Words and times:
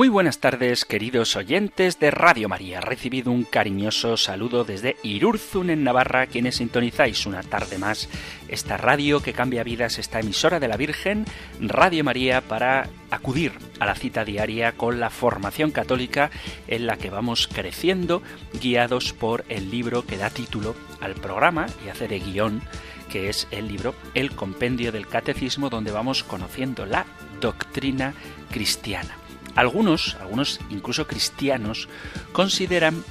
Muy 0.00 0.08
buenas 0.08 0.38
tardes, 0.38 0.86
queridos 0.86 1.36
oyentes 1.36 2.00
de 2.00 2.10
Radio 2.10 2.48
María. 2.48 2.80
Recibido 2.80 3.30
un 3.30 3.44
cariñoso 3.44 4.16
saludo 4.16 4.64
desde 4.64 4.96
Irurzun, 5.02 5.68
en 5.68 5.84
Navarra, 5.84 6.26
quienes 6.26 6.56
sintonizáis 6.56 7.26
una 7.26 7.42
tarde 7.42 7.76
más 7.76 8.08
esta 8.48 8.78
radio 8.78 9.20
que 9.20 9.34
cambia 9.34 9.62
vidas, 9.62 9.98
esta 9.98 10.20
emisora 10.20 10.58
de 10.58 10.68
la 10.68 10.78
Virgen, 10.78 11.26
Radio 11.60 12.02
María, 12.02 12.40
para 12.40 12.88
acudir 13.10 13.52
a 13.78 13.84
la 13.84 13.94
cita 13.94 14.24
diaria 14.24 14.72
con 14.72 15.00
la 15.00 15.10
formación 15.10 15.70
católica 15.70 16.30
en 16.66 16.86
la 16.86 16.96
que 16.96 17.10
vamos 17.10 17.46
creciendo, 17.46 18.22
guiados 18.58 19.12
por 19.12 19.44
el 19.50 19.70
libro 19.70 20.06
que 20.06 20.16
da 20.16 20.30
título 20.30 20.74
al 21.02 21.12
programa 21.12 21.66
y 21.84 21.90
hace 21.90 22.08
de 22.08 22.20
guion 22.20 22.62
que 23.10 23.28
es 23.28 23.48
el 23.50 23.68
libro 23.68 23.94
El 24.14 24.30
Compendio 24.30 24.92
del 24.92 25.06
Catecismo, 25.06 25.68
donde 25.68 25.90
vamos 25.90 26.24
conociendo 26.24 26.86
la 26.86 27.04
doctrina 27.38 28.14
cristiana. 28.50 29.19
Algunos, 29.56 30.16
algunos 30.20 30.60
incluso 30.70 31.06
cristianos, 31.06 31.88
consideran 32.32 33.04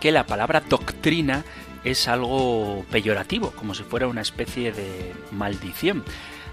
que 0.00 0.10
la 0.12 0.26
palabra 0.26 0.60
doctrina 0.60 1.44
es 1.84 2.08
algo 2.08 2.84
peyorativo, 2.90 3.50
como 3.52 3.74
si 3.74 3.82
fuera 3.82 4.08
una 4.08 4.20
especie 4.20 4.72
de 4.72 5.14
maldición. 5.30 6.04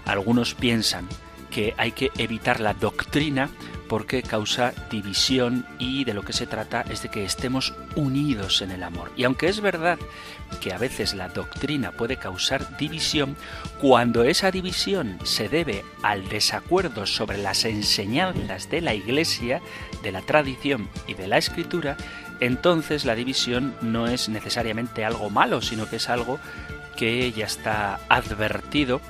Algunos 0.04 0.54
piensan 0.54 1.08
que 1.50 1.74
hay 1.76 1.92
que 1.92 2.10
evitar 2.16 2.60
la 2.60 2.74
doctrina 2.74 3.50
porque 3.90 4.22
causa 4.22 4.72
división 4.88 5.66
y 5.80 6.04
de 6.04 6.14
lo 6.14 6.22
que 6.22 6.32
se 6.32 6.46
trata 6.46 6.82
es 6.88 7.02
de 7.02 7.08
que 7.08 7.24
estemos 7.24 7.74
unidos 7.96 8.62
en 8.62 8.70
el 8.70 8.84
amor. 8.84 9.10
Y 9.16 9.24
aunque 9.24 9.48
es 9.48 9.60
verdad 9.60 9.98
que 10.60 10.72
a 10.72 10.78
veces 10.78 11.12
la 11.12 11.28
doctrina 11.28 11.90
puede 11.90 12.16
causar 12.16 12.76
división, 12.76 13.36
cuando 13.80 14.22
esa 14.22 14.52
división 14.52 15.18
se 15.24 15.48
debe 15.48 15.84
al 16.04 16.28
desacuerdo 16.28 17.04
sobre 17.04 17.38
las 17.38 17.64
enseñanzas 17.64 18.70
de 18.70 18.80
la 18.80 18.94
Iglesia, 18.94 19.60
de 20.04 20.12
la 20.12 20.22
tradición 20.22 20.88
y 21.08 21.14
de 21.14 21.26
la 21.26 21.38
escritura, 21.38 21.96
entonces 22.38 23.04
la 23.04 23.16
división 23.16 23.74
no 23.82 24.06
es 24.06 24.28
necesariamente 24.28 25.04
algo 25.04 25.30
malo, 25.30 25.62
sino 25.62 25.90
que 25.90 25.96
es 25.96 26.08
algo 26.08 26.38
que 26.96 27.32
ya 27.32 27.46
está 27.46 27.98
advertido 28.08 29.00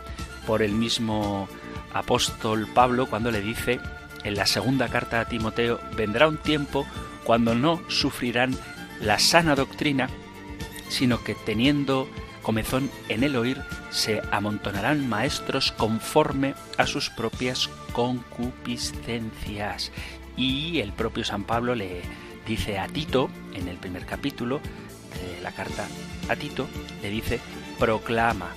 por 0.47 0.63
el 0.63 0.73
mismo 0.73 1.49
apóstol 1.93 2.69
Pablo 2.73 3.07
cuando 3.07 3.31
le 3.31 3.41
dice 3.41 3.81
en 4.25 4.35
la 4.35 4.47
segunda 4.47 4.89
carta 4.89 5.21
a 5.21 5.25
Timoteo, 5.27 5.81
vendrá 5.97 6.29
un 6.29 6.37
tiempo 6.37 6.87
cuando 7.25 7.55
no 7.55 7.81
sufrirán 7.89 8.57
la 9.01 9.19
sana 9.19 9.55
doctrina, 9.55 10.09
sino 10.89 11.23
que 11.23 11.35
teniendo 11.35 12.09
comezón 12.43 12.91
en 13.09 13.23
el 13.23 13.37
oír, 13.37 13.63
se 13.91 14.23
amontonarán 14.31 15.09
maestros 15.09 15.73
conforme 15.73 16.55
a 16.79 16.87
sus 16.87 17.11
propias 17.11 17.69
concupiscencias. 17.93 19.93
Y 20.37 20.81
el 20.81 20.93
propio 20.93 21.25
San 21.25 21.45
Pablo 21.45 21.75
le 21.75 22.03
dice 22.47 22.79
a 22.79 22.89
Tito, 22.89 23.31
en 23.55 23.69
el 23.69 23.77
primer 23.77 24.07
capítulo 24.07 24.59
de 24.59 25.43
la 25.43 25.53
carta 25.53 25.87
a 26.29 26.37
Tito, 26.37 26.67
le 27.03 27.11
dice, 27.11 27.41
proclama, 27.79 28.51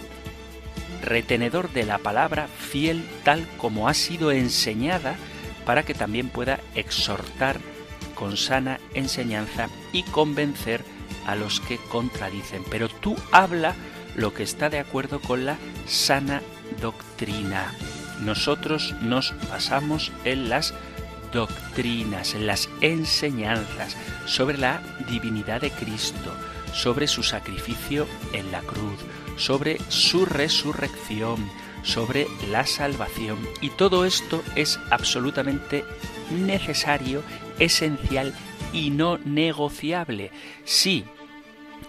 retenedor 1.02 1.72
de 1.72 1.86
la 1.86 1.98
palabra, 1.98 2.48
fiel 2.48 3.04
tal 3.24 3.48
como 3.58 3.88
ha 3.88 3.94
sido 3.94 4.32
enseñada, 4.32 5.16
para 5.66 5.84
que 5.84 5.94
también 5.94 6.30
pueda 6.30 6.60
exhortar 6.76 7.60
con 8.16 8.38
sana 8.38 8.80
enseñanza 8.94 9.70
y 9.92 10.04
convencer 10.04 10.84
a 11.26 11.36
los 11.36 11.60
que 11.60 11.78
contradicen. 11.78 12.64
Pero 12.70 12.90
tú 12.90 13.16
habla 13.32 13.76
lo 14.16 14.34
que 14.34 14.44
está 14.44 14.70
de 14.70 14.80
acuerdo 14.80 15.20
con 15.20 15.46
la 15.46 15.58
sana 15.88 16.42
doctrina. 16.82 17.74
Nosotros 18.22 18.94
nos 19.02 19.34
basamos 19.50 20.12
en 20.24 20.50
las 20.50 20.74
doctrinas, 21.32 22.36
en 22.36 22.48
las 22.48 22.70
enseñanzas 22.82 23.98
sobre 24.26 24.58
la 24.58 24.82
divinidad 25.10 25.62
de 25.62 25.72
Cristo, 25.72 26.32
sobre 26.74 27.08
su 27.08 27.24
sacrificio 27.24 28.08
en 28.34 28.52
la 28.52 28.62
cruz, 28.62 29.00
sobre 29.38 29.80
su 29.90 30.26
resurrección, 30.26 31.50
sobre 31.84 32.28
la 32.50 32.66
salvación. 32.66 33.38
Y 33.62 33.70
todo 33.70 34.06
esto 34.06 34.44
es 34.56 34.80
absolutamente 34.92 35.84
necesario, 36.32 37.24
esencial 37.60 38.34
y 38.72 38.90
no 38.90 39.18
negociable. 39.20 40.32
Si 40.64 41.04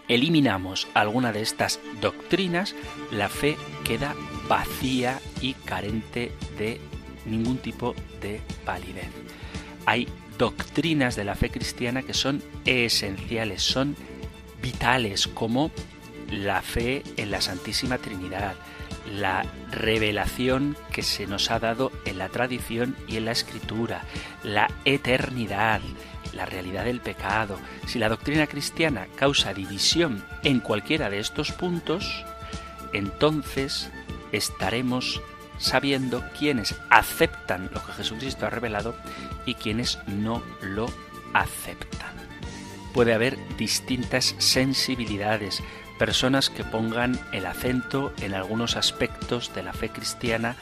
eliminamos 0.08 0.88
alguna 0.94 1.32
de 1.32 1.42
estas 1.42 1.80
doctrinas, 2.00 2.74
la 3.10 3.28
fe 3.28 3.56
queda 3.84 4.14
vacía 4.48 5.20
y 5.40 5.54
carente 5.54 6.32
de 6.58 6.80
ningún 7.26 7.58
tipo 7.58 7.94
de 8.20 8.40
validez. 8.66 9.08
Hay 9.86 10.08
doctrinas 10.38 11.16
de 11.16 11.24
la 11.24 11.34
fe 11.34 11.50
cristiana 11.50 12.02
que 12.02 12.14
son 12.14 12.42
esenciales, 12.64 13.62
son 13.62 13.96
vitales, 14.60 15.26
como 15.28 15.70
la 16.34 16.62
fe 16.62 17.02
en 17.16 17.30
la 17.30 17.40
Santísima 17.40 17.98
Trinidad, 17.98 18.54
la 19.12 19.44
revelación 19.70 20.76
que 20.92 21.02
se 21.02 21.26
nos 21.26 21.50
ha 21.50 21.58
dado 21.58 21.92
en 22.04 22.18
la 22.18 22.28
tradición 22.28 22.96
y 23.06 23.16
en 23.16 23.26
la 23.26 23.32
escritura, 23.32 24.02
la 24.42 24.68
eternidad, 24.84 25.80
la 26.32 26.46
realidad 26.46 26.84
del 26.84 27.00
pecado. 27.00 27.58
Si 27.86 27.98
la 27.98 28.08
doctrina 28.08 28.46
cristiana 28.46 29.06
causa 29.16 29.54
división 29.54 30.24
en 30.42 30.60
cualquiera 30.60 31.10
de 31.10 31.20
estos 31.20 31.52
puntos, 31.52 32.24
entonces 32.92 33.90
estaremos 34.32 35.20
sabiendo 35.58 36.24
quiénes 36.38 36.74
aceptan 36.90 37.70
lo 37.72 37.84
que 37.84 37.92
Jesucristo 37.92 38.46
ha 38.46 38.50
revelado 38.50 38.96
y 39.46 39.54
quiénes 39.54 39.98
no 40.06 40.42
lo 40.60 40.86
aceptan. 41.32 42.14
Puede 42.92 43.12
haber 43.12 43.36
distintas 43.56 44.34
sensibilidades, 44.38 45.62
personas 45.98 46.50
que 46.50 46.64
pongan 46.64 47.18
el 47.32 47.46
acento 47.46 48.12
en 48.20 48.34
algunos 48.34 48.76
aspectos 48.76 49.54
de 49.54 49.62
la 49.62 49.72
fe 49.72 49.90
cristiana 49.90 50.56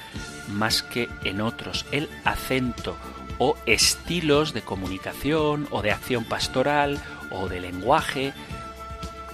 más 0.48 0.82
que 0.82 1.08
en 1.24 1.40
otros. 1.40 1.86
El 1.90 2.08
acento 2.24 2.96
o 3.38 3.56
estilos 3.66 4.52
de 4.52 4.62
comunicación 4.62 5.66
o 5.70 5.82
de 5.82 5.90
acción 5.92 6.24
pastoral 6.24 7.02
o 7.30 7.48
de 7.48 7.60
lenguaje 7.60 8.32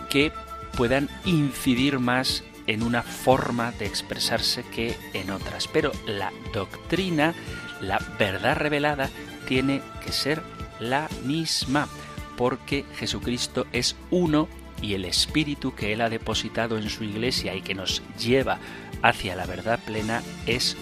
que 0.08 0.32
puedan 0.76 1.08
incidir 1.24 1.98
más 1.98 2.44
en 2.66 2.82
una 2.82 3.02
forma 3.02 3.72
de 3.72 3.86
expresarse 3.86 4.62
que 4.62 4.96
en 5.14 5.30
otras. 5.30 5.66
Pero 5.68 5.90
la 6.06 6.32
doctrina, 6.52 7.34
la 7.80 7.98
verdad 8.18 8.56
revelada, 8.56 9.10
tiene 9.46 9.82
que 10.04 10.12
ser 10.12 10.42
la 10.78 11.08
misma, 11.24 11.88
porque 12.36 12.84
Jesucristo 12.96 13.66
es 13.72 13.96
uno 14.10 14.48
y 14.82 14.94
el 14.94 15.04
espíritu 15.04 15.74
que 15.74 15.92
Él 15.92 16.00
ha 16.00 16.10
depositado 16.10 16.78
en 16.78 16.88
su 16.88 17.04
iglesia 17.04 17.54
y 17.54 17.62
que 17.62 17.74
nos 17.74 18.02
lleva 18.18 18.58
hacia 19.02 19.36
la 19.36 19.46
verdad 19.46 19.78
plena 19.84 20.22
es 20.46 20.76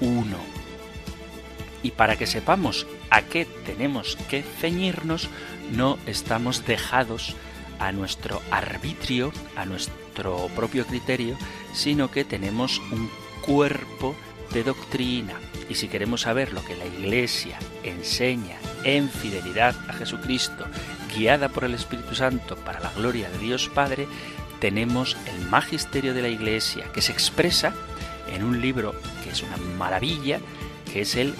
uno. 0.00 0.38
Y 1.82 1.92
para 1.92 2.16
que 2.16 2.26
sepamos 2.26 2.86
a 3.10 3.22
qué 3.22 3.44
tenemos 3.64 4.16
que 4.28 4.42
ceñirnos, 4.42 5.28
no 5.72 5.98
estamos 6.06 6.66
dejados 6.66 7.36
a 7.78 7.92
nuestro 7.92 8.42
arbitrio, 8.50 9.32
a 9.56 9.66
nuestro 9.66 10.48
propio 10.54 10.86
criterio, 10.86 11.36
sino 11.72 12.10
que 12.10 12.24
tenemos 12.24 12.80
un 12.90 13.10
cuerpo 13.42 14.16
de 14.52 14.64
doctrina. 14.64 15.34
Y 15.68 15.74
si 15.74 15.88
queremos 15.88 16.22
saber 16.22 16.52
lo 16.52 16.64
que 16.64 16.76
la 16.76 16.86
Iglesia 16.86 17.58
enseña 17.82 18.56
en 18.84 19.08
fidelidad 19.10 19.76
a 19.88 19.92
Jesucristo, 19.92 20.64
guiada 21.16 21.48
por 21.48 21.64
el 21.64 21.74
Espíritu 21.74 22.14
Santo 22.14 22.56
para 22.56 22.80
la 22.80 22.90
gloria 22.92 23.28
de 23.30 23.38
Dios 23.38 23.68
Padre, 23.68 24.06
tenemos 24.60 25.16
el 25.26 25.48
magisterio 25.48 26.14
de 26.14 26.22
la 26.22 26.28
Iglesia 26.28 26.90
que 26.92 27.02
se 27.02 27.12
expresa 27.12 27.72
en 28.32 28.44
un 28.44 28.60
libro 28.60 28.94
que 29.22 29.30
es 29.30 29.42
una 29.42 29.56
maravilla, 29.78 30.40
que 30.92 31.02
es 31.02 31.16
el 31.16 31.34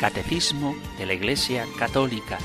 Catecismo 0.00 0.74
de 0.98 1.06
la 1.06 1.14
Iglesia 1.14 1.66
Católica, 1.78 2.38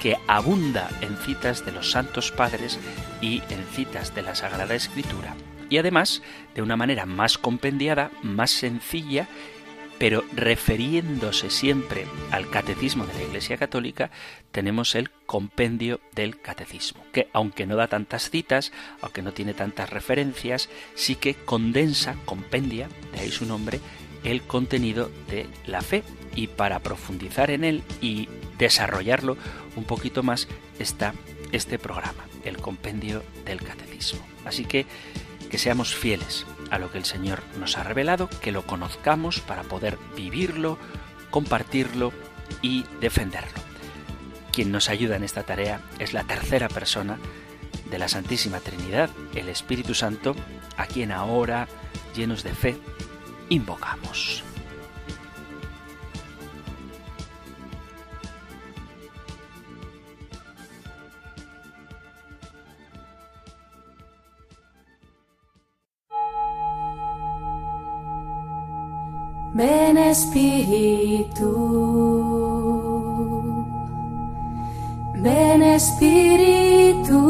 que 0.00 0.16
abunda 0.26 0.88
en 1.00 1.16
citas 1.16 1.64
de 1.64 1.72
los 1.72 1.90
santos 1.90 2.30
padres 2.30 2.78
y 3.20 3.42
en 3.50 3.64
citas 3.74 4.14
de 4.14 4.22
la 4.22 4.34
Sagrada 4.34 4.74
Escritura. 4.74 5.34
Y 5.68 5.78
además, 5.78 6.22
de 6.54 6.62
una 6.62 6.76
manera 6.76 7.06
más 7.06 7.38
compendiada, 7.38 8.10
más 8.22 8.50
sencilla 8.50 9.28
pero 9.98 10.24
refiriéndose 10.34 11.50
siempre 11.50 12.06
al 12.30 12.50
catecismo 12.50 13.06
de 13.06 13.14
la 13.14 13.22
Iglesia 13.22 13.56
Católica, 13.56 14.10
tenemos 14.52 14.94
el 14.94 15.10
compendio 15.26 16.00
del 16.14 16.40
catecismo, 16.40 17.04
que 17.12 17.28
aunque 17.32 17.66
no 17.66 17.76
da 17.76 17.88
tantas 17.88 18.30
citas, 18.30 18.72
aunque 19.00 19.22
no 19.22 19.32
tiene 19.32 19.54
tantas 19.54 19.90
referencias, 19.90 20.68
sí 20.94 21.14
que 21.14 21.34
condensa, 21.34 22.16
compendia, 22.24 22.88
de 23.12 23.20
ahí 23.20 23.30
su 23.30 23.46
nombre, 23.46 23.80
el 24.24 24.42
contenido 24.42 25.10
de 25.30 25.46
la 25.66 25.82
fe. 25.82 26.02
Y 26.34 26.48
para 26.48 26.80
profundizar 26.80 27.50
en 27.50 27.64
él 27.64 27.82
y 28.02 28.28
desarrollarlo 28.58 29.38
un 29.74 29.84
poquito 29.84 30.22
más 30.22 30.48
está 30.78 31.14
este 31.52 31.78
programa, 31.78 32.26
el 32.44 32.58
compendio 32.58 33.22
del 33.46 33.62
catecismo. 33.62 34.20
Así 34.44 34.64
que 34.64 34.84
que 35.48 35.58
seamos 35.58 35.94
fieles 35.94 36.44
a 36.70 36.78
lo 36.78 36.90
que 36.90 36.98
el 36.98 37.04
Señor 37.04 37.42
nos 37.58 37.76
ha 37.76 37.82
revelado, 37.82 38.28
que 38.40 38.52
lo 38.52 38.66
conozcamos 38.66 39.40
para 39.40 39.62
poder 39.62 39.98
vivirlo, 40.16 40.78
compartirlo 41.30 42.12
y 42.62 42.84
defenderlo. 43.00 43.60
Quien 44.52 44.72
nos 44.72 44.88
ayuda 44.88 45.16
en 45.16 45.24
esta 45.24 45.42
tarea 45.42 45.80
es 45.98 46.12
la 46.12 46.24
tercera 46.24 46.68
persona 46.68 47.18
de 47.90 47.98
la 47.98 48.08
Santísima 48.08 48.60
Trinidad, 48.60 49.10
el 49.34 49.48
Espíritu 49.48 49.94
Santo, 49.94 50.34
a 50.76 50.86
quien 50.86 51.12
ahora, 51.12 51.68
llenos 52.14 52.42
de 52.42 52.54
fe, 52.54 52.76
invocamos. 53.48 54.45
Ven 69.56 69.96
Espíritu, 69.96 71.50
ven 75.14 75.62
Espíritu, 75.62 77.20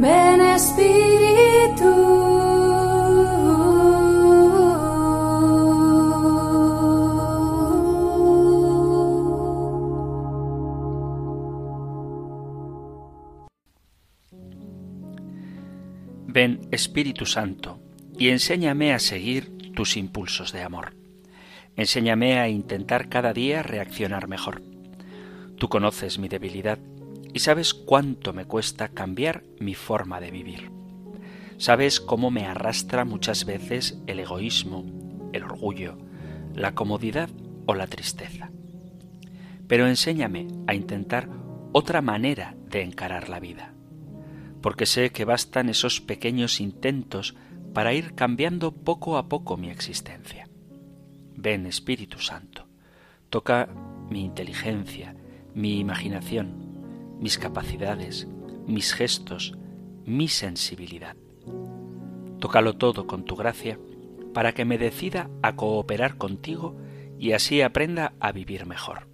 ven 0.00 0.40
Espíritu. 0.40 1.92
Ven 16.26 16.58
Espíritu 16.72 17.24
Santo 17.24 17.83
y 18.18 18.28
enséñame 18.28 18.92
a 18.92 18.98
seguir 18.98 19.72
tus 19.74 19.96
impulsos 19.96 20.52
de 20.52 20.62
amor. 20.62 20.94
Enséñame 21.76 22.38
a 22.38 22.48
intentar 22.48 23.08
cada 23.08 23.32
día 23.32 23.62
reaccionar 23.62 24.28
mejor. 24.28 24.62
Tú 25.58 25.68
conoces 25.68 26.18
mi 26.18 26.28
debilidad 26.28 26.78
y 27.32 27.40
sabes 27.40 27.74
cuánto 27.74 28.32
me 28.32 28.44
cuesta 28.44 28.88
cambiar 28.88 29.42
mi 29.58 29.74
forma 29.74 30.20
de 30.20 30.30
vivir. 30.30 30.70
Sabes 31.58 32.00
cómo 32.00 32.30
me 32.30 32.46
arrastra 32.46 33.04
muchas 33.04 33.44
veces 33.44 33.98
el 34.06 34.20
egoísmo, 34.20 34.84
el 35.32 35.42
orgullo, 35.42 35.98
la 36.54 36.74
comodidad 36.74 37.28
o 37.66 37.74
la 37.74 37.86
tristeza. 37.86 38.50
Pero 39.66 39.88
enséñame 39.88 40.46
a 40.66 40.74
intentar 40.74 41.28
otra 41.72 42.02
manera 42.02 42.54
de 42.68 42.82
encarar 42.82 43.28
la 43.28 43.40
vida, 43.40 43.72
porque 44.60 44.86
sé 44.86 45.10
que 45.10 45.24
bastan 45.24 45.68
esos 45.68 46.00
pequeños 46.00 46.60
intentos 46.60 47.34
para 47.74 47.92
ir 47.92 48.14
cambiando 48.14 48.72
poco 48.72 49.18
a 49.18 49.28
poco 49.28 49.56
mi 49.56 49.68
existencia. 49.68 50.48
Ven 51.36 51.66
Espíritu 51.66 52.20
Santo, 52.20 52.68
toca 53.28 53.68
mi 54.08 54.24
inteligencia, 54.24 55.16
mi 55.54 55.80
imaginación, 55.80 57.18
mis 57.20 57.36
capacidades, 57.36 58.28
mis 58.66 58.94
gestos, 58.94 59.54
mi 60.06 60.28
sensibilidad. 60.28 61.16
Tócalo 62.38 62.74
todo 62.74 63.06
con 63.06 63.24
tu 63.24 63.34
gracia 63.34 63.78
para 64.32 64.52
que 64.52 64.64
me 64.64 64.78
decida 64.78 65.28
a 65.42 65.56
cooperar 65.56 66.16
contigo 66.16 66.76
y 67.18 67.32
así 67.32 67.60
aprenda 67.60 68.14
a 68.20 68.32
vivir 68.32 68.66
mejor. 68.66 69.08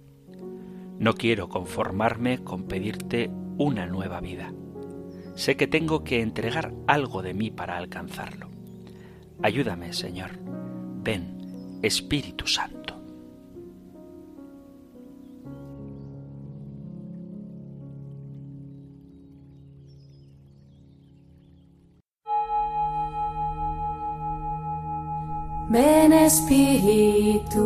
No 0.99 1.15
quiero 1.15 1.49
conformarme 1.49 2.43
con 2.43 2.67
pedirte 2.67 3.31
una 3.57 3.87
nueva 3.87 4.21
vida. 4.21 4.53
Sé 5.35 5.57
que 5.57 5.65
tengo 5.65 6.03
que 6.03 6.21
entregar 6.21 6.73
algo 6.85 7.23
de 7.23 7.33
mí 7.33 7.49
para 7.49 7.77
alcanzarlo. 7.77 8.50
Ayúdame, 9.43 9.91
Señor. 9.91 10.31
Ven, 11.03 11.79
Espíritu 11.81 12.45
Santo. 12.45 12.81
Ven 25.69 26.11
Espíritu, 26.11 27.65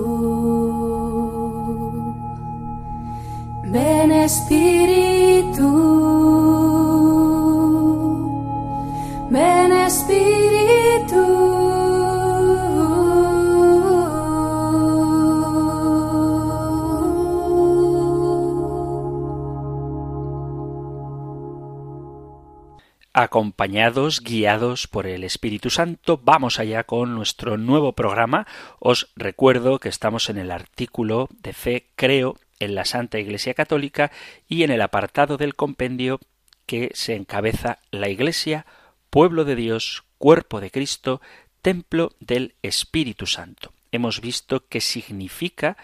ven 3.63 4.11
Espíritu, 4.11 5.71
ven 9.31 9.71
Espíritu. 9.71 10.54
Acompañados, 23.15 24.21
guiados 24.21 24.87
por 24.87 25.07
el 25.07 25.23
Espíritu 25.23 25.69
Santo, 25.69 26.19
vamos 26.21 26.59
allá 26.59 26.83
con 26.83 27.15
nuestro 27.15 27.57
nuevo 27.57 27.93
programa. 27.93 28.45
Os 28.77 29.13
recuerdo 29.15 29.79
que 29.79 29.87
estamos 29.87 30.29
en 30.29 30.37
el 30.37 30.51
artículo 30.51 31.29
de 31.41 31.53
fe 31.53 31.87
creo 31.95 32.35
en 32.59 32.75
la 32.75 32.83
Santa 32.83 33.17
Iglesia 33.17 33.53
Católica 33.53 34.11
y 34.49 34.63
en 34.63 34.71
el 34.71 34.81
apartado 34.81 35.37
del 35.37 35.55
compendio 35.55 36.19
que 36.65 36.91
se 36.93 37.15
encabeza 37.15 37.79
la 37.89 38.09
Iglesia, 38.09 38.65
pueblo 39.09 39.45
de 39.45 39.55
Dios, 39.55 40.03
cuerpo 40.17 40.59
de 40.59 40.69
Cristo, 40.69 41.21
templo 41.61 42.11
del 42.19 42.55
Espíritu 42.63 43.27
Santo. 43.27 43.71
Hemos 43.93 44.19
visto 44.19 44.67
qué 44.67 44.81
significa 44.81 45.77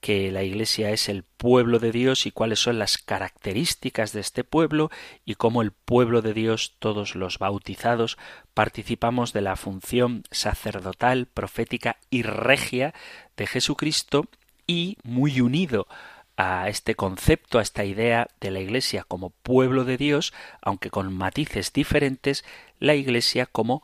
que 0.00 0.30
la 0.30 0.42
Iglesia 0.42 0.90
es 0.90 1.08
el 1.08 1.24
pueblo 1.24 1.78
de 1.78 1.92
Dios 1.92 2.26
y 2.26 2.30
cuáles 2.30 2.60
son 2.60 2.78
las 2.78 2.98
características 2.98 4.12
de 4.12 4.20
este 4.20 4.44
pueblo 4.44 4.90
y 5.24 5.34
cómo 5.34 5.62
el 5.62 5.72
pueblo 5.72 6.22
de 6.22 6.34
Dios, 6.34 6.76
todos 6.78 7.14
los 7.14 7.38
bautizados, 7.38 8.16
participamos 8.54 9.32
de 9.32 9.40
la 9.40 9.56
función 9.56 10.24
sacerdotal, 10.30 11.26
profética 11.26 11.96
y 12.10 12.22
regia 12.22 12.94
de 13.36 13.46
Jesucristo 13.46 14.26
y 14.66 14.98
muy 15.02 15.40
unido 15.40 15.88
a 16.36 16.68
este 16.68 16.94
concepto, 16.94 17.58
a 17.58 17.62
esta 17.62 17.84
idea 17.84 18.28
de 18.40 18.52
la 18.52 18.60
Iglesia 18.60 19.02
como 19.02 19.30
pueblo 19.30 19.84
de 19.84 19.96
Dios, 19.96 20.32
aunque 20.62 20.90
con 20.90 21.12
matices 21.12 21.72
diferentes, 21.72 22.44
la 22.78 22.94
Iglesia 22.94 23.46
como 23.46 23.82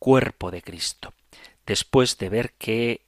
cuerpo 0.00 0.50
de 0.50 0.62
Cristo. 0.62 1.14
Después 1.64 2.18
de 2.18 2.28
ver 2.28 2.52
que 2.54 3.02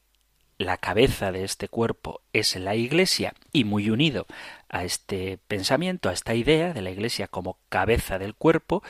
la 0.58 0.76
cabeza 0.78 1.32
de 1.32 1.44
este 1.44 1.68
cuerpo 1.68 2.22
es 2.32 2.56
la 2.56 2.74
Iglesia 2.74 3.34
y 3.52 3.64
muy 3.64 3.90
unido 3.90 4.26
a 4.68 4.84
este 4.84 5.38
pensamiento, 5.48 6.08
a 6.08 6.12
esta 6.12 6.34
idea 6.34 6.72
de 6.72 6.82
la 6.82 6.90
Iglesia 6.90 7.28
como 7.28 7.58
cabeza 7.68 8.18
del 8.18 8.34
cuerpo, 8.34 8.82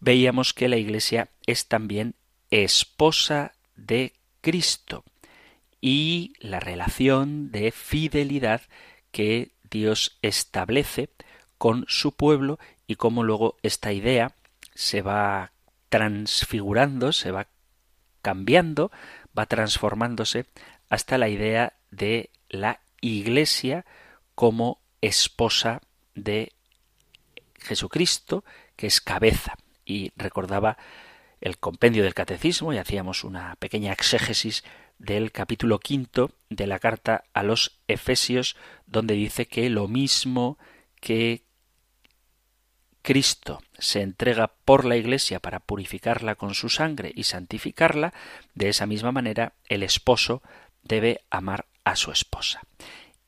veíamos 0.00 0.52
que 0.52 0.68
la 0.68 0.76
Iglesia 0.76 1.28
es 1.46 1.68
también 1.68 2.14
esposa 2.50 3.52
de 3.76 4.14
Cristo 4.40 5.04
y 5.80 6.34
la 6.40 6.60
relación 6.60 7.50
de 7.50 7.70
fidelidad 7.70 8.62
que 9.10 9.52
Dios 9.70 10.18
establece 10.22 11.10
con 11.58 11.84
su 11.88 12.12
pueblo 12.12 12.58
y 12.86 12.96
cómo 12.96 13.22
luego 13.22 13.56
esta 13.62 13.92
idea 13.92 14.34
se 14.74 15.02
va 15.02 15.52
transfigurando, 15.88 17.12
se 17.12 17.30
va 17.30 17.48
cambiando, 18.22 18.90
va 19.36 19.46
transformándose 19.46 20.46
hasta 20.88 21.18
la 21.18 21.28
idea 21.28 21.74
de 21.90 22.30
la 22.48 22.80
Iglesia 23.00 23.84
como 24.34 24.80
esposa 25.00 25.82
de 26.14 26.52
Jesucristo, 27.58 28.44
que 28.76 28.86
es 28.86 29.00
cabeza. 29.00 29.56
Y 29.84 30.12
recordaba 30.16 30.76
el 31.40 31.58
compendio 31.58 32.02
del 32.02 32.14
catecismo 32.14 32.72
y 32.72 32.78
hacíamos 32.78 33.24
una 33.24 33.56
pequeña 33.56 33.92
exégesis 33.92 34.64
del 34.98 35.30
capítulo 35.32 35.78
quinto 35.78 36.32
de 36.48 36.66
la 36.66 36.78
carta 36.78 37.24
a 37.34 37.42
los 37.42 37.78
Efesios, 37.86 38.56
donde 38.86 39.14
dice 39.14 39.46
que 39.46 39.68
lo 39.68 39.88
mismo 39.88 40.58
que 41.00 41.44
Cristo 43.02 43.62
se 43.78 44.00
entrega 44.02 44.52
por 44.64 44.84
la 44.84 44.96
Iglesia 44.96 45.38
para 45.38 45.60
purificarla 45.60 46.34
con 46.34 46.54
su 46.54 46.68
sangre 46.68 47.12
y 47.14 47.24
santificarla, 47.24 48.12
de 48.54 48.68
esa 48.68 48.86
misma 48.86 49.12
manera 49.12 49.52
el 49.68 49.82
esposo 49.82 50.42
debe 50.86 51.22
amar 51.30 51.66
a 51.84 51.96
su 51.96 52.10
esposa. 52.10 52.62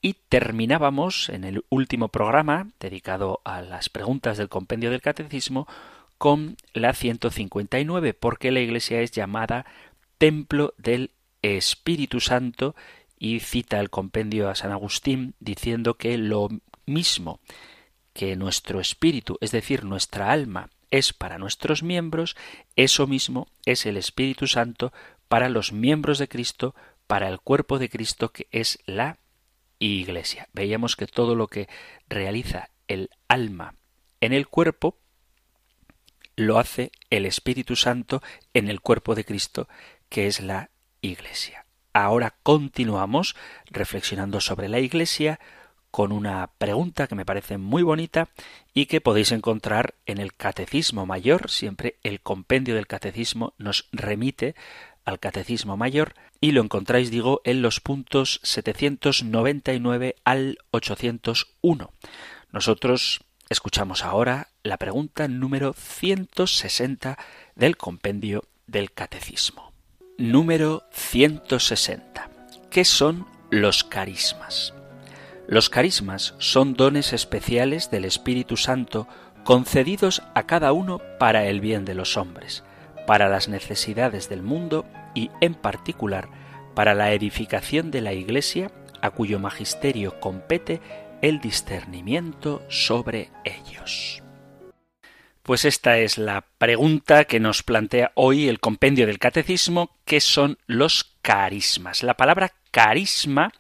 Y 0.01 0.15
terminábamos 0.29 1.29
en 1.29 1.45
el 1.45 1.65
último 1.71 2.09
programa, 2.09 2.69
dedicado 2.79 3.41
a 3.45 3.63
las 3.63 3.89
preguntas 3.89 4.39
del 4.39 4.49
compendio 4.49 4.91
del 4.91 5.03
catecismo, 5.03 5.67
con 6.19 6.57
la 6.73 6.95
159, 6.95 8.15
porque 8.15 8.51
la 8.51 8.61
Iglesia 8.61 9.01
es 9.01 9.13
llamada 9.13 9.67
templo 10.19 10.75
del 10.77 11.13
Espíritu 11.43 12.21
Santo 12.21 12.75
y 13.19 13.41
cita 13.41 13.81
el 13.81 13.91
compendio 13.91 14.49
a 14.49 14.55
San 14.55 14.73
Agustín 14.73 15.35
diciendo 15.41 15.95
que 15.95 16.19
lo 16.19 16.49
mismo 16.87 17.41
que 18.13 18.35
nuestro 18.37 18.81
espíritu, 18.81 19.39
es 19.41 19.53
decir, 19.53 19.85
nuestra 19.85 20.33
alma, 20.33 20.71
es 20.91 21.13
para 21.13 21.39
nuestros 21.39 21.83
miembros, 21.83 22.37
eso 22.75 23.07
mismo 23.07 23.47
es 23.65 23.87
el 23.87 23.97
Espíritu 23.97 24.47
Santo 24.47 24.93
para 25.29 25.49
los 25.49 25.73
miembros 25.73 26.19
de 26.19 26.29
Cristo, 26.29 26.75
para 27.09 27.29
el 27.29 27.41
cuerpo 27.41 27.81
de 27.81 27.89
Cristo 27.89 28.33
que 28.33 28.47
es 28.53 28.79
la 28.87 29.19
Iglesia. 29.81 30.49
Veíamos 30.53 30.95
que 30.95 31.09
todo 31.09 31.35
lo 31.35 31.49
que 31.49 31.69
realiza 32.09 32.71
el 32.87 33.11
alma 33.27 33.75
en 34.21 34.33
el 34.33 34.47
cuerpo 34.47 34.97
lo 36.37 36.59
hace 36.59 36.93
el 37.11 37.27
Espíritu 37.27 37.75
Santo 37.75 38.23
en 38.55 38.69
el 38.69 38.81
cuerpo 38.81 39.17
de 39.17 39.25
Cristo 39.25 39.69
que 40.09 40.29
es 40.29 40.41
la 40.41 40.71
Iglesia. 41.01 41.65
Ahora 41.93 42.37
continuamos 42.43 43.35
reflexionando 43.67 44.41
sobre 44.41 44.69
la 44.69 44.79
Iglesia, 44.79 45.41
con 45.91 46.13
una 46.13 46.51
pregunta 46.59 47.07
que 47.07 47.15
me 47.15 47.25
parece 47.25 47.57
muy 47.57 47.83
bonita 47.83 48.29
y 48.75 48.87
que 48.87 49.01
podéis 49.01 49.33
encontrar 49.33 49.95
en 50.07 50.19
el 50.19 50.35
Catecismo 50.35 51.07
Mayor. 51.07 51.51
Siempre 51.51 51.97
el 52.03 52.21
compendio 52.21 52.75
del 52.75 52.87
Catecismo 52.87 53.55
nos 53.57 53.89
remite 53.91 54.55
al 55.05 55.19
Catecismo 55.19 55.77
Mayor 55.79 56.15
y 56.41 56.53
lo 56.53 56.63
encontráis, 56.63 57.11
digo, 57.11 57.41
en 57.45 57.63
los 57.63 57.81
puntos 57.81 58.41
799 58.43 60.17
al 60.25 60.59
801. 60.71 61.93
Nosotros 62.53 63.21
escuchamos 63.49 64.05
ahora 64.05 64.49
la 64.63 64.77
pregunta 64.77 65.27
número 65.29 65.73
160 65.73 67.19
del 67.57 67.77
compendio 67.77 68.45
del 68.67 68.93
Catecismo. 68.93 69.73
Número 70.17 70.85
160. 70.93 72.31
¿Qué 72.71 72.85
son 72.85 73.27
los 73.51 73.85
carismas? 73.85 74.75
Los 75.49 75.71
carismas 75.71 76.35
son 76.39 76.75
dones 76.75 77.13
especiales 77.13 77.91
del 77.91 78.05
Espíritu 78.05 78.57
Santo 78.57 79.09
concedidos 79.45 80.23
a 80.35 80.45
cada 80.45 80.73
uno 80.73 81.01
para 81.19 81.47
el 81.47 81.61
bien 81.61 81.87
de 81.87 81.95
los 81.95 82.19
hombres, 82.19 82.65
para 83.07 83.31
las 83.31 83.49
necesidades 83.49 84.29
del 84.29 84.43
mundo 84.43 84.85
y, 85.15 85.31
en 85.41 85.55
particular, 85.55 86.29
para 86.75 86.95
la 86.95 87.13
edificación 87.13 87.91
de 87.91 88.01
la 88.01 88.13
Iglesia, 88.13 88.71
a 89.01 89.11
cuyo 89.11 89.39
magisterio 89.39 90.21
compete 90.21 90.81
el 91.23 91.41
discernimiento 91.41 92.63
sobre 92.69 93.31
ellos. 93.45 94.23
Pues 95.43 95.65
esta 95.65 95.99
es 95.99 96.19
la 96.19 96.45
pregunta 96.59 97.25
que 97.25 97.41
nos 97.41 97.63
plantea 97.63 98.13
hoy 98.15 98.49
el 98.49 98.61
compendio 98.61 99.07
del 99.07 99.19
catecismo, 99.19 99.91
¿qué 100.05 100.21
son 100.21 100.59
los 100.67 101.17
carismas? 101.23 102.03
La 102.03 102.15
palabra 102.15 102.53
carisma 102.71 103.53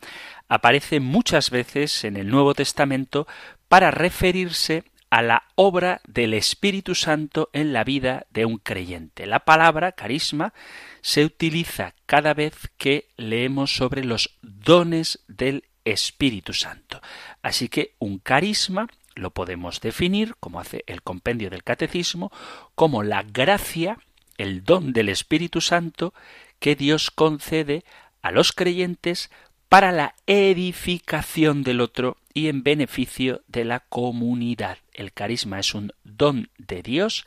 aparece 0.48 1.00
muchas 1.00 1.50
veces 1.50 2.04
en 2.04 2.16
el 2.16 2.28
Nuevo 2.28 2.54
Testamento 2.54 3.26
para 3.68 3.90
referirse 3.90 4.84
a 5.10 5.22
la 5.22 5.44
obra 5.54 6.00
del 6.06 6.34
Espíritu 6.34 6.94
Santo 6.94 7.50
en 7.52 7.72
la 7.72 7.84
vida 7.84 8.26
de 8.30 8.44
un 8.44 8.58
creyente. 8.58 9.26
La 9.26 9.40
palabra 9.40 9.92
carisma 9.92 10.52
se 11.00 11.24
utiliza 11.24 11.94
cada 12.06 12.34
vez 12.34 12.70
que 12.76 13.08
leemos 13.16 13.74
sobre 13.74 14.04
los 14.04 14.38
dones 14.42 15.24
del 15.28 15.64
Espíritu 15.84 16.52
Santo. 16.52 17.00
Así 17.42 17.68
que 17.68 17.94
un 17.98 18.18
carisma 18.18 18.88
lo 19.14 19.30
podemos 19.30 19.80
definir, 19.80 20.36
como 20.38 20.60
hace 20.60 20.84
el 20.86 21.02
compendio 21.02 21.50
del 21.50 21.64
catecismo, 21.64 22.30
como 22.74 23.02
la 23.02 23.22
gracia, 23.22 23.98
el 24.36 24.62
don 24.64 24.92
del 24.92 25.08
Espíritu 25.08 25.60
Santo 25.60 26.14
que 26.58 26.76
Dios 26.76 27.10
concede 27.10 27.84
a 28.22 28.30
los 28.30 28.52
creyentes 28.52 29.30
para 29.68 29.92
la 29.92 30.14
edificación 30.26 31.62
del 31.62 31.80
otro 31.80 32.16
y 32.38 32.48
en 32.48 32.62
beneficio 32.62 33.42
de 33.48 33.64
la 33.64 33.80
comunidad. 33.80 34.78
El 34.92 35.12
carisma 35.12 35.58
es 35.58 35.74
un 35.74 35.92
don 36.04 36.50
de 36.56 36.82
Dios 36.82 37.26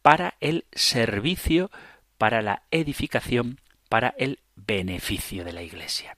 para 0.00 0.36
el 0.40 0.64
servicio, 0.72 1.70
para 2.16 2.40
la 2.40 2.62
edificación, 2.70 3.60
para 3.90 4.14
el 4.16 4.38
beneficio 4.56 5.44
de 5.44 5.52
la 5.52 5.62
Iglesia. 5.62 6.16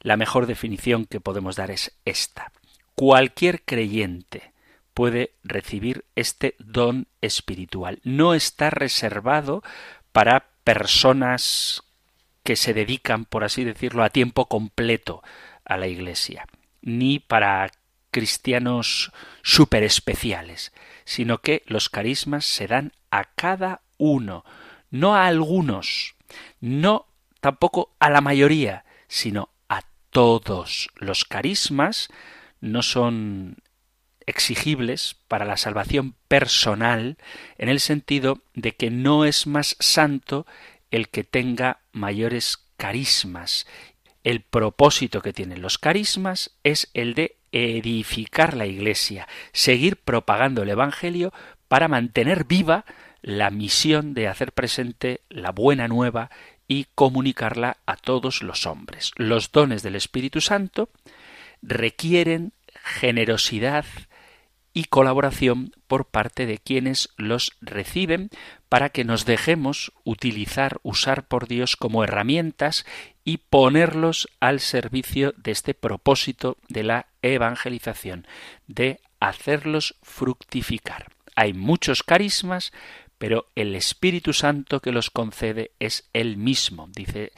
La 0.00 0.16
mejor 0.16 0.46
definición 0.46 1.04
que 1.04 1.20
podemos 1.20 1.56
dar 1.56 1.70
es 1.70 1.92
esta. 2.06 2.50
Cualquier 2.94 3.62
creyente 3.62 4.52
puede 4.94 5.34
recibir 5.44 6.06
este 6.16 6.54
don 6.58 7.08
espiritual. 7.20 8.00
No 8.04 8.32
está 8.32 8.70
reservado 8.70 9.62
para 10.12 10.46
personas 10.64 11.82
que 12.42 12.56
se 12.56 12.72
dedican, 12.72 13.26
por 13.26 13.44
así 13.44 13.64
decirlo, 13.64 14.02
a 14.02 14.08
tiempo 14.08 14.46
completo 14.46 15.22
a 15.66 15.76
la 15.76 15.88
Iglesia, 15.88 16.46
ni 16.82 17.18
para 17.18 17.70
cristianos 18.10 19.12
super 19.42 19.82
especiales, 19.82 20.72
sino 21.04 21.38
que 21.38 21.62
los 21.66 21.88
carismas 21.88 22.44
se 22.44 22.66
dan 22.66 22.92
a 23.10 23.24
cada 23.24 23.82
uno, 23.98 24.44
no 24.90 25.14
a 25.14 25.26
algunos, 25.26 26.14
no 26.60 27.06
tampoco 27.40 27.94
a 27.98 28.10
la 28.10 28.20
mayoría, 28.20 28.84
sino 29.08 29.50
a 29.68 29.82
todos. 30.10 30.90
Los 30.96 31.24
carismas 31.24 32.08
no 32.60 32.82
son 32.82 33.56
exigibles 34.26 35.16
para 35.28 35.44
la 35.44 35.56
salvación 35.56 36.14
personal 36.28 37.16
en 37.58 37.68
el 37.68 37.80
sentido 37.80 38.42
de 38.54 38.72
que 38.72 38.90
no 38.90 39.24
es 39.24 39.46
más 39.46 39.76
santo 39.80 40.46
el 40.90 41.08
que 41.08 41.24
tenga 41.24 41.80
mayores 41.92 42.58
carismas. 42.76 43.66
El 44.24 44.42
propósito 44.42 45.22
que 45.22 45.32
tienen 45.32 45.62
los 45.62 45.78
carismas 45.78 46.50
es 46.62 46.90
el 46.94 47.14
de 47.14 47.36
edificar 47.52 48.56
la 48.56 48.66
Iglesia, 48.66 49.26
seguir 49.52 49.96
propagando 49.96 50.62
el 50.62 50.68
Evangelio 50.70 51.32
para 51.68 51.88
mantener 51.88 52.44
viva 52.44 52.84
la 53.22 53.50
misión 53.50 54.14
de 54.14 54.28
hacer 54.28 54.52
presente 54.52 55.20
la 55.28 55.52
buena 55.52 55.88
nueva 55.88 56.30
y 56.68 56.86
comunicarla 56.94 57.78
a 57.86 57.96
todos 57.96 58.42
los 58.42 58.66
hombres. 58.66 59.12
Los 59.16 59.52
dones 59.52 59.82
del 59.82 59.96
Espíritu 59.96 60.40
Santo 60.40 60.90
requieren 61.62 62.52
generosidad 62.82 63.84
y 64.72 64.84
colaboración 64.84 65.72
por 65.86 66.06
parte 66.06 66.46
de 66.46 66.58
quienes 66.58 67.10
los 67.16 67.52
reciben 67.60 68.30
para 68.68 68.90
que 68.90 69.04
nos 69.04 69.24
dejemos 69.24 69.92
utilizar, 70.04 70.78
usar 70.82 71.26
por 71.26 71.48
Dios 71.48 71.76
como 71.76 72.04
herramientas 72.04 72.86
y 73.24 73.38
ponerlos 73.38 74.28
al 74.38 74.60
servicio 74.60 75.34
de 75.36 75.50
este 75.50 75.74
propósito 75.74 76.56
de 76.68 76.84
la 76.84 77.06
evangelización, 77.22 78.26
de 78.68 79.00
hacerlos 79.18 79.96
fructificar. 80.02 81.08
Hay 81.34 81.52
muchos 81.52 82.02
carismas, 82.02 82.72
pero 83.18 83.48
el 83.54 83.74
Espíritu 83.74 84.32
Santo 84.32 84.80
que 84.80 84.92
los 84.92 85.10
concede 85.10 85.72
es 85.78 86.08
el 86.12 86.36
mismo, 86.36 86.88
dice 86.94 87.32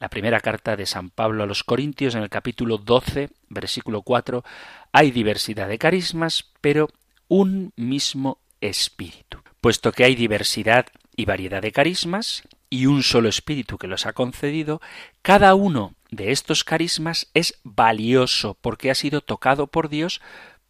la 0.00 0.08
primera 0.08 0.40
carta 0.40 0.76
de 0.76 0.86
San 0.86 1.10
Pablo 1.10 1.42
a 1.42 1.46
los 1.46 1.64
Corintios 1.64 2.14
en 2.14 2.22
el 2.22 2.30
capítulo 2.30 2.78
12, 2.78 3.30
versículo 3.48 4.02
4, 4.02 4.44
hay 4.92 5.10
diversidad 5.10 5.68
de 5.68 5.78
carismas, 5.78 6.52
pero 6.60 6.88
un 7.28 7.72
mismo 7.76 8.38
espíritu. 8.60 9.38
Puesto 9.60 9.92
que 9.92 10.04
hay 10.04 10.14
diversidad 10.14 10.86
y 11.16 11.24
variedad 11.24 11.62
de 11.62 11.72
carismas, 11.72 12.44
y 12.70 12.86
un 12.86 13.02
solo 13.02 13.28
espíritu 13.28 13.78
que 13.78 13.86
los 13.86 14.06
ha 14.06 14.12
concedido, 14.12 14.80
cada 15.22 15.54
uno 15.54 15.94
de 16.10 16.32
estos 16.32 16.64
carismas 16.64 17.28
es 17.34 17.58
valioso 17.64 18.56
porque 18.60 18.90
ha 18.90 18.94
sido 18.94 19.20
tocado 19.20 19.66
por 19.66 19.88
Dios 19.88 20.20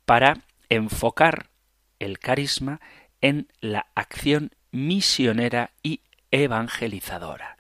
para 0.04 0.42
enfocar 0.68 1.50
el 1.99 2.18
carisma 2.18 2.80
en 3.20 3.49
la 3.61 3.87
acción 3.94 4.52
misionera 4.70 5.73
y 5.82 6.00
evangelizadora. 6.30 7.57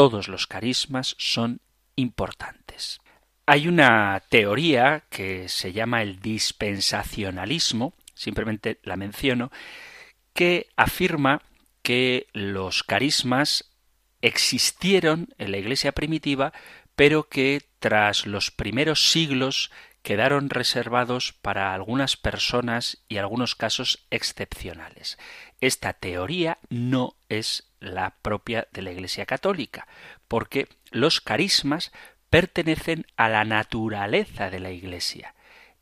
Todos 0.00 0.28
los 0.28 0.46
carismas 0.46 1.14
son 1.18 1.60
importantes. 1.94 3.00
Hay 3.44 3.68
una 3.68 4.22
teoría 4.30 5.04
que 5.10 5.50
se 5.50 5.74
llama 5.74 6.00
el 6.00 6.20
dispensacionalismo, 6.20 7.92
simplemente 8.14 8.78
la 8.82 8.96
menciono, 8.96 9.52
que 10.32 10.68
afirma 10.74 11.42
que 11.82 12.28
los 12.32 12.82
carismas 12.82 13.74
existieron 14.22 15.34
en 15.36 15.50
la 15.50 15.58
iglesia 15.58 15.92
primitiva, 15.92 16.54
pero 16.96 17.28
que 17.28 17.60
tras 17.78 18.24
los 18.24 18.50
primeros 18.50 19.10
siglos 19.10 19.70
quedaron 20.02 20.48
reservados 20.48 21.34
para 21.34 21.74
algunas 21.74 22.16
personas 22.16 23.04
y 23.06 23.18
algunos 23.18 23.54
casos 23.54 24.06
excepcionales. 24.10 25.18
Esta 25.60 25.92
teoría 25.92 26.58
no 26.68 27.14
es 27.28 27.64
la 27.80 28.14
propia 28.22 28.68
de 28.72 28.82
la 28.82 28.92
Iglesia 28.92 29.26
Católica, 29.26 29.86
porque 30.28 30.68
los 30.90 31.20
carismas 31.20 31.92
pertenecen 32.30 33.06
a 33.16 33.28
la 33.28 33.44
naturaleza 33.44 34.50
de 34.50 34.60
la 34.60 34.70
Iglesia. 34.70 35.34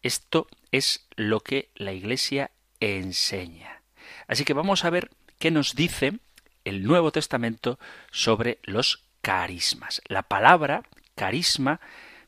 Esto 0.03 0.49
es 0.73 1.07
lo 1.17 1.41
que 1.41 1.71
la 1.75 1.93
Iglesia 1.93 2.51
enseña. 2.81 3.83
Así 4.27 4.45
que 4.45 4.55
vamos 4.55 4.85
a 4.85 4.91
ver 4.91 5.11
qué 5.39 5.51
nos 5.51 5.75
dice 5.75 6.19
el 6.65 6.85
Nuevo 6.85 7.13
Testamento 7.13 7.79
sobre 8.11 8.59
los 8.63 9.05
carismas. 9.23 10.03
La 10.07 10.23
palabra 10.23 10.83
carisma 11.15 11.81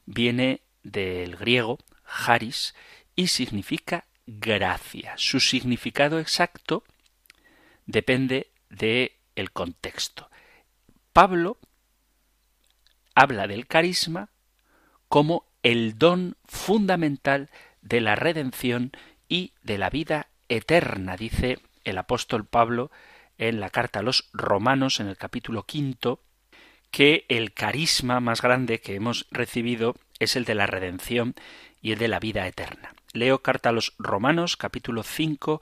viene 0.06 0.60
del 0.82 1.36
griego 1.36 1.78
charis 2.04 2.74
y 3.16 3.28
significa 3.28 4.04
gracia. 4.26 5.14
Su 5.16 5.40
significado 5.40 6.18
exacto 6.18 6.84
depende 7.90 8.50
de 8.68 9.16
el 9.34 9.52
contexto. 9.52 10.30
Pablo 11.12 11.58
habla 13.14 13.46
del 13.46 13.66
carisma 13.66 14.30
como 15.08 15.44
el 15.62 15.98
don 15.98 16.36
fundamental 16.46 17.50
de 17.82 18.00
la 18.00 18.14
redención 18.14 18.92
y 19.28 19.52
de 19.62 19.78
la 19.78 19.90
vida 19.90 20.28
eterna, 20.48 21.16
dice 21.16 21.58
el 21.84 21.98
apóstol 21.98 22.44
Pablo 22.44 22.90
en 23.38 23.60
la 23.60 23.70
carta 23.70 24.00
a 24.00 24.02
los 24.02 24.28
romanos 24.32 25.00
en 25.00 25.08
el 25.08 25.16
capítulo 25.16 25.64
quinto, 25.64 26.20
que 26.90 27.24
el 27.28 27.52
carisma 27.52 28.20
más 28.20 28.42
grande 28.42 28.80
que 28.80 28.94
hemos 28.94 29.26
recibido 29.30 29.96
es 30.18 30.36
el 30.36 30.44
de 30.44 30.54
la 30.54 30.66
redención 30.66 31.34
y 31.80 31.92
el 31.92 31.98
de 31.98 32.08
la 32.08 32.20
vida 32.20 32.46
eterna. 32.46 32.94
Leo 33.12 33.42
carta 33.42 33.70
a 33.70 33.72
los 33.72 33.94
romanos 33.98 34.56
capítulo 34.56 35.02
5 35.02 35.60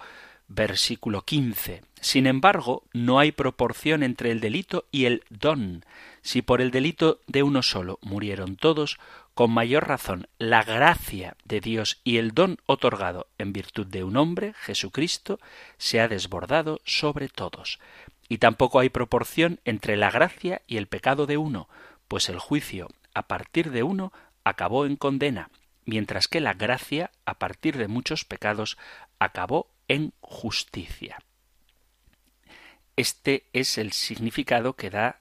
versículo 0.48 1.22
15. 1.22 1.82
Sin 2.00 2.26
embargo, 2.26 2.84
no 2.92 3.18
hay 3.18 3.32
proporción 3.32 4.02
entre 4.02 4.30
el 4.30 4.40
delito 4.40 4.86
y 4.90 5.04
el 5.04 5.22
don. 5.30 5.84
Si 6.22 6.42
por 6.42 6.60
el 6.60 6.70
delito 6.70 7.20
de 7.26 7.42
uno 7.42 7.62
solo 7.62 7.98
murieron 8.02 8.56
todos, 8.56 8.98
con 9.34 9.50
mayor 9.50 9.86
razón 9.86 10.26
la 10.38 10.64
gracia 10.64 11.36
de 11.44 11.60
Dios 11.60 12.00
y 12.02 12.16
el 12.16 12.32
don 12.32 12.58
otorgado 12.66 13.28
en 13.38 13.52
virtud 13.52 13.86
de 13.86 14.02
un 14.02 14.16
hombre, 14.16 14.54
Jesucristo, 14.60 15.38
se 15.76 16.00
ha 16.00 16.08
desbordado 16.08 16.80
sobre 16.84 17.28
todos. 17.28 17.78
Y 18.28 18.38
tampoco 18.38 18.80
hay 18.80 18.88
proporción 18.88 19.60
entre 19.64 19.96
la 19.96 20.10
gracia 20.10 20.62
y 20.66 20.76
el 20.76 20.86
pecado 20.86 21.26
de 21.26 21.36
uno, 21.36 21.68
pues 22.08 22.28
el 22.28 22.38
juicio 22.38 22.88
a 23.14 23.26
partir 23.26 23.70
de 23.70 23.82
uno 23.82 24.12
acabó 24.44 24.86
en 24.86 24.96
condena, 24.96 25.50
mientras 25.84 26.28
que 26.28 26.40
la 26.40 26.54
gracia 26.54 27.10
a 27.24 27.38
partir 27.38 27.76
de 27.76 27.88
muchos 27.88 28.24
pecados 28.24 28.76
acabó 29.18 29.68
en 29.88 30.12
justicia. 30.20 31.18
Este 32.96 33.48
es 33.52 33.78
el 33.78 33.92
significado 33.92 34.74
que 34.74 34.90
da 34.90 35.20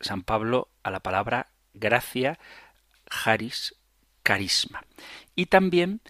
San 0.00 0.22
Pablo 0.22 0.68
a 0.82 0.90
la 0.90 1.00
palabra 1.00 1.48
gracia, 1.74 2.38
charis, 3.10 3.74
carisma. 4.22 4.84
Y 5.34 5.46
también 5.46 6.00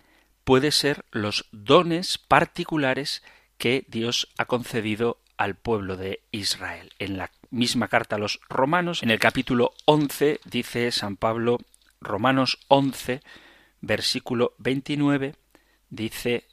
puede 0.45 0.71
ser 0.71 1.05
los 1.11 1.49
dones 1.53 2.19
particulares 2.19 3.23
que 3.59 3.85
Dios 3.89 4.29
ha 4.39 4.45
concedido 4.45 5.21
al 5.37 5.57
pueblo 5.57 5.97
de 5.97 6.23
Israel. 6.31 6.93
En 6.99 7.19
la 7.19 7.31
misma 7.51 7.89
carta 7.89 8.17
a 8.17 8.19
los 8.19 8.41
romanos, 8.49 9.03
en 9.03 9.11
el 9.11 9.19
capítulo 9.19 9.73
11, 9.85 10.41
dice 10.45 10.91
San 10.93 11.17
Pablo, 11.17 11.59
Romanos 12.01 12.59
11, 12.69 13.23
versículo 13.81 14.55
29, 14.59 15.35
dice 15.91 16.45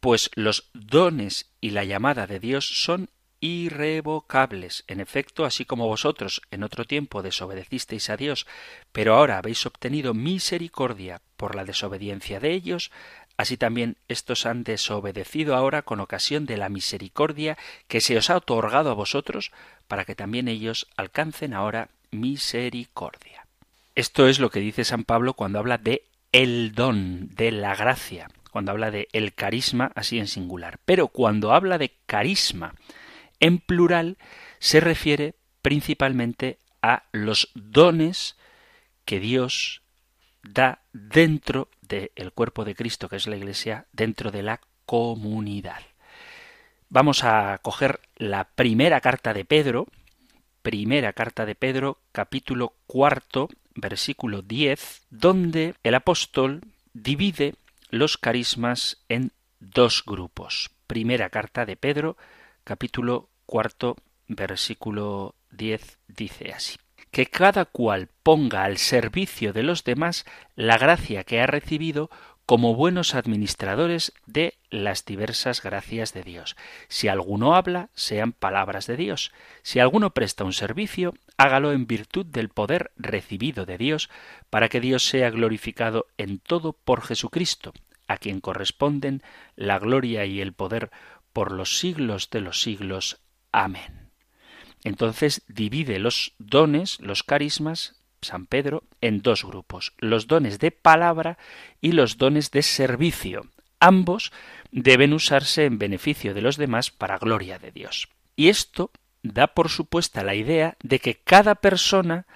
pues 0.00 0.30
los 0.34 0.70
dones 0.74 1.50
y 1.60 1.70
la 1.70 1.84
llamada 1.84 2.26
de 2.26 2.40
Dios 2.40 2.84
son 2.84 3.10
irrevocables. 3.40 4.84
En 4.88 5.00
efecto, 5.00 5.44
así 5.44 5.64
como 5.64 5.86
vosotros 5.86 6.42
en 6.50 6.62
otro 6.62 6.84
tiempo 6.84 7.22
desobedecisteis 7.22 8.10
a 8.10 8.16
Dios, 8.16 8.46
pero 8.92 9.14
ahora 9.14 9.38
habéis 9.38 9.64
obtenido 9.66 10.14
misericordia 10.14 11.20
por 11.36 11.54
la 11.54 11.64
desobediencia 11.64 12.40
de 12.40 12.52
ellos, 12.52 12.90
así 13.36 13.56
también 13.56 13.96
estos 14.08 14.46
han 14.46 14.64
desobedecido 14.64 15.54
ahora 15.54 15.82
con 15.82 16.00
ocasión 16.00 16.46
de 16.46 16.56
la 16.56 16.68
misericordia 16.68 17.56
que 17.86 18.00
se 18.00 18.16
os 18.16 18.30
ha 18.30 18.36
otorgado 18.36 18.90
a 18.90 18.94
vosotros, 18.94 19.52
para 19.86 20.04
que 20.04 20.14
también 20.14 20.48
ellos 20.48 20.88
alcancen 20.96 21.54
ahora 21.54 21.90
misericordia. 22.10 23.46
Esto 23.94 24.28
es 24.28 24.38
lo 24.38 24.50
que 24.50 24.60
dice 24.60 24.84
San 24.84 25.04
Pablo 25.04 25.34
cuando 25.34 25.58
habla 25.58 25.78
de 25.78 26.04
el 26.30 26.72
don, 26.72 27.34
de 27.34 27.50
la 27.52 27.74
gracia 27.74 28.28
cuando 28.58 28.72
habla 28.72 28.90
de 28.90 29.06
el 29.12 29.34
carisma 29.34 29.92
así 29.94 30.18
en 30.18 30.26
singular. 30.26 30.80
Pero 30.84 31.06
cuando 31.06 31.52
habla 31.52 31.78
de 31.78 31.94
carisma 32.06 32.74
en 33.38 33.58
plural, 33.58 34.18
se 34.58 34.80
refiere 34.80 35.36
principalmente 35.62 36.58
a 36.82 37.04
los 37.12 37.52
dones 37.54 38.36
que 39.04 39.20
Dios 39.20 39.82
da 40.42 40.82
dentro 40.92 41.68
del 41.82 42.32
cuerpo 42.32 42.64
de 42.64 42.74
Cristo, 42.74 43.08
que 43.08 43.14
es 43.14 43.28
la 43.28 43.36
Iglesia, 43.36 43.86
dentro 43.92 44.32
de 44.32 44.42
la 44.42 44.60
comunidad. 44.86 45.82
Vamos 46.88 47.22
a 47.22 47.60
coger 47.62 48.00
la 48.16 48.42
primera 48.42 49.00
carta 49.00 49.34
de 49.34 49.44
Pedro, 49.44 49.86
primera 50.62 51.12
carta 51.12 51.46
de 51.46 51.54
Pedro, 51.54 52.00
capítulo 52.10 52.74
cuarto, 52.88 53.50
versículo 53.76 54.42
diez, 54.42 55.02
donde 55.10 55.76
el 55.84 55.94
apóstol 55.94 56.62
divide 56.92 57.54
los 57.90 58.18
carismas 58.18 59.04
en 59.08 59.32
dos 59.60 60.04
grupos. 60.04 60.70
Primera 60.86 61.30
carta 61.30 61.66
de 61.66 61.76
Pedro, 61.76 62.16
capítulo 62.64 63.30
cuarto, 63.46 63.96
versículo 64.26 65.34
diez, 65.50 65.98
dice 66.06 66.52
así 66.52 66.76
que 67.10 67.26
cada 67.26 67.64
cual 67.64 68.08
ponga 68.22 68.64
al 68.64 68.78
servicio 68.78 69.52
de 69.52 69.62
los 69.62 69.84
demás 69.84 70.24
la 70.54 70.78
gracia 70.78 71.24
que 71.24 71.40
ha 71.40 71.46
recibido 71.46 72.10
como 72.48 72.74
buenos 72.74 73.14
administradores 73.14 74.14
de 74.24 74.54
las 74.70 75.04
diversas 75.04 75.62
gracias 75.62 76.14
de 76.14 76.22
Dios. 76.22 76.56
Si 76.88 77.06
alguno 77.06 77.54
habla, 77.54 77.90
sean 77.92 78.32
palabras 78.32 78.86
de 78.86 78.96
Dios. 78.96 79.32
Si 79.60 79.80
alguno 79.80 80.14
presta 80.14 80.44
un 80.44 80.54
servicio, 80.54 81.12
hágalo 81.36 81.72
en 81.72 81.86
virtud 81.86 82.24
del 82.24 82.48
poder 82.48 82.90
recibido 82.96 83.66
de 83.66 83.76
Dios, 83.76 84.08
para 84.48 84.70
que 84.70 84.80
Dios 84.80 85.04
sea 85.04 85.28
glorificado 85.28 86.06
en 86.16 86.38
todo 86.38 86.72
por 86.72 87.02
Jesucristo, 87.02 87.74
a 88.06 88.16
quien 88.16 88.40
corresponden 88.40 89.22
la 89.54 89.78
gloria 89.78 90.24
y 90.24 90.40
el 90.40 90.54
poder 90.54 90.90
por 91.34 91.52
los 91.52 91.78
siglos 91.78 92.30
de 92.30 92.40
los 92.40 92.62
siglos. 92.62 93.20
Amén. 93.52 94.08
Entonces 94.84 95.42
divide 95.48 95.98
los 95.98 96.32
dones, 96.38 96.98
los 97.02 97.24
carismas, 97.24 97.97
San 98.22 98.46
Pedro 98.46 98.84
en 99.00 99.22
dos 99.22 99.44
grupos, 99.44 99.92
los 99.98 100.26
dones 100.26 100.58
de 100.58 100.70
palabra 100.70 101.38
y 101.80 101.92
los 101.92 102.18
dones 102.18 102.50
de 102.50 102.62
servicio. 102.62 103.46
Ambos 103.80 104.32
deben 104.70 105.12
usarse 105.12 105.64
en 105.64 105.78
beneficio 105.78 106.34
de 106.34 106.42
los 106.42 106.56
demás 106.56 106.90
para 106.90 107.18
gloria 107.18 107.58
de 107.58 107.70
Dios. 107.70 108.08
Y 108.36 108.48
esto 108.48 108.90
da 109.22 109.48
por 109.48 109.68
supuesta 109.68 110.24
la 110.24 110.34
idea 110.34 110.76
de 110.82 110.98
que 110.98 111.14
cada 111.14 111.56
persona 111.56 112.26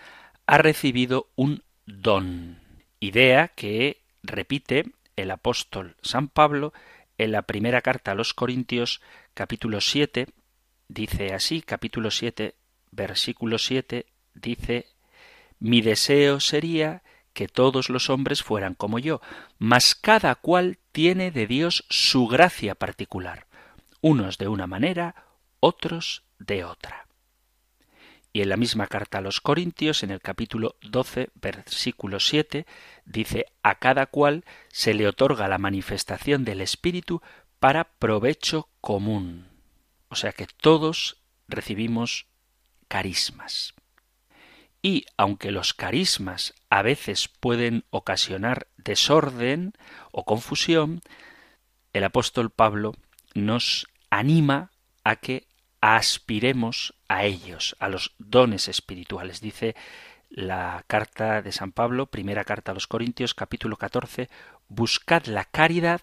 ha 0.47 0.59
recibido 0.59 1.29
un 1.37 1.63
don, 1.87 2.61
idea 3.01 3.49
que 3.49 4.03
repite 4.23 4.93
el 5.17 5.31
apóstol 5.31 5.97
San 6.03 6.29
Pablo 6.29 6.73
en 7.19 7.33
la 7.33 7.43
primera 7.43 7.83
carta 7.83 8.13
a 8.13 8.15
los 8.15 8.35
Corintios 8.35 9.01
capítulo 9.35 9.81
7 9.81 10.29
dice 10.89 11.35
así, 11.35 11.63
capítulo 11.63 12.11
7 12.11 12.55
versículo 12.91 13.59
7 13.59 14.07
dice 14.35 14.87
mi 15.63 15.81
deseo 15.81 16.41
sería 16.41 17.05
que 17.35 17.47
todos 17.47 17.89
los 17.89 18.11
hombres 18.11 18.43
fueran 18.43 18.75
como 18.75 18.99
yo, 18.99 19.21
mas 19.59 19.95
cada 19.95 20.35
cual 20.35 20.81
tiene 20.91 21.31
de 21.31 21.47
Dios 21.47 21.85
su 21.89 22.27
gracia 22.27 22.75
particular, 22.75 23.47
unos 24.01 24.39
de 24.39 24.49
una 24.49 24.67
manera, 24.67 25.15
otros 25.61 26.25
de 26.41 26.65
otra. 26.65 27.07
Y 28.33 28.43
en 28.43 28.49
la 28.49 28.57
misma 28.57 28.89
carta 28.89 29.19
a 29.19 29.21
los 29.21 29.41
Corintios, 29.41 30.03
en 30.03 30.11
el 30.11 30.21
capítulo 30.21 30.75
12, 30.83 31.31
versículo 31.35 32.19
7, 32.19 32.67
dice, 33.05 33.47
a 33.63 33.77
cada 33.77 34.07
cual 34.07 34.45
se 34.69 34.95
le 34.95 35.07
otorga 35.07 35.47
la 35.47 35.59
manifestación 35.59 36.45
del 36.45 36.61
Espíritu 36.61 37.23
para 37.61 37.85
provecho 37.85 38.69
común. 38.81 39.47
O 40.09 40.17
sea 40.17 40.33
que 40.33 40.49
todos 40.49 41.23
recibimos 41.47 42.27
carismas. 42.89 43.75
Y 44.83 45.07
aunque 45.17 45.53
los 45.53 45.75
carismas 45.75 46.55
a 46.69 46.83
veces 46.83 47.29
pueden 47.29 47.85
ocasionar 47.91 48.67
desorden 48.77 49.75
o 50.11 50.25
confusión, 50.25 51.03
el 51.93 52.03
apóstol 52.03 52.51
Pablo 52.51 52.95
nos 53.35 53.87
anima 54.11 54.73
a 55.05 55.17
que 55.17 55.47
aspiremos 55.81 56.95
a 57.09 57.25
ellos, 57.25 57.77
a 57.79 57.89
los 57.89 58.15
dones 58.19 58.67
espirituales. 58.67 59.41
Dice 59.41 59.77
la 60.31 60.85
carta 60.87 61.43
de 61.43 61.53
San 61.53 61.73
Pablo, 61.73 62.07
primera 62.07 62.45
carta 62.45 62.73
a 62.73 62.75
los 62.75 62.87
Corintios, 62.87 63.35
capítulo 63.35 63.77
14, 63.77 64.29
buscad 64.69 65.27
la 65.27 65.45
caridad, 65.45 66.01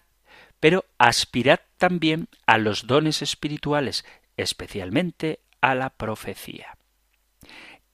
pero 0.58 0.84
aspirad 0.98 1.60
también 1.78 2.28
a 2.46 2.56
los 2.56 2.86
dones 2.86 3.22
espirituales, 3.22 4.04
especialmente 4.36 5.40
a 5.60 5.74
la 5.74 5.90
profecía. 5.90 6.76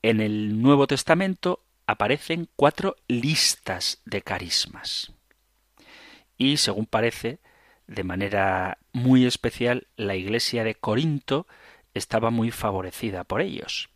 En 0.02 0.20
el 0.20 0.60
Nuevo 0.60 0.86
Testamento 0.86 1.62
aparecen 1.86 2.48
cuatro 2.56 2.96
listas 3.08 4.00
de 4.04 4.22
carismas. 4.22 5.12
Y, 6.36 6.58
según 6.58 6.86
parece, 6.86 7.38
de 7.86 8.04
manera 8.04 8.78
muy 8.92 9.26
especial, 9.26 9.86
la 9.96 10.16
iglesia 10.16 10.64
de 10.64 10.74
Corinto 10.74 11.46
estaba 11.94 12.30
muy 12.30 12.50
favorecida 12.50 13.24
por 13.24 13.40
ellos. 13.40 13.88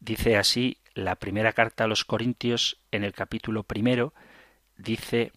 Dice 0.00 0.36
así 0.36 0.78
la 0.94 1.16
primera 1.16 1.52
carta 1.52 1.84
a 1.84 1.86
los 1.86 2.04
Corintios 2.04 2.78
en 2.90 3.04
el 3.04 3.12
capítulo 3.12 3.62
primero, 3.62 4.12
dice, 4.76 5.32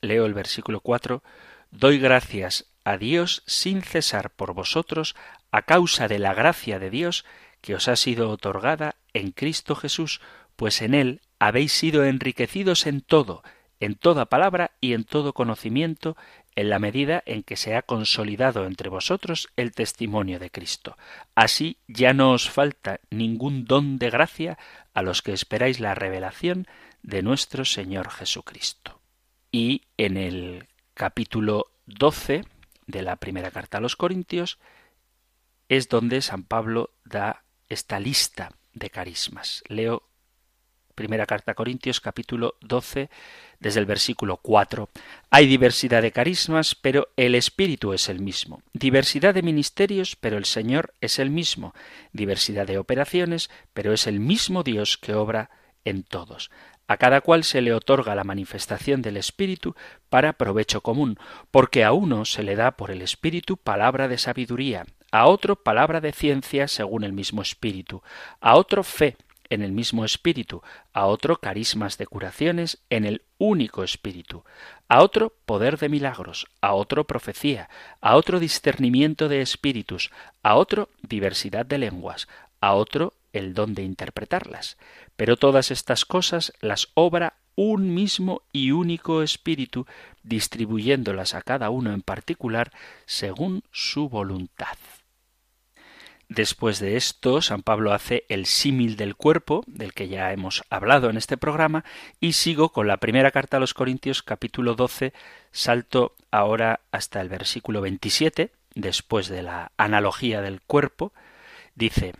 leo 0.00 0.26
el 0.26 0.34
versículo 0.34 0.80
4, 0.80 1.22
Doy 1.70 1.98
gracias 1.98 2.66
a 2.84 2.96
Dios 2.96 3.42
sin 3.46 3.82
cesar 3.82 4.30
por 4.30 4.54
vosotros 4.54 5.16
a 5.50 5.62
causa 5.62 6.08
de 6.08 6.18
la 6.18 6.32
gracia 6.32 6.78
de 6.78 6.90
Dios 6.90 7.24
que 7.60 7.74
os 7.74 7.88
ha 7.88 7.96
sido 7.96 8.30
otorgada 8.30 8.96
en 9.12 9.32
Cristo 9.32 9.74
Jesús, 9.74 10.20
pues 10.56 10.82
en 10.82 10.94
Él 10.94 11.20
habéis 11.38 11.72
sido 11.72 12.04
enriquecidos 12.04 12.86
en 12.86 13.00
todo, 13.00 13.42
en 13.80 13.94
toda 13.94 14.26
palabra 14.26 14.72
y 14.80 14.92
en 14.92 15.04
todo 15.04 15.32
conocimiento, 15.32 16.16
en 16.56 16.70
la 16.70 16.80
medida 16.80 17.22
en 17.26 17.44
que 17.44 17.56
se 17.56 17.76
ha 17.76 17.82
consolidado 17.82 18.66
entre 18.66 18.88
vosotros 18.88 19.48
el 19.56 19.72
testimonio 19.72 20.40
de 20.40 20.50
Cristo. 20.50 20.96
Así 21.36 21.78
ya 21.86 22.12
no 22.12 22.32
os 22.32 22.50
falta 22.50 23.00
ningún 23.10 23.64
don 23.64 23.98
de 23.98 24.10
gracia 24.10 24.58
a 24.94 25.02
los 25.02 25.22
que 25.22 25.32
esperáis 25.32 25.78
la 25.78 25.94
revelación 25.94 26.66
de 27.02 27.22
nuestro 27.22 27.64
Señor 27.64 28.10
Jesucristo. 28.10 29.00
Y 29.52 29.82
en 29.96 30.16
el 30.16 30.66
capítulo 30.94 31.70
12 31.86 32.44
de 32.86 33.02
la 33.02 33.16
primera 33.16 33.52
carta 33.52 33.78
a 33.78 33.80
los 33.80 33.94
Corintios 33.94 34.58
es 35.68 35.88
donde 35.88 36.22
San 36.22 36.42
Pablo 36.42 36.90
da 37.04 37.44
esta 37.68 38.00
lista 38.00 38.52
de 38.72 38.90
carismas. 38.90 39.62
Leo 39.68 40.02
primera 40.94 41.26
carta 41.26 41.52
a 41.52 41.54
Corintios 41.54 42.00
capítulo 42.00 42.56
12 42.60 43.08
desde 43.60 43.78
el 43.78 43.86
versículo 43.86 44.38
4. 44.38 44.88
Hay 45.30 45.46
diversidad 45.46 46.02
de 46.02 46.10
carismas, 46.10 46.74
pero 46.74 47.08
el 47.16 47.36
Espíritu 47.36 47.92
es 47.92 48.08
el 48.08 48.20
mismo. 48.20 48.62
Diversidad 48.72 49.32
de 49.32 49.42
ministerios, 49.42 50.16
pero 50.16 50.36
el 50.38 50.44
Señor 50.44 50.94
es 51.00 51.20
el 51.20 51.30
mismo. 51.30 51.72
Diversidad 52.12 52.66
de 52.66 52.78
operaciones, 52.78 53.48
pero 53.74 53.92
es 53.92 54.08
el 54.08 54.18
mismo 54.18 54.64
Dios 54.64 54.98
que 54.98 55.14
obra 55.14 55.50
en 55.84 56.02
todos. 56.02 56.50
A 56.88 56.96
cada 56.96 57.20
cual 57.20 57.44
se 57.44 57.60
le 57.60 57.74
otorga 57.74 58.16
la 58.16 58.24
manifestación 58.24 59.00
del 59.00 59.18
Espíritu 59.18 59.76
para 60.08 60.32
provecho 60.32 60.80
común, 60.80 61.16
porque 61.52 61.84
a 61.84 61.92
uno 61.92 62.24
se 62.24 62.42
le 62.42 62.56
da 62.56 62.72
por 62.72 62.90
el 62.90 63.02
Espíritu 63.02 63.56
palabra 63.56 64.08
de 64.08 64.18
sabiduría, 64.18 64.84
a 65.10 65.26
otro 65.26 65.56
palabra 65.56 66.00
de 66.00 66.12
ciencia 66.12 66.68
según 66.68 67.04
el 67.04 67.12
mismo 67.12 67.42
Espíritu, 67.42 68.02
a 68.40 68.56
otro 68.56 68.82
fe 68.82 69.16
en 69.50 69.62
el 69.62 69.72
mismo 69.72 70.04
espíritu, 70.04 70.62
a 70.92 71.06
otro 71.06 71.36
carismas 71.38 71.98
de 71.98 72.06
curaciones 72.06 72.78
en 72.90 73.04
el 73.04 73.22
único 73.38 73.82
espíritu, 73.82 74.44
a 74.88 75.02
otro 75.02 75.32
poder 75.46 75.78
de 75.78 75.88
milagros, 75.88 76.46
a 76.60 76.74
otro 76.74 77.04
profecía, 77.04 77.68
a 78.00 78.16
otro 78.16 78.40
discernimiento 78.40 79.28
de 79.28 79.40
espíritus, 79.40 80.10
a 80.42 80.56
otro 80.56 80.90
diversidad 81.02 81.64
de 81.66 81.78
lenguas, 81.78 82.28
a 82.60 82.74
otro 82.74 83.14
el 83.32 83.54
don 83.54 83.74
de 83.74 83.82
interpretarlas. 83.82 84.76
Pero 85.16 85.36
todas 85.36 85.70
estas 85.70 86.04
cosas 86.04 86.52
las 86.60 86.88
obra 86.94 87.34
un 87.54 87.92
mismo 87.92 88.42
y 88.52 88.70
único 88.70 89.22
espíritu, 89.22 89.86
distribuyéndolas 90.22 91.34
a 91.34 91.42
cada 91.42 91.70
uno 91.70 91.92
en 91.92 92.02
particular 92.02 92.70
según 93.04 93.64
su 93.72 94.08
voluntad. 94.08 94.76
Después 96.28 96.78
de 96.78 96.96
esto, 96.96 97.40
San 97.40 97.62
Pablo 97.62 97.92
hace 97.92 98.24
el 98.28 98.44
símil 98.44 98.96
del 98.96 99.16
cuerpo, 99.16 99.64
del 99.66 99.94
que 99.94 100.08
ya 100.08 100.30
hemos 100.32 100.62
hablado 100.68 101.08
en 101.08 101.16
este 101.16 101.38
programa, 101.38 101.84
y 102.20 102.34
sigo 102.34 102.68
con 102.68 102.86
la 102.86 102.98
primera 102.98 103.30
carta 103.30 103.56
a 103.56 103.60
los 103.60 103.72
Corintios 103.72 104.22
capítulo 104.22 104.74
12, 104.74 105.14
salto 105.52 106.14
ahora 106.30 106.80
hasta 106.92 107.22
el 107.22 107.30
versículo 107.30 107.80
27, 107.80 108.52
después 108.74 109.28
de 109.28 109.42
la 109.42 109.72
analogía 109.78 110.42
del 110.42 110.60
cuerpo, 110.60 111.14
dice, 111.74 112.12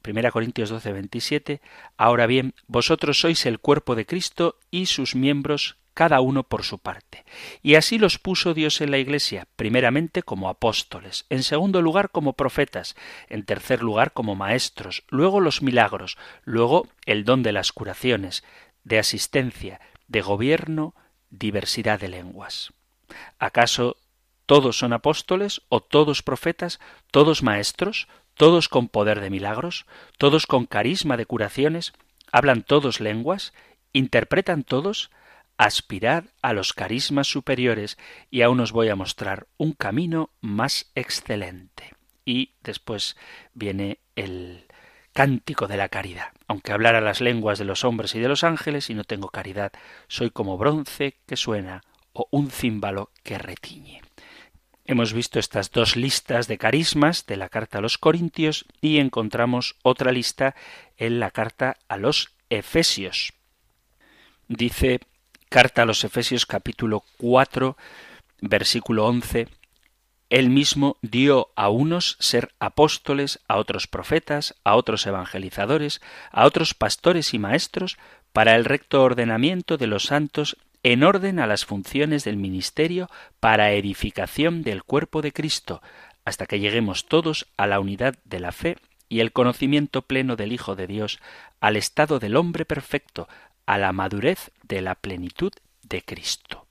Primera 0.00 0.30
Corintios 0.30 0.70
12, 0.70 0.92
27, 0.92 1.60
Ahora 1.96 2.28
bien, 2.28 2.54
vosotros 2.68 3.18
sois 3.18 3.44
el 3.46 3.58
cuerpo 3.58 3.96
de 3.96 4.06
Cristo 4.06 4.56
y 4.70 4.86
sus 4.86 5.16
miembros 5.16 5.74
cada 5.96 6.20
uno 6.20 6.42
por 6.42 6.62
su 6.62 6.78
parte. 6.78 7.24
Y 7.62 7.76
así 7.76 7.96
los 7.96 8.18
puso 8.18 8.52
Dios 8.52 8.82
en 8.82 8.90
la 8.90 8.98
Iglesia, 8.98 9.48
primeramente 9.56 10.22
como 10.22 10.50
apóstoles, 10.50 11.24
en 11.30 11.42
segundo 11.42 11.80
lugar 11.80 12.10
como 12.10 12.34
profetas, 12.34 12.96
en 13.30 13.46
tercer 13.46 13.82
lugar 13.82 14.12
como 14.12 14.34
maestros, 14.34 15.04
luego 15.08 15.40
los 15.40 15.62
milagros, 15.62 16.18
luego 16.44 16.86
el 17.06 17.24
don 17.24 17.42
de 17.42 17.52
las 17.52 17.72
curaciones, 17.72 18.44
de 18.84 18.98
asistencia, 18.98 19.80
de 20.06 20.20
gobierno, 20.20 20.94
diversidad 21.30 21.98
de 21.98 22.08
lenguas. 22.08 22.74
¿Acaso 23.38 23.96
todos 24.44 24.76
son 24.78 24.92
apóstoles 24.92 25.62
o 25.70 25.80
todos 25.80 26.22
profetas, 26.22 26.78
todos 27.10 27.42
maestros, 27.42 28.06
todos 28.34 28.68
con 28.68 28.88
poder 28.88 29.20
de 29.20 29.30
milagros, 29.30 29.86
todos 30.18 30.46
con 30.46 30.66
carisma 30.66 31.16
de 31.16 31.24
curaciones, 31.24 31.94
hablan 32.32 32.64
todos 32.64 33.00
lenguas, 33.00 33.54
interpretan 33.94 34.62
todos, 34.62 35.10
aspirad 35.58 36.24
a 36.42 36.52
los 36.52 36.72
carismas 36.72 37.28
superiores 37.28 37.98
y 38.30 38.42
aún 38.42 38.60
os 38.60 38.72
voy 38.72 38.88
a 38.88 38.96
mostrar 38.96 39.46
un 39.56 39.72
camino 39.72 40.30
más 40.40 40.90
excelente. 40.94 41.94
Y 42.24 42.54
después 42.62 43.16
viene 43.54 44.00
el 44.16 44.66
cántico 45.12 45.66
de 45.66 45.76
la 45.76 45.88
caridad. 45.88 46.32
Aunque 46.46 46.72
hablara 46.72 47.00
las 47.00 47.20
lenguas 47.20 47.58
de 47.58 47.64
los 47.64 47.84
hombres 47.84 48.14
y 48.14 48.20
de 48.20 48.28
los 48.28 48.44
ángeles 48.44 48.90
y 48.90 48.94
no 48.94 49.04
tengo 49.04 49.28
caridad, 49.28 49.72
soy 50.08 50.30
como 50.30 50.58
bronce 50.58 51.18
que 51.26 51.36
suena 51.36 51.82
o 52.12 52.28
un 52.30 52.50
címbalo 52.50 53.10
que 53.22 53.38
retiñe. 53.38 54.02
Hemos 54.84 55.12
visto 55.12 55.38
estas 55.38 55.72
dos 55.72 55.96
listas 55.96 56.46
de 56.46 56.58
carismas 56.58 57.26
de 57.26 57.36
la 57.36 57.48
carta 57.48 57.78
a 57.78 57.80
los 57.80 57.98
Corintios 57.98 58.66
y 58.80 58.98
encontramos 58.98 59.76
otra 59.82 60.12
lista 60.12 60.54
en 60.96 61.18
la 61.18 61.32
carta 61.32 61.76
a 61.88 61.96
los 61.96 62.36
Efesios. 62.50 63.32
Dice 64.48 65.00
Carta 65.48 65.82
a 65.82 65.84
los 65.84 66.02
Efesios 66.02 66.44
capítulo 66.44 67.04
4 67.18 67.76
versículo 68.40 69.06
11 69.06 69.48
él 70.28 70.50
mismo 70.50 70.96
dio 71.02 71.50
a 71.54 71.68
unos 71.68 72.16
ser 72.18 72.52
apóstoles, 72.58 73.38
a 73.46 73.56
otros 73.58 73.86
profetas, 73.86 74.56
a 74.64 74.74
otros 74.74 75.06
evangelizadores, 75.06 76.00
a 76.32 76.46
otros 76.46 76.74
pastores 76.74 77.32
y 77.32 77.38
maestros, 77.38 77.96
para 78.32 78.56
el 78.56 78.64
recto 78.64 79.04
ordenamiento 79.04 79.76
de 79.76 79.86
los 79.86 80.06
santos 80.06 80.56
en 80.82 81.04
orden 81.04 81.38
a 81.38 81.46
las 81.46 81.64
funciones 81.64 82.24
del 82.24 82.36
ministerio 82.36 83.08
para 83.38 83.70
edificación 83.70 84.62
del 84.62 84.82
cuerpo 84.82 85.22
de 85.22 85.32
Cristo, 85.32 85.80
hasta 86.24 86.46
que 86.46 86.58
lleguemos 86.58 87.06
todos 87.06 87.46
a 87.56 87.68
la 87.68 87.78
unidad 87.78 88.16
de 88.24 88.40
la 88.40 88.50
fe 88.50 88.78
y 89.08 89.20
el 89.20 89.30
conocimiento 89.30 90.02
pleno 90.02 90.34
del 90.34 90.52
Hijo 90.52 90.74
de 90.74 90.88
Dios, 90.88 91.20
al 91.60 91.76
estado 91.76 92.18
del 92.18 92.34
hombre 92.34 92.64
perfecto, 92.64 93.28
a 93.66 93.78
la 93.78 93.92
madurez 93.92 94.50
de 94.62 94.80
la 94.80 94.94
plenitud 94.94 95.52
de 95.82 96.02
Cristo. 96.02 96.66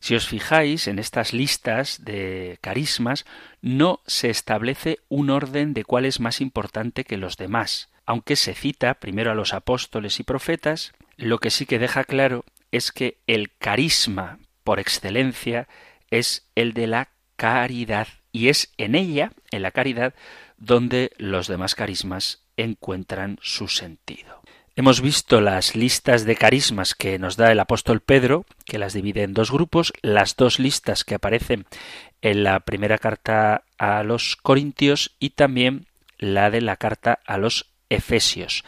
Si 0.00 0.14
os 0.14 0.26
fijáis 0.26 0.88
en 0.88 0.98
estas 0.98 1.34
listas 1.34 2.04
de 2.04 2.58
carismas, 2.62 3.26
no 3.60 4.00
se 4.06 4.30
establece 4.30 4.98
un 5.08 5.28
orden 5.28 5.74
de 5.74 5.84
cuál 5.84 6.06
es 6.06 6.20
más 6.20 6.40
importante 6.40 7.04
que 7.04 7.18
los 7.18 7.36
demás. 7.36 7.90
Aunque 8.06 8.36
se 8.36 8.54
cita 8.54 8.94
primero 8.94 9.30
a 9.30 9.34
los 9.34 9.52
apóstoles 9.52 10.18
y 10.18 10.22
profetas, 10.22 10.92
lo 11.16 11.38
que 11.38 11.50
sí 11.50 11.66
que 11.66 11.78
deja 11.78 12.04
claro 12.04 12.46
es 12.72 12.92
que 12.92 13.18
el 13.26 13.52
carisma 13.58 14.38
por 14.64 14.80
excelencia 14.80 15.68
es 16.10 16.48
el 16.54 16.72
de 16.72 16.86
la 16.86 17.10
caridad, 17.36 18.08
y 18.32 18.48
es 18.48 18.72
en 18.78 18.94
ella, 18.94 19.32
en 19.50 19.62
la 19.62 19.70
caridad, 19.70 20.14
donde 20.56 21.12
los 21.18 21.46
demás 21.46 21.74
carismas 21.74 22.42
encuentran 22.56 23.38
su 23.42 23.68
sentido. 23.68 24.39
Hemos 24.76 25.00
visto 25.00 25.40
las 25.40 25.74
listas 25.74 26.24
de 26.24 26.36
carismas 26.36 26.94
que 26.94 27.18
nos 27.18 27.36
da 27.36 27.50
el 27.50 27.60
apóstol 27.60 28.00
Pedro, 28.00 28.46
que 28.64 28.78
las 28.78 28.92
divide 28.92 29.24
en 29.24 29.34
dos 29.34 29.50
grupos, 29.50 29.92
las 30.00 30.36
dos 30.36 30.58
listas 30.58 31.04
que 31.04 31.16
aparecen 31.16 31.66
en 32.22 32.44
la 32.44 32.60
primera 32.60 32.98
carta 32.98 33.64
a 33.78 34.02
los 34.04 34.36
Corintios 34.36 35.16
y 35.18 35.30
también 35.30 35.86
la 36.18 36.50
de 36.50 36.60
la 36.60 36.76
carta 36.76 37.18
a 37.26 37.36
los 37.36 37.66
Efesios. 37.88 38.64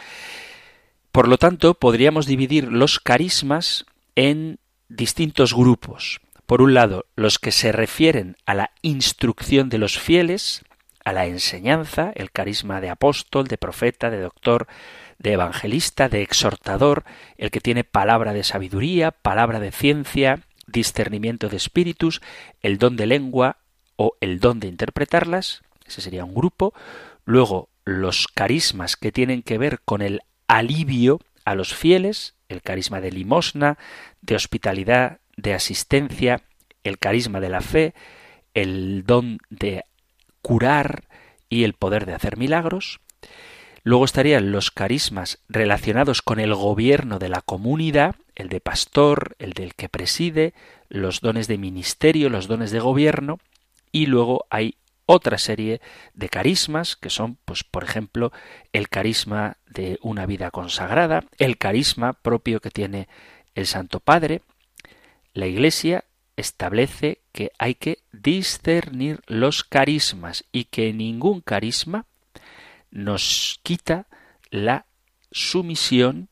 Por 1.13 1.29
lo 1.29 1.39
tanto, 1.39 1.75
podríamos 1.75 2.27
dividir 2.27 2.69
los 2.73 2.99
carismas 2.99 3.87
en 4.17 4.59
distintos 4.89 5.55
grupos. 5.55 6.21
Por 6.47 6.63
un 6.63 6.75
lado, 6.75 7.07
los 7.15 7.39
que 7.39 7.53
se 7.53 7.71
refieren 7.71 8.37
a 8.45 8.55
la 8.55 8.73
instrucción 8.83 9.69
de 9.69 9.79
los 9.79 9.99
fieles, 9.99 10.65
a 11.05 11.13
la 11.13 11.27
enseñanza, 11.27 12.13
el 12.15 12.31
carisma 12.31 12.81
de 12.81 12.91
apóstol, 12.91 13.47
de 13.47 13.59
profeta, 13.59 14.11
de 14.11 14.21
doctor, 14.21 14.67
de 15.23 15.33
evangelista, 15.33 16.09
de 16.09 16.23
exhortador, 16.23 17.05
el 17.37 17.51
que 17.51 17.61
tiene 17.61 17.85
palabra 17.85 18.33
de 18.33 18.43
sabiduría, 18.43 19.13
palabra 19.13 19.61
de 19.61 19.71
ciencia, 19.71 20.41
discernimiento 20.67 21.49
de 21.49 21.57
espíritus, 21.57 22.21
el 22.61 22.79
don 22.79 22.97
de 22.97 23.07
lengua 23.07 23.59
o 23.97 24.17
el 24.21 24.41
don 24.41 24.59
de 24.59 24.69
interpretarlas, 24.69 25.63
ese 25.87 26.01
sería 26.01 26.25
un 26.25 26.35
grupo, 26.35 26.75
luego 27.25 27.69
los 27.85 28.27
carismas 28.27 28.97
que 28.97 29.13
tienen 29.13 29.43
que 29.43 29.59
ver 29.59 29.81
con 29.85 30.03
el 30.03 30.21
alivio 30.49 31.21
a 31.45 31.55
los 31.55 31.75
fieles, 31.75 32.35
el 32.49 32.63
carisma 32.63 33.01
de 33.01 33.13
limosna, 33.13 33.79
de 34.21 34.35
hospitalidad, 34.35 35.19
de 35.37 35.55
asistencia, 35.55 36.43
el 36.85 36.99
carisma 36.99 37.41
de 37.41 37.49
la 37.49 37.61
fe, 37.61 37.95
el 38.55 39.05
don 39.07 39.39
de 39.51 39.85
curar 40.41 41.05
y 41.49 41.65
el 41.65 41.75
poder 41.75 42.07
de 42.07 42.15
hacer 42.15 42.37
milagros. 42.37 43.01
Luego 43.85 44.05
estarían 44.05 44.53
los 44.53 44.71
carismas 44.71 45.39
relacionados 45.49 46.23
con 46.23 46.39
el 46.39 46.55
gobierno 46.55 47.19
de 47.19 47.29
la 47.29 47.41
comunidad, 47.41 48.15
el 48.37 48.49
de 48.49 48.61
pastor, 48.61 49.35
el 49.39 49.55
del 49.55 49.75
que 49.75 49.89
preside, 49.89 50.55
los 50.89 51.21
dones 51.21 51.49
de 51.49 51.59
ministerio, 51.59 52.31
los 52.31 52.47
dones 52.47 52.71
de 52.71 52.79
gobierno, 52.79 53.41
y 53.91 54.07
luego 54.07 54.47
hay 54.51 54.77
otra 55.07 55.37
serie 55.39 55.81
de 56.15 56.29
carismas 56.29 56.97
que 56.97 57.11
son, 57.11 57.37
pues, 57.45 57.65
por 57.65 57.83
ejemplo, 57.83 58.33
el 58.73 58.89
carisma 58.89 59.57
de 59.69 59.99
una 60.01 60.27
vida 60.27 60.51
consagrada, 60.51 61.25
el 61.39 61.59
carisma 61.59 62.13
propio 62.13 62.61
que 62.61 62.71
tiene 62.71 63.09
el 63.55 63.67
Santo 63.67 63.99
Padre. 63.99 64.43
La 65.35 65.47
Iglesia 65.47 66.05
establece 66.37 67.21
que 67.33 67.51
hay 67.59 67.75
que 67.75 67.99
discernir 68.13 69.21
los 69.27 69.65
carismas 69.65 70.45
y 70.53 70.65
que 70.65 70.93
ningún 70.93 71.41
carisma 71.41 72.07
nos 72.93 73.59
quita 73.63 74.07
la 74.51 74.87
sumisión, 75.33 76.29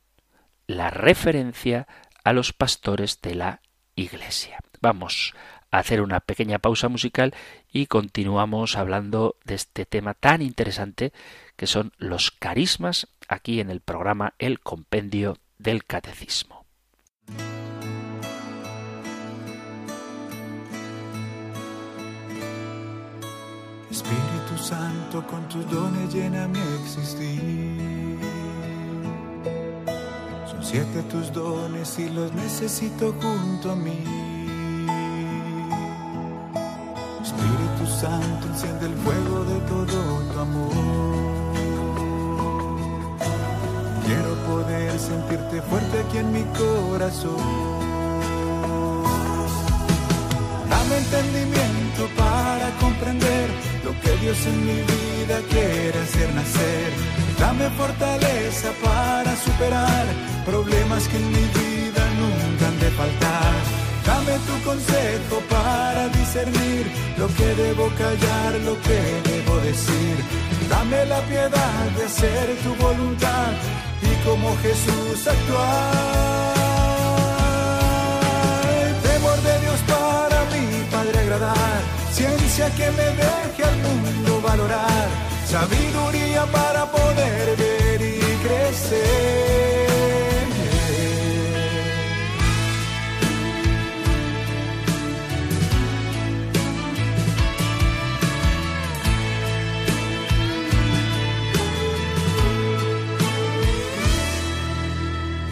la 0.67 0.91
referencia 0.91 1.89
a 2.23 2.33
los 2.33 2.53
pastores 2.53 3.21
de 3.23 3.35
la 3.35 3.63
Iglesia. 3.97 4.61
Vamos 4.81 5.35
a 5.71 5.79
hacer 5.79 6.03
una 6.03 6.21
pequeña 6.21 6.59
pausa 6.59 6.89
musical 6.89 7.35
y 7.73 7.87
continuamos 7.87 8.77
hablando 8.77 9.37
de 9.45 9.55
este 9.55 9.87
tema 9.87 10.15
tan 10.15 10.43
interesante 10.43 11.13
que 11.57 11.67
son 11.67 11.93
los 11.99 12.31
carismas 12.31 13.09
aquí 13.29 13.61
en 13.61 13.71
el 13.71 13.81
programa 13.81 14.35
El 14.39 14.61
Compendio 14.61 15.39
del 15.59 15.85
Catecismo. 15.85 16.67
Santo, 24.63 25.27
con 25.27 25.49
tus 25.49 25.69
dones 25.71 26.13
llena 26.13 26.47
mi 26.47 26.61
existir. 26.83 28.19
Son 30.51 30.63
siete 30.63 31.03
tus 31.05 31.33
dones 31.33 31.99
y 31.99 32.11
los 32.11 32.33
necesito 32.35 33.15
junto 33.21 33.73
a 33.73 33.77
mí. 33.77 34.05
Espíritu 37.23 37.87
Santo, 38.01 38.47
enciende 38.49 38.87
el 38.87 38.95
fuego 38.97 39.45
de 39.45 39.61
todo 39.61 40.23
tu 40.33 40.39
amor. 40.39 40.73
Quiero 44.05 44.35
poder 44.47 44.99
sentirte 44.99 45.63
fuerte 45.63 46.01
aquí 46.01 46.19
en 46.19 46.33
mi 46.33 46.45
corazón. 46.59 47.41
Dame 50.69 50.99
entendimiento 50.99 52.09
para 52.17 52.71
comprender 52.79 53.70
lo 53.91 54.01
que 54.03 54.17
Dios 54.25 54.39
en 54.47 54.59
mi 54.67 54.79
vida 54.93 55.37
quiere 55.51 55.99
hacer 56.07 56.29
nacer. 56.35 56.91
Dame 57.41 57.67
fortaleza 57.71 58.69
para 58.85 59.33
superar 59.47 60.07
problemas 60.45 61.03
que 61.09 61.17
en 61.17 61.29
mi 61.37 61.45
vida 61.61 62.03
nunca 62.21 62.63
han 62.69 62.79
de 62.85 62.91
faltar. 63.01 63.55
Dame 64.11 64.35
tu 64.49 64.55
consejo 64.69 65.37
para 65.57 66.09
discernir 66.21 66.85
lo 67.19 67.27
que 67.37 67.49
debo 67.63 67.85
callar, 68.03 68.51
lo 68.69 68.75
que 68.87 69.01
debo 69.31 69.55
decir. 69.71 70.17
Dame 70.69 71.05
la 71.07 71.21
piedad 71.31 71.85
de 71.97 72.05
hacer 72.05 72.45
tu 72.65 72.73
voluntad 72.87 73.51
y 74.11 74.13
como 74.27 74.49
Jesús 74.65 75.19
actuar. 75.35 75.95
Temor 79.07 79.39
de 79.49 79.55
Dios 79.65 79.81
para 79.95 80.39
mí, 80.53 80.65
Padre 80.93 81.19
agradar 81.19 82.00
ciencia 82.21 82.67
que 82.77 82.89
me 82.99 83.09
deje 83.23 83.63
al 83.65 83.77
mundo 83.87 84.33
valorar, 84.43 85.09
sabiduría 85.47 86.45
para 86.59 86.83
poder 86.91 87.57
ver 87.57 88.01
y 88.03 88.21
crecer. 88.45 89.89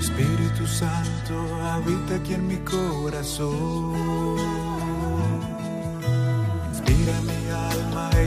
Espíritu 0.00 0.66
Santo 0.66 1.34
habita 1.72 2.16
aquí 2.16 2.34
en 2.34 2.46
mi 2.46 2.58
corazón. 2.58 4.57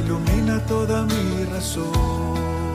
Ilumina 0.03 0.59
toda 0.65 1.03
mi 1.03 1.45
razón. 1.53 2.71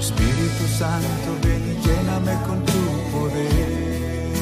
Espíritu 0.00 0.64
Santo, 0.78 1.28
ven 1.42 1.62
y 1.72 1.74
lléname 1.86 2.34
con 2.46 2.58
tu 2.70 2.82
poder. 3.12 4.32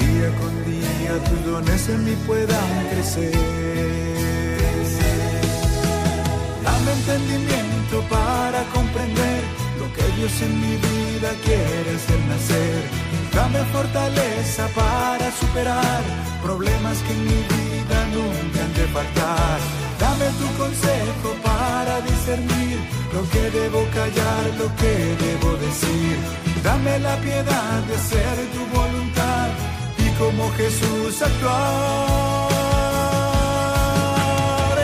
Día 0.00 0.28
con 0.40 0.54
día 0.70 1.12
tus 1.28 1.40
dones 1.50 1.88
en 1.88 2.04
mí 2.04 2.14
puedan 2.26 2.70
crecer. 2.90 3.34
Dame 6.64 6.90
entendimiento 7.00 7.96
para 8.08 8.60
comprender 8.76 9.40
lo 9.80 9.86
que 9.94 10.04
Dios 10.16 10.34
en 10.46 10.54
mi 10.60 10.74
vida 10.88 11.30
quiere 11.44 11.90
hacer 11.98 12.20
nacer. 12.32 12.82
Dame 13.34 13.60
fortaleza 13.76 14.68
para 14.74 15.30
superar 15.40 16.02
problemas 16.42 16.96
que 17.04 17.12
en 17.12 17.24
mi 17.24 17.40
vida 17.48 17.67
nunca 18.16 18.64
han 18.64 18.74
de 18.74 18.86
faltar. 18.94 19.58
Dame 19.98 20.26
tu 20.40 20.46
consejo 20.62 21.28
para 21.42 22.00
discernir 22.02 22.78
lo 23.12 23.22
que 23.30 23.50
debo 23.50 23.80
callar, 23.98 24.44
lo 24.58 24.68
que 24.76 24.92
debo 25.24 25.56
decir. 25.56 26.16
Dame 26.62 26.98
la 26.98 27.16
piedad 27.16 27.82
de 27.88 27.94
hacer 27.94 28.36
tu 28.54 28.62
voluntad 28.78 29.48
y 29.98 30.08
como 30.20 30.50
Jesús 30.52 31.22
actuar. 31.22 31.68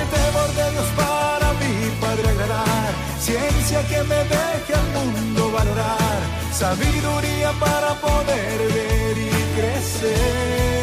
El 0.01 0.09
temor 0.19 0.51
de 0.59 0.67
Dios 0.73 0.88
para 0.97 1.49
mí, 1.61 1.75
Padre 2.01 2.29
agradar, 2.29 2.93
ciencia 3.21 3.81
que 3.88 4.03
me 4.11 4.21
deje 4.35 4.73
al 4.75 4.88
mundo 4.97 5.53
valorar, 5.53 6.21
sabiduría 6.53 7.53
para 7.61 7.95
poder 8.01 8.59
ver 8.77 9.17
y 9.19 9.31
crecer. 9.57 10.74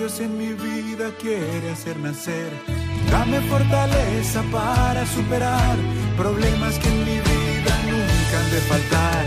Dios 0.00 0.18
en 0.20 0.38
mi 0.38 0.54
vida 0.54 1.10
quiere 1.20 1.72
hacer 1.72 1.98
nacer. 1.98 2.50
Dame 3.10 3.38
fortaleza 3.52 4.42
para 4.50 5.04
superar 5.04 5.76
problemas 6.16 6.78
que 6.78 6.88
en 6.88 7.00
mi 7.04 7.18
vida 7.30 7.72
nunca 7.84 8.34
han 8.40 8.50
de 8.50 8.60
faltar. 8.70 9.24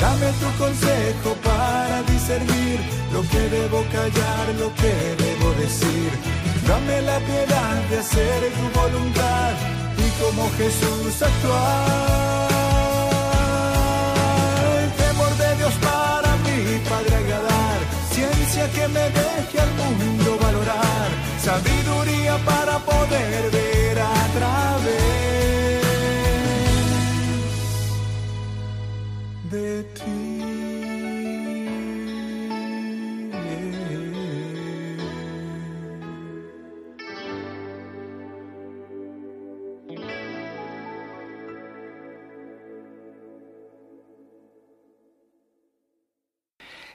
Dame 0.00 0.28
tu 0.40 0.48
consejo 0.56 1.30
para 1.44 2.02
discernir 2.04 2.80
lo 3.12 3.20
que 3.20 3.38
debo 3.56 3.84
callar, 3.92 4.44
lo 4.58 4.74
que 4.80 4.94
debo 5.24 5.52
decir. 5.60 6.10
Dame 6.66 7.02
la 7.02 7.18
piedad 7.18 7.76
de 7.90 7.98
hacer 7.98 8.38
tu 8.58 8.80
voluntad 8.80 9.52
y 10.04 10.08
como 10.22 10.50
Jesús 10.56 11.20
actuar. 11.20 12.48
El 14.84 14.90
temor 15.04 15.32
de 15.36 15.56
Dios 15.58 15.74
para 15.90 16.30
mí, 16.44 16.80
Padre 16.88 17.14
agradar, 17.14 17.53
Ciencia 18.14 18.70
que 18.70 18.86
me 18.86 19.10
deje 19.10 19.58
al 19.58 19.72
mundo 19.74 20.38
valorar, 20.40 21.08
sabiduría 21.40 22.38
para 22.44 22.78
poder 22.78 23.50
ver 23.50 23.98
a 23.98 24.26
través 24.36 25.82
de 29.50 29.82
ti. 29.94 30.33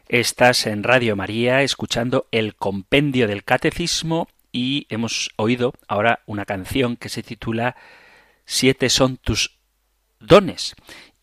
Estás 0.10 0.66
en 0.66 0.82
Radio 0.82 1.16
María 1.16 1.62
escuchando 1.62 2.26
el 2.32 2.56
compendio 2.56 3.28
del 3.28 3.44
catecismo 3.44 4.28
y 4.52 4.88
hemos 4.90 5.30
oído 5.36 5.76
ahora 5.88 6.24
una 6.26 6.46
canción 6.46 6.96
que 6.96 7.10
se 7.10 7.22
titula 7.22 7.76
Siete 8.44 8.90
son 8.90 9.18
tus 9.18 9.60
dones. 10.20 10.74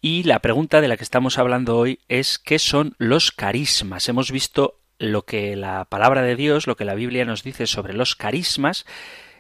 Y 0.01 0.23
la 0.23 0.39
pregunta 0.39 0.81
de 0.81 0.87
la 0.87 0.97
que 0.97 1.03
estamos 1.03 1.37
hablando 1.37 1.77
hoy 1.77 1.99
es 2.07 2.39
¿qué 2.39 2.61
son 2.61 2.95
los 2.99 3.33
carismas? 3.33 4.09
Hemos 4.09 4.31
visto 4.31 4.79
lo 5.01 5.23
que 5.23 5.57
la 5.57 5.87
palabra 5.87 6.23
de 6.23 6.37
Dios, 6.37 6.69
lo 6.69 6.77
que 6.77 6.85
la 6.85 6.95
Biblia 6.95 7.25
nos 7.25 7.43
dice 7.43 7.67
sobre 7.67 7.93
los 7.93 8.15
carismas, 8.15 8.87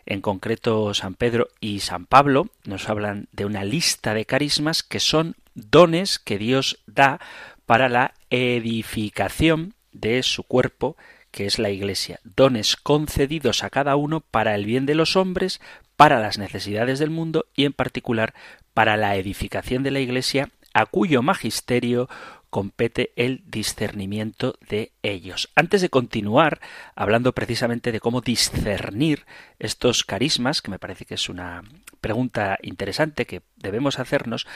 en 0.07 0.23
concreto 0.23 0.93
San 0.93 1.15
Pedro 1.15 1.47
y 1.61 1.79
San 1.81 2.07
Pablo 2.07 2.49
nos 2.65 2.89
hablan 2.89 3.29
de 3.31 3.45
una 3.45 3.63
lista 3.63 4.13
de 4.13 4.25
carismas 4.25 4.83
que 4.83 4.99
son 4.99 5.37
dones 5.55 6.19
que 6.19 6.37
Dios 6.37 6.81
da 6.87 7.21
para 7.67 7.89
la 7.89 8.15
edificación 8.31 9.75
de 9.93 10.23
su 10.23 10.45
cuerpo, 10.45 10.97
que 11.31 11.47
es 11.47 11.59
la 11.59 11.71
Iglesia, 11.71 12.21
dones 12.25 12.77
concedidos 12.77 13.63
a 13.63 13.71
cada 13.71 13.97
uno 13.97 14.21
para 14.21 14.55
el 14.55 14.65
bien 14.65 14.87
de 14.87 14.95
los 14.95 15.17
hombres, 15.17 15.61
para 15.97 16.21
las 16.21 16.39
necesidades 16.39 16.99
del 16.99 17.11
mundo 17.11 17.47
y 17.55 17.65
en 17.65 17.73
particular 17.73 18.35
para 18.73 18.97
la 18.97 19.17
edificación 19.17 19.83
de 19.83 19.91
la 19.91 20.01
Iglesia, 20.01 20.51
a 20.73 20.87
cuyo 20.87 21.23
magisterio 21.23 22.09
compete 22.51 23.13
el 23.17 23.43
discernimiento 23.47 24.59
de 24.69 24.93
ellos. 25.11 25.51
Antes 25.55 25.81
de 25.81 25.89
continuar 25.89 26.61
hablando 26.95 27.33
precisamente 27.33 27.93
de 27.93 28.01
cómo 28.01 28.21
discernir 28.21 29.27
estos 29.59 30.05
carismas, 30.05 30.63
que 30.63 30.71
me 30.71 30.79
parece 30.79 31.05
que 31.05 31.15
es 31.15 31.29
una 31.29 31.63
pregunta 32.01 32.59
interesante 32.63 33.27
que 33.27 33.43
debemos 33.57 33.99
hacernos, 33.99 34.47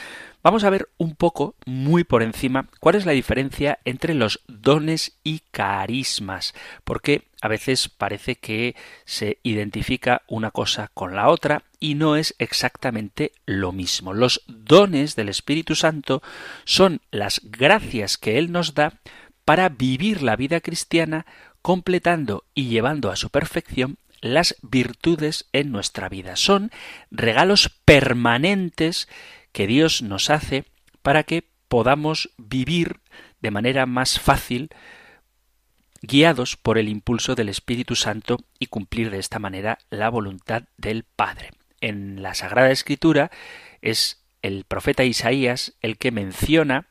vamos 0.43 0.65
a 0.65 0.71
ver 0.71 0.89
un 0.99 1.15
poco, 1.15 1.55
muy 1.67 2.05
por 2.05 2.23
encima, 2.23 2.69
cuál 2.81 2.95
es 2.95 3.07
la 3.07 3.13
diferencia 3.13 3.79
entre 3.85 4.15
los 4.15 4.41
dones 4.47 5.19
y 5.25 5.41
carismas, 5.51 6.55
porque 6.85 7.25
a 7.41 7.49
veces 7.49 7.89
parece 7.89 8.37
que 8.37 8.77
se 9.05 9.39
identifica 9.43 10.23
una 10.29 10.51
cosa 10.51 10.91
con 10.93 11.15
la 11.15 11.29
otra 11.29 11.65
y 11.79 11.95
no 11.95 12.17
es 12.17 12.35
exactamente 12.39 13.33
lo 13.47 13.73
mismo. 13.73 14.13
Los 14.13 14.43
dones 14.47 15.17
del 15.17 15.31
Espíritu 15.31 15.75
Santo 15.75 16.23
son 16.65 17.01
las 17.11 17.41
gracias 17.45 18.19
que 18.19 18.39
Él 18.39 18.53
nos 18.53 18.75
da 18.75 19.01
para 19.51 19.69
vivir 19.69 20.23
la 20.23 20.37
vida 20.37 20.61
cristiana 20.61 21.27
completando 21.61 22.45
y 22.55 22.69
llevando 22.69 23.11
a 23.11 23.17
su 23.17 23.31
perfección 23.31 23.97
las 24.21 24.55
virtudes 24.63 25.47
en 25.53 25.73
nuestra 25.73 26.09
vida. 26.09 26.37
Son 26.37 26.71
regalos 27.11 27.69
permanentes 27.85 29.09
que 29.51 29.67
Dios 29.67 30.03
nos 30.03 30.31
hace 30.31 30.67
para 31.03 31.25
que 31.25 31.43
podamos 31.67 32.31
vivir 32.39 33.01
de 33.41 33.51
manera 33.51 33.87
más 33.87 34.21
fácil 34.21 34.71
guiados 36.01 36.57
por 36.57 36.79
el 36.79 36.89
impulso 36.89 37.35
del 37.35 37.49
Espíritu 37.49 37.97
Santo 37.97 38.39
y 38.61 38.67
cumplir 38.67 39.11
de 39.11 39.19
esta 39.19 39.41
manera 39.41 39.81
la 39.91 40.11
voluntad 40.11 40.63
del 40.77 41.03
Padre. 41.03 41.51
En 41.81 42.23
la 42.23 42.35
Sagrada 42.35 42.71
Escritura 42.71 43.33
es 43.83 44.23
el 44.43 44.63
profeta 44.63 45.03
Isaías 45.03 45.73
el 45.83 45.99
que 45.99 46.13
menciona 46.13 46.87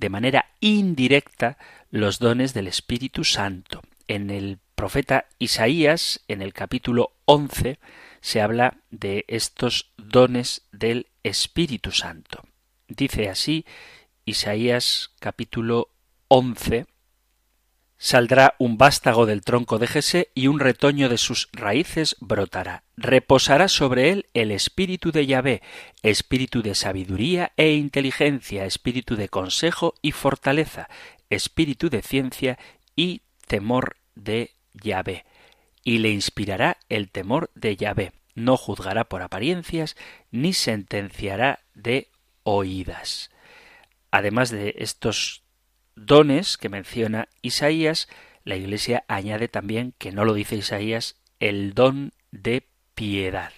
de 0.00 0.08
manera 0.08 0.46
indirecta 0.60 1.58
los 1.90 2.18
dones 2.18 2.54
del 2.54 2.66
Espíritu 2.66 3.22
Santo. 3.22 3.82
En 4.08 4.30
el 4.30 4.58
profeta 4.74 5.26
Isaías, 5.38 6.24
en 6.26 6.40
el 6.40 6.54
capítulo 6.54 7.12
11, 7.26 7.78
se 8.22 8.40
habla 8.40 8.78
de 8.90 9.26
estos 9.28 9.92
dones 9.98 10.66
del 10.72 11.08
Espíritu 11.22 11.92
Santo. 11.92 12.44
Dice 12.88 13.28
así 13.28 13.66
Isaías 14.24 15.10
capítulo 15.20 15.90
11, 16.28 16.86
Saldrá 18.02 18.54
un 18.58 18.78
vástago 18.78 19.26
del 19.26 19.42
tronco 19.42 19.78
de 19.78 19.86
Jesé 19.86 20.30
y 20.34 20.46
un 20.46 20.58
retoño 20.58 21.10
de 21.10 21.18
sus 21.18 21.50
raíces 21.52 22.16
brotará. 22.18 22.82
Reposará 22.96 23.68
sobre 23.68 24.08
él 24.08 24.26
el 24.32 24.52
espíritu 24.52 25.12
de 25.12 25.26
Yahvé, 25.26 25.60
espíritu 26.02 26.62
de 26.62 26.74
sabiduría 26.74 27.52
e 27.58 27.74
inteligencia, 27.74 28.64
espíritu 28.64 29.16
de 29.16 29.28
consejo 29.28 29.92
y 30.00 30.12
fortaleza, 30.12 30.88
espíritu 31.28 31.90
de 31.90 32.00
ciencia 32.00 32.58
y 32.96 33.20
temor 33.46 33.96
de 34.14 34.52
Yahvé. 34.72 35.26
Y 35.84 35.98
le 35.98 36.08
inspirará 36.08 36.78
el 36.88 37.10
temor 37.10 37.50
de 37.54 37.76
Yahvé. 37.76 38.12
No 38.34 38.56
juzgará 38.56 39.04
por 39.04 39.20
apariencias, 39.20 39.94
ni 40.30 40.54
sentenciará 40.54 41.60
de 41.74 42.08
oídas. 42.44 43.30
Además 44.10 44.48
de 44.48 44.76
estos 44.78 45.42
dones 46.06 46.56
que 46.56 46.68
menciona 46.68 47.28
Isaías, 47.42 48.08
la 48.44 48.56
Iglesia 48.56 49.04
añade 49.08 49.48
también, 49.48 49.94
que 49.98 50.12
no 50.12 50.24
lo 50.24 50.34
dice 50.34 50.56
Isaías, 50.56 51.16
el 51.38 51.74
don 51.74 52.12
de 52.30 52.66
piedad. 52.94 53.52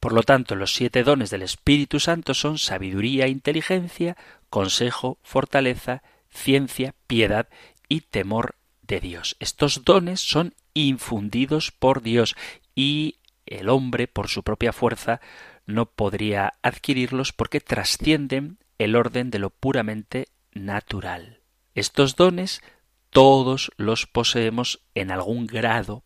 Por 0.00 0.12
lo 0.12 0.22
tanto, 0.22 0.56
los 0.56 0.74
siete 0.74 1.04
dones 1.04 1.30
del 1.30 1.42
Espíritu 1.42 2.00
Santo 2.00 2.34
son 2.34 2.58
sabiduría, 2.58 3.28
inteligencia, 3.28 4.16
consejo, 4.50 5.18
fortaleza, 5.22 6.02
ciencia, 6.28 6.94
piedad 7.06 7.48
y 7.88 8.00
temor 8.00 8.56
de 8.82 9.00
Dios. 9.00 9.36
Estos 9.38 9.84
dones 9.84 10.20
son 10.20 10.54
infundidos 10.74 11.70
por 11.70 12.02
Dios 12.02 12.34
y 12.74 13.18
el 13.46 13.68
hombre, 13.68 14.08
por 14.08 14.28
su 14.28 14.42
propia 14.42 14.72
fuerza, 14.72 15.20
no 15.66 15.86
podría 15.86 16.54
adquirirlos 16.62 17.32
porque 17.32 17.60
trascienden 17.60 18.58
el 18.78 18.96
orden 18.96 19.30
de 19.30 19.38
lo 19.38 19.50
puramente 19.50 20.28
natural. 20.52 21.41
Estos 21.74 22.16
dones 22.16 22.62
todos 23.10 23.70
los 23.76 24.06
poseemos 24.06 24.80
en 24.94 25.10
algún 25.10 25.46
grado 25.46 26.02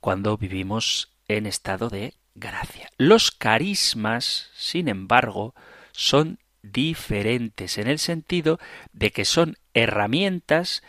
cuando 0.00 0.36
vivimos 0.36 1.12
en 1.28 1.46
estado 1.46 1.88
de 1.88 2.14
gracia. 2.34 2.90
Los 2.96 3.30
carismas, 3.30 4.50
sin 4.54 4.88
embargo, 4.88 5.54
son 5.92 6.38
diferentes 6.62 7.78
en 7.78 7.88
el 7.88 7.98
sentido 7.98 8.58
de 8.92 9.12
que 9.12 9.24
son 9.24 9.56
herramientas 9.74 10.82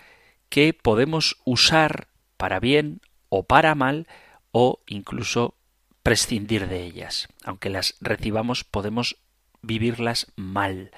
que 0.49 0.73
podemos 0.73 1.37
usar 1.45 2.07
para 2.37 2.59
bien 2.59 3.01
o 3.29 3.43
para 3.43 3.75
mal 3.75 4.07
o 4.51 4.81
incluso 4.87 5.55
prescindir 6.03 6.67
de 6.67 6.83
ellas. 6.83 7.27
Aunque 7.43 7.69
las 7.69 7.95
recibamos 8.01 8.63
podemos 8.63 9.17
vivirlas 9.61 10.31
mal, 10.35 10.91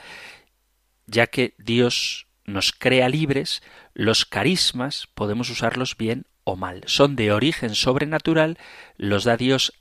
ya 1.08 1.28
que 1.28 1.56
Dios 1.58 2.28
nos 2.52 2.72
crea 2.72 3.10
libres, 3.10 3.64
los 3.94 4.26
carismas 4.26 5.08
podemos 5.14 5.50
usarlos 5.50 5.98
bien 5.98 6.26
o 6.44 6.56
mal. 6.56 6.84
Son 6.86 7.16
de 7.16 7.32
origen 7.32 7.76
sobrenatural, 7.76 8.58
los 8.98 9.24
da 9.24 9.38
Dios 9.38 9.74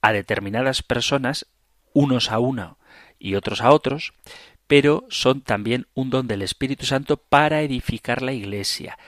a 0.00 0.12
determinadas 0.12 0.82
personas, 0.82 1.46
unos 1.92 2.30
a 2.30 2.38
uno 2.38 2.78
y 3.18 3.34
otros 3.34 3.60
a 3.60 3.70
otros, 3.70 4.14
pero 4.66 5.06
son 5.10 5.42
también 5.42 5.86
un 5.94 6.10
don 6.10 6.26
del 6.26 6.42
Espíritu 6.42 6.86
Santo 6.86 7.16
para 7.16 7.62
edificar 7.62 8.22
la 8.22 8.32
Iglesia, 8.32 8.98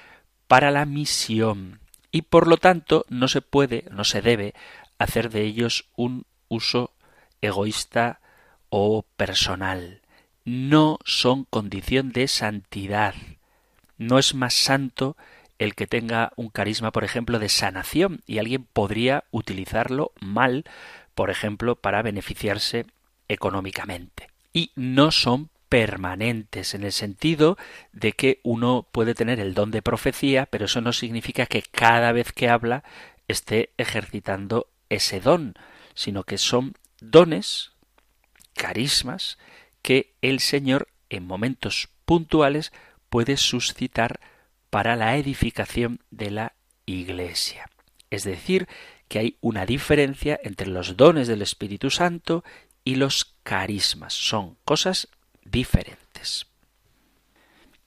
para 0.46 0.70
la 0.70 0.84
misión, 0.84 1.80
y 2.10 2.22
por 2.22 2.46
lo 2.46 2.58
tanto 2.58 3.06
no 3.08 3.28
se 3.28 3.40
puede, 3.40 3.86
no 3.90 4.04
se 4.04 4.22
debe 4.22 4.54
hacer 4.98 5.30
de 5.30 5.42
ellos 5.42 5.86
un 5.96 6.26
uso 6.48 6.92
egoísta 7.40 8.20
o 8.68 9.02
personal 9.16 10.03
no 10.44 10.98
son 11.04 11.44
condición 11.44 12.12
de 12.12 12.28
santidad. 12.28 13.14
No 13.96 14.18
es 14.18 14.34
más 14.34 14.54
santo 14.54 15.16
el 15.58 15.74
que 15.74 15.86
tenga 15.86 16.32
un 16.36 16.48
carisma, 16.48 16.90
por 16.90 17.04
ejemplo, 17.04 17.38
de 17.38 17.48
sanación, 17.48 18.22
y 18.26 18.38
alguien 18.38 18.64
podría 18.64 19.24
utilizarlo 19.30 20.12
mal, 20.20 20.64
por 21.14 21.30
ejemplo, 21.30 21.76
para 21.76 22.02
beneficiarse 22.02 22.86
económicamente. 23.28 24.28
Y 24.52 24.72
no 24.74 25.10
son 25.10 25.50
permanentes 25.68 26.74
en 26.74 26.84
el 26.84 26.92
sentido 26.92 27.56
de 27.92 28.12
que 28.12 28.40
uno 28.42 28.86
puede 28.92 29.14
tener 29.14 29.40
el 29.40 29.54
don 29.54 29.70
de 29.70 29.82
profecía, 29.82 30.46
pero 30.46 30.66
eso 30.66 30.80
no 30.80 30.92
significa 30.92 31.46
que 31.46 31.62
cada 31.62 32.12
vez 32.12 32.32
que 32.32 32.48
habla 32.48 32.84
esté 33.26 33.70
ejercitando 33.76 34.68
ese 34.88 35.20
don, 35.20 35.54
sino 35.94 36.24
que 36.24 36.38
son 36.38 36.74
dones, 37.00 37.72
carismas, 38.54 39.38
que 39.84 40.14
el 40.22 40.40
Señor 40.40 40.88
en 41.10 41.26
momentos 41.26 41.90
puntuales 42.06 42.72
puede 43.10 43.36
suscitar 43.36 44.18
para 44.70 44.96
la 44.96 45.16
edificación 45.18 46.00
de 46.10 46.30
la 46.30 46.54
Iglesia. 46.86 47.68
Es 48.08 48.24
decir, 48.24 48.66
que 49.08 49.18
hay 49.18 49.36
una 49.42 49.66
diferencia 49.66 50.40
entre 50.42 50.68
los 50.68 50.96
dones 50.96 51.28
del 51.28 51.42
Espíritu 51.42 51.90
Santo 51.90 52.44
y 52.82 52.94
los 52.94 53.36
carismas. 53.42 54.14
Son 54.14 54.56
cosas 54.64 55.08
diferentes. 55.44 56.46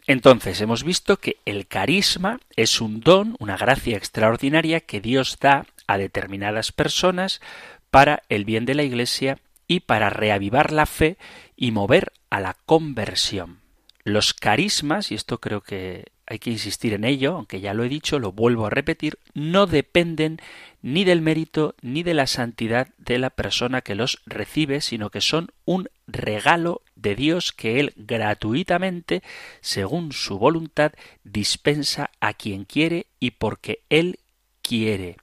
Entonces, 0.06 0.62
hemos 0.62 0.84
visto 0.84 1.18
que 1.18 1.38
el 1.46 1.66
carisma 1.66 2.40
es 2.56 2.80
un 2.80 3.02
don, 3.02 3.36
una 3.40 3.58
gracia 3.58 3.98
extraordinaria 3.98 4.82
que 4.82 5.02
Dios 5.02 5.40
da 5.42 5.66
a 5.88 5.98
determinadas 5.98 6.72
personas 6.72 7.42
para 7.90 8.22
el 8.30 8.46
bien 8.46 8.66
de 8.66 8.76
la 8.76 8.84
Iglesia 8.84 9.40
y 9.68 9.82
para 9.82 10.12
reavivar 10.12 10.72
la 10.72 10.86
fe 10.86 11.18
y 11.58 11.72
mover 11.72 12.14
a 12.30 12.40
la 12.40 12.56
conversión. 12.66 13.60
Los 14.04 14.34
carismas, 14.34 15.12
y 15.12 15.16
esto 15.16 15.42
creo 15.42 15.60
que 15.60 16.06
hay 16.26 16.40
que 16.40 16.52
insistir 16.52 16.94
en 16.94 17.04
ello, 17.04 17.36
aunque 17.36 17.60
ya 17.60 17.74
lo 17.74 17.84
he 17.84 17.90
dicho, 17.90 18.20
lo 18.20 18.32
vuelvo 18.32 18.66
a 18.66 18.70
repetir, 18.70 19.18
no 19.34 19.66
dependen 19.66 20.40
ni 20.82 21.04
del 21.04 21.22
mérito 21.22 21.76
ni 21.82 22.04
de 22.04 22.14
la 22.14 22.28
santidad 22.28 22.90
de 22.98 23.18
la 23.18 23.30
persona 23.30 23.82
que 23.82 23.96
los 23.96 24.22
recibe, 24.26 24.82
sino 24.82 25.10
que 25.10 25.22
son 25.22 25.50
un 25.66 25.90
regalo 26.06 26.82
de 26.96 27.16
Dios 27.16 27.52
que 27.54 27.80
Él 27.80 27.94
gratuitamente, 27.96 29.24
según 29.62 30.12
su 30.12 30.38
voluntad, 30.38 30.94
dispensa 31.24 32.12
a 32.20 32.34
quien 32.34 32.66
quiere 32.66 33.08
y 33.20 33.32
porque 33.32 33.84
Él 33.90 34.20
quiere. 34.62 35.18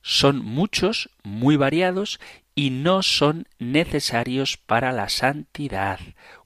Son 0.00 0.38
muchos, 0.38 1.10
muy 1.24 1.56
variados, 1.56 2.20
y 2.56 2.70
no 2.70 3.02
son 3.04 3.46
necesarios 3.60 4.56
para 4.56 4.90
la 4.90 5.08
santidad. 5.08 6.00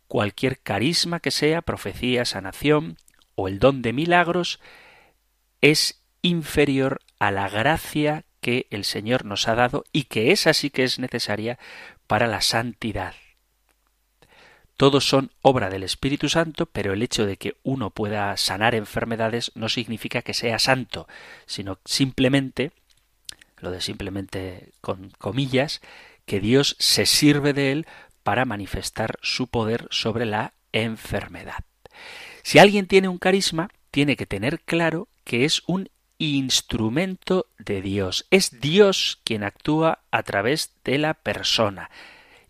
Cualquier 0.09 0.59
carisma 0.59 1.21
que 1.21 1.31
sea, 1.31 1.63
profecía, 1.63 2.27
sanación, 2.27 2.99
o 3.37 3.49
el 3.49 3.61
don 3.61 3.81
de 3.81 3.95
milagros 3.95 4.61
es 5.63 6.03
inferior 6.21 7.01
a 7.19 7.31
la 7.31 7.49
gracia 7.49 8.25
que 8.41 8.67
el 8.71 8.85
Señor 8.85 9.25
nos 9.25 9.49
ha 9.49 9.55
dado 9.55 9.85
y 9.93 10.05
que 10.05 10.33
esa 10.33 10.53
sí 10.53 10.71
que 10.71 10.85
es 10.85 10.99
necesaria 10.99 11.59
para 12.07 12.27
la 12.27 12.41
santidad. 12.41 13.15
Todos 14.77 15.07
son 15.07 15.31
obra 15.43 15.69
del 15.69 15.83
Espíritu 15.83 16.29
Santo, 16.29 16.67
pero 16.67 16.95
el 16.95 17.03
hecho 17.03 17.27
de 17.27 17.37
que 17.37 17.57
uno 17.63 17.91
pueda 17.91 18.37
sanar 18.37 18.75
enfermedades 18.75 19.53
no 19.55 19.69
significa 19.69 20.23
que 20.23 20.35
sea 20.35 20.59
santo, 20.59 21.07
sino 21.47 21.79
simplemente, 21.85 22.73
lo 23.61 23.71
de 23.71 23.81
simplemente 23.81 24.73
con 24.81 25.11
comillas, 25.19 25.81
que 26.27 26.41
Dios 26.41 26.77
se 26.79 27.07
sirve 27.07 27.53
de 27.53 27.73
él 27.73 27.87
para 28.23 28.45
manifestar 28.45 29.19
su 29.23 29.49
poder 29.49 29.89
sobre 29.91 30.27
la 30.27 30.55
enfermedad. 30.73 31.65
Si 32.43 32.59
alguien 32.59 32.87
tiene 32.87 33.09
un 33.09 33.19
carisma, 33.19 33.71
tiene 33.91 34.17
que 34.17 34.27
tener 34.27 34.61
claro 34.61 35.09
que 35.25 35.45
es 35.45 35.63
un 35.67 35.89
instrumento 36.19 37.47
de 37.59 37.83
Dios. 37.83 38.27
Es 38.31 38.61
Dios 38.61 39.21
quien 39.25 39.43
actúa 39.43 40.01
a 40.11 40.23
través 40.23 40.75
de 40.85 40.99
la 40.99 41.15
persona. 41.15 41.91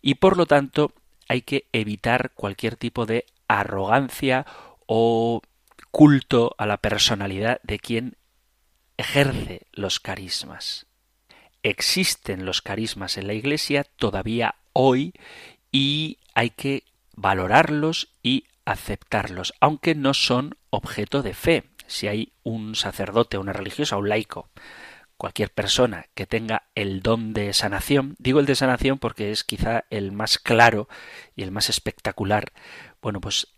Y 0.02 0.16
por 0.16 0.36
lo 0.36 0.46
tanto 0.46 0.92
hay 1.28 1.42
que 1.42 1.66
evitar 1.72 2.32
cualquier 2.34 2.76
tipo 2.76 3.06
de 3.06 3.26
arrogancia 3.46 4.44
o 4.86 5.40
culto 5.90 6.54
a 6.58 6.66
la 6.66 6.78
personalidad 6.78 7.60
de 7.62 7.78
quien 7.78 8.16
ejerce 8.96 9.66
los 9.72 10.00
carismas. 10.00 10.86
Existen 11.62 12.44
los 12.46 12.62
carismas 12.62 13.18
en 13.18 13.26
la 13.26 13.34
Iglesia 13.34 13.84
todavía 13.84 14.56
hoy 14.72 15.12
y 15.70 16.18
hay 16.34 16.50
que 16.50 16.84
valorarlos 17.14 18.14
y 18.22 18.44
aceptarlos, 18.64 19.52
aunque 19.60 19.94
no 19.94 20.14
son 20.14 20.56
objeto 20.70 21.22
de 21.22 21.34
fe. 21.34 21.64
Si 21.86 22.08
hay 22.08 22.32
un 22.42 22.74
sacerdote, 22.76 23.36
una 23.36 23.52
religiosa, 23.52 23.96
un 23.96 24.08
laico, 24.08 24.48
cualquier 25.16 25.50
persona 25.50 26.06
que 26.14 26.26
tenga 26.26 26.62
el 26.74 27.02
don 27.02 27.34
de 27.34 27.52
sanación, 27.52 28.14
digo 28.18 28.40
el 28.40 28.46
de 28.46 28.54
sanación 28.54 28.98
porque 28.98 29.32
es 29.32 29.44
quizá 29.44 29.84
el 29.90 30.12
más 30.12 30.38
claro 30.38 30.88
y 31.36 31.42
el 31.42 31.50
más 31.50 31.68
espectacular, 31.68 32.52
bueno, 33.02 33.20
pues 33.20 33.48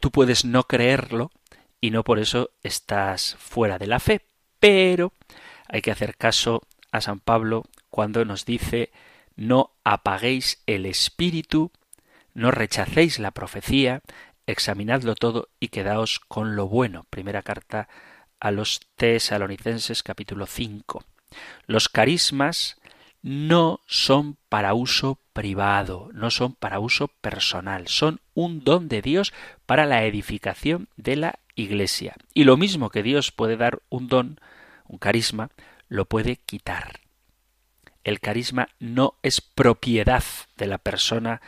tú 0.00 0.12
puedes 0.12 0.44
no 0.44 0.64
creerlo 0.64 1.32
y 1.80 1.90
no 1.90 2.04
por 2.04 2.20
eso 2.20 2.50
estás 2.62 3.36
fuera 3.40 3.78
de 3.78 3.88
la 3.88 3.98
fe, 3.98 4.20
pero 4.60 5.12
hay 5.66 5.82
que 5.82 5.90
hacer 5.90 6.16
caso 6.16 6.62
a 6.92 7.00
San 7.00 7.20
Pablo 7.20 7.64
cuando 7.90 8.24
nos 8.24 8.44
dice 8.44 8.90
no 9.36 9.70
apaguéis 9.84 10.62
el 10.66 10.84
espíritu, 10.84 11.70
no 12.34 12.50
rechacéis 12.50 13.18
la 13.18 13.30
profecía, 13.30 14.02
examinadlo 14.46 15.14
todo 15.14 15.48
y 15.60 15.68
quedaos 15.68 16.18
con 16.18 16.56
lo 16.56 16.66
bueno. 16.66 17.06
Primera 17.10 17.42
carta 17.42 17.88
a 18.40 18.50
los 18.50 18.80
tesalonicenses 18.96 20.02
capítulo 20.02 20.46
5. 20.46 21.04
Los 21.66 21.88
carismas 21.88 22.78
no 23.22 23.80
son 23.86 24.36
para 24.48 24.74
uso 24.74 25.18
privado, 25.32 26.08
no 26.14 26.30
son 26.30 26.54
para 26.54 26.80
uso 26.80 27.08
personal, 27.08 27.88
son 27.88 28.20
un 28.34 28.64
don 28.64 28.88
de 28.88 29.02
Dios 29.02 29.32
para 29.66 29.86
la 29.86 30.04
edificación 30.04 30.88
de 30.96 31.16
la 31.16 31.38
Iglesia. 31.54 32.16
Y 32.34 32.44
lo 32.44 32.56
mismo 32.56 32.90
que 32.90 33.02
Dios 33.02 33.32
puede 33.32 33.56
dar 33.56 33.80
un 33.88 34.08
don, 34.08 34.40
un 34.86 34.98
carisma, 34.98 35.50
lo 35.88 36.04
puede 36.04 36.36
quitar. 36.36 37.00
El 38.04 38.20
carisma 38.20 38.68
no 38.78 39.14
es 39.22 39.40
propiedad 39.40 40.24
de 40.56 40.66
la 40.66 40.78
persona 40.78 41.40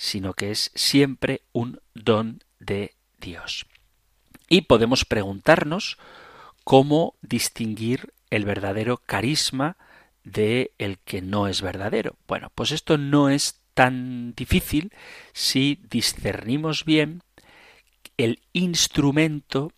sino 0.00 0.32
que 0.32 0.50
es 0.50 0.72
siempre 0.74 1.42
un 1.52 1.78
don 1.92 2.42
de 2.58 2.94
Dios. 3.20 3.66
Y 4.48 4.62
podemos 4.62 5.04
preguntarnos 5.04 5.98
cómo 6.64 7.16
distinguir 7.20 8.14
el 8.30 8.46
verdadero 8.46 8.96
carisma 8.96 9.76
de 10.24 10.72
el 10.78 10.96
que 11.00 11.20
no 11.20 11.48
es 11.48 11.60
verdadero. 11.60 12.16
Bueno, 12.26 12.50
pues 12.54 12.72
esto 12.72 12.96
no 12.96 13.28
es 13.28 13.60
tan 13.74 14.32
difícil 14.34 14.90
si 15.34 15.78
discernimos 15.90 16.86
bien 16.86 17.22
el 18.16 18.40
instrumento, 18.54 19.70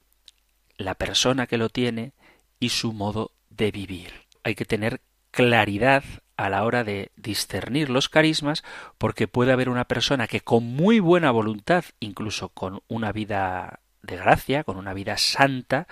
la 0.76 0.94
persona 0.94 1.48
que 1.48 1.58
lo 1.58 1.68
tiene 1.68 2.12
y 2.60 2.68
su 2.68 2.92
modo 2.92 3.32
de 3.56 3.70
vivir. 3.70 4.12
Hay 4.44 4.54
que 4.54 4.64
tener 4.64 5.00
claridad 5.30 6.04
a 6.36 6.48
la 6.48 6.64
hora 6.64 6.82
de 6.84 7.10
discernir 7.16 7.90
los 7.90 8.08
carismas, 8.08 8.64
porque 8.98 9.28
puede 9.28 9.52
haber 9.52 9.68
una 9.68 9.84
persona 9.84 10.26
que 10.26 10.40
con 10.40 10.64
muy 10.64 10.98
buena 10.98 11.30
voluntad, 11.30 11.84
incluso 12.00 12.48
con 12.48 12.82
una 12.88 13.12
vida 13.12 13.80
de 14.02 14.16
gracia, 14.16 14.64
con 14.64 14.76
una 14.76 14.94
vida 14.94 15.16
santa, 15.18 15.86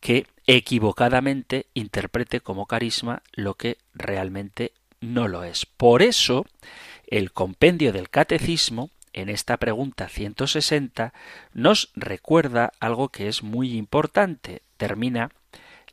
que 0.00 0.26
equivocadamente 0.46 1.66
interprete 1.74 2.40
como 2.40 2.66
carisma 2.66 3.22
lo 3.32 3.54
que 3.54 3.78
realmente 3.92 4.72
no 5.00 5.28
lo 5.28 5.44
es. 5.44 5.66
Por 5.66 6.02
eso, 6.02 6.46
el 7.06 7.32
compendio 7.32 7.92
del 7.92 8.10
catecismo, 8.10 8.90
en 9.12 9.28
esta 9.28 9.56
pregunta 9.56 10.08
160, 10.08 11.12
nos 11.52 11.90
recuerda 11.94 12.72
algo 12.80 13.08
que 13.08 13.28
es 13.28 13.42
muy 13.42 13.76
importante. 13.76 14.62
Termina 14.76 15.30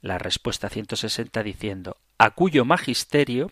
la 0.01 0.17
respuesta 0.17 0.69
160 0.69 1.43
diciendo, 1.43 1.97
a 2.17 2.31
cuyo 2.31 2.65
magisterio 2.65 3.51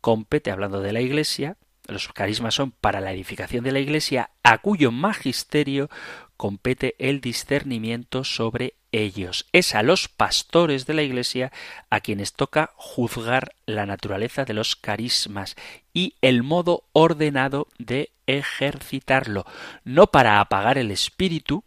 compete, 0.00 0.50
hablando 0.50 0.80
de 0.80 0.92
la 0.92 1.00
Iglesia, 1.00 1.56
los 1.86 2.08
carismas 2.08 2.54
son 2.54 2.70
para 2.70 3.00
la 3.00 3.12
edificación 3.12 3.64
de 3.64 3.72
la 3.72 3.80
Iglesia, 3.80 4.30
a 4.42 4.58
cuyo 4.58 4.92
magisterio 4.92 5.90
compete 6.36 6.94
el 6.98 7.20
discernimiento 7.20 8.24
sobre 8.24 8.74
ellos. 8.92 9.46
Es 9.52 9.74
a 9.74 9.82
los 9.82 10.08
pastores 10.08 10.86
de 10.86 10.94
la 10.94 11.02
Iglesia 11.02 11.52
a 11.90 12.00
quienes 12.00 12.32
toca 12.32 12.72
juzgar 12.76 13.54
la 13.66 13.86
naturaleza 13.86 14.44
de 14.44 14.54
los 14.54 14.76
carismas 14.76 15.56
y 15.92 16.14
el 16.22 16.42
modo 16.42 16.84
ordenado 16.92 17.68
de 17.78 18.12
ejercitarlo, 18.26 19.44
no 19.84 20.06
para 20.08 20.40
apagar 20.40 20.78
el 20.78 20.90
espíritu, 20.90 21.64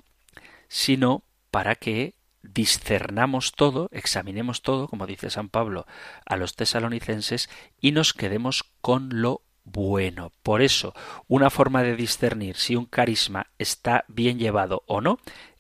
sino 0.70 1.24
para 1.52 1.76
que 1.76 2.16
discernamos 2.44 3.54
todo, 3.54 3.90
examinemos 3.92 4.62
todo, 4.62 4.88
como 4.88 5.08
dice 5.08 5.30
San 5.30 5.50
Pablo 5.50 5.88
a 6.26 6.36
los 6.36 6.56
tesalonicenses, 6.56 7.50
y 7.80 7.92
nos 7.92 8.14
quedemos 8.14 8.66
con 8.82 9.22
lo 9.22 9.42
bueno. 9.64 10.32
Por 10.44 10.62
eso, 10.62 10.94
una 11.28 11.50
forma 11.50 11.84
de 11.84 11.96
discernir 11.96 12.58
si 12.58 12.76
un 12.76 12.86
carisma 12.86 13.48
está 13.58 14.06
bien 14.08 14.38
llevado 14.38 14.84
o 14.88 15.02
no, 15.02 15.20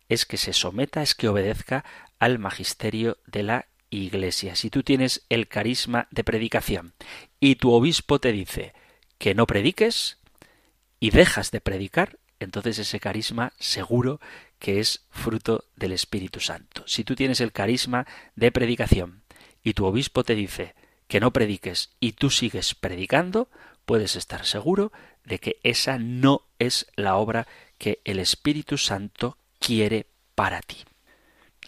es 0.09 0.25
que 0.25 0.37
se 0.37 0.53
someta, 0.53 1.01
es 1.01 1.15
que 1.15 1.29
obedezca 1.29 1.85
al 2.19 2.37
magisterio 2.37 3.17
de 3.25 3.43
la 3.43 3.67
Iglesia. 3.89 4.55
Si 4.55 4.69
tú 4.69 4.83
tienes 4.83 5.25
el 5.29 5.47
carisma 5.47 6.07
de 6.11 6.23
predicación 6.23 6.93
y 7.39 7.55
tu 7.55 7.71
obispo 7.71 8.19
te 8.19 8.31
dice 8.31 8.73
que 9.17 9.35
no 9.35 9.45
prediques 9.45 10.19
y 10.99 11.11
dejas 11.11 11.51
de 11.51 11.61
predicar, 11.61 12.19
entonces 12.43 12.79
ese 12.79 12.99
carisma 12.99 13.53
seguro 13.59 14.19
que 14.59 14.79
es 14.79 15.05
fruto 15.09 15.65
del 15.75 15.91
Espíritu 15.91 16.39
Santo. 16.39 16.83
Si 16.87 17.03
tú 17.03 17.15
tienes 17.15 17.41
el 17.41 17.51
carisma 17.51 18.07
de 18.35 18.51
predicación 18.51 19.23
y 19.63 19.73
tu 19.73 19.85
obispo 19.85 20.23
te 20.23 20.35
dice 20.35 20.75
que 21.07 21.19
no 21.19 21.31
prediques 21.31 21.91
y 21.99 22.13
tú 22.13 22.29
sigues 22.29 22.75
predicando, 22.75 23.49
puedes 23.85 24.15
estar 24.15 24.45
seguro 24.45 24.91
de 25.25 25.39
que 25.39 25.59
esa 25.63 25.97
no 25.97 26.41
es 26.59 26.87
la 26.95 27.15
obra 27.15 27.47
que 27.77 28.01
el 28.05 28.19
Espíritu 28.19 28.77
Santo 28.77 29.37
quiere 29.59 30.07
para 30.35 30.61
ti. 30.61 30.77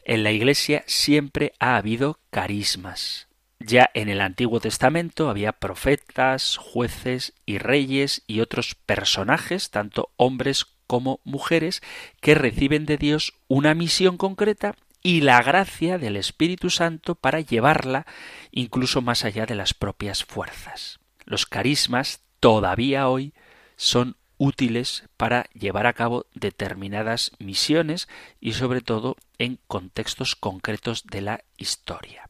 En 0.03 0.23
la 0.23 0.31
Iglesia 0.31 0.83
siempre 0.87 1.53
ha 1.59 1.77
habido 1.77 2.19
carismas. 2.29 3.27
Ya 3.67 3.89
en 3.95 4.09
el 4.09 4.21
Antiguo 4.21 4.59
Testamento 4.59 5.27
había 5.27 5.51
profetas, 5.51 6.57
jueces 6.57 7.33
y 7.47 7.57
reyes 7.57 8.21
y 8.27 8.41
otros 8.41 8.75
personajes, 8.75 9.71
tanto 9.71 10.11
hombres 10.17 10.67
como 10.85 11.19
mujeres 11.23 11.81
que 12.21 12.35
reciben 12.35 12.85
de 12.85 12.97
Dios 12.97 13.33
una 13.47 13.73
misión 13.73 14.17
concreta 14.17 14.75
y 15.01 15.21
la 15.21 15.41
gracia 15.41 15.97
del 15.97 16.15
Espíritu 16.15 16.69
Santo 16.69 17.15
para 17.15 17.39
llevarla 17.39 18.05
incluso 18.51 19.01
más 19.01 19.25
allá 19.25 19.47
de 19.47 19.55
las 19.55 19.73
propias 19.73 20.23
fuerzas. 20.23 20.99
Los 21.25 21.47
carismas 21.47 22.21
todavía 22.39 23.09
hoy 23.09 23.33
son 23.77 24.15
útiles 24.37 25.05
para 25.17 25.45
llevar 25.55 25.87
a 25.87 25.93
cabo 25.93 26.27
determinadas 26.35 27.31
misiones 27.39 28.07
y 28.39 28.53
sobre 28.53 28.81
todo 28.81 29.15
en 29.39 29.57
contextos 29.65 30.35
concretos 30.35 31.07
de 31.07 31.21
la 31.21 31.43
historia. 31.57 32.29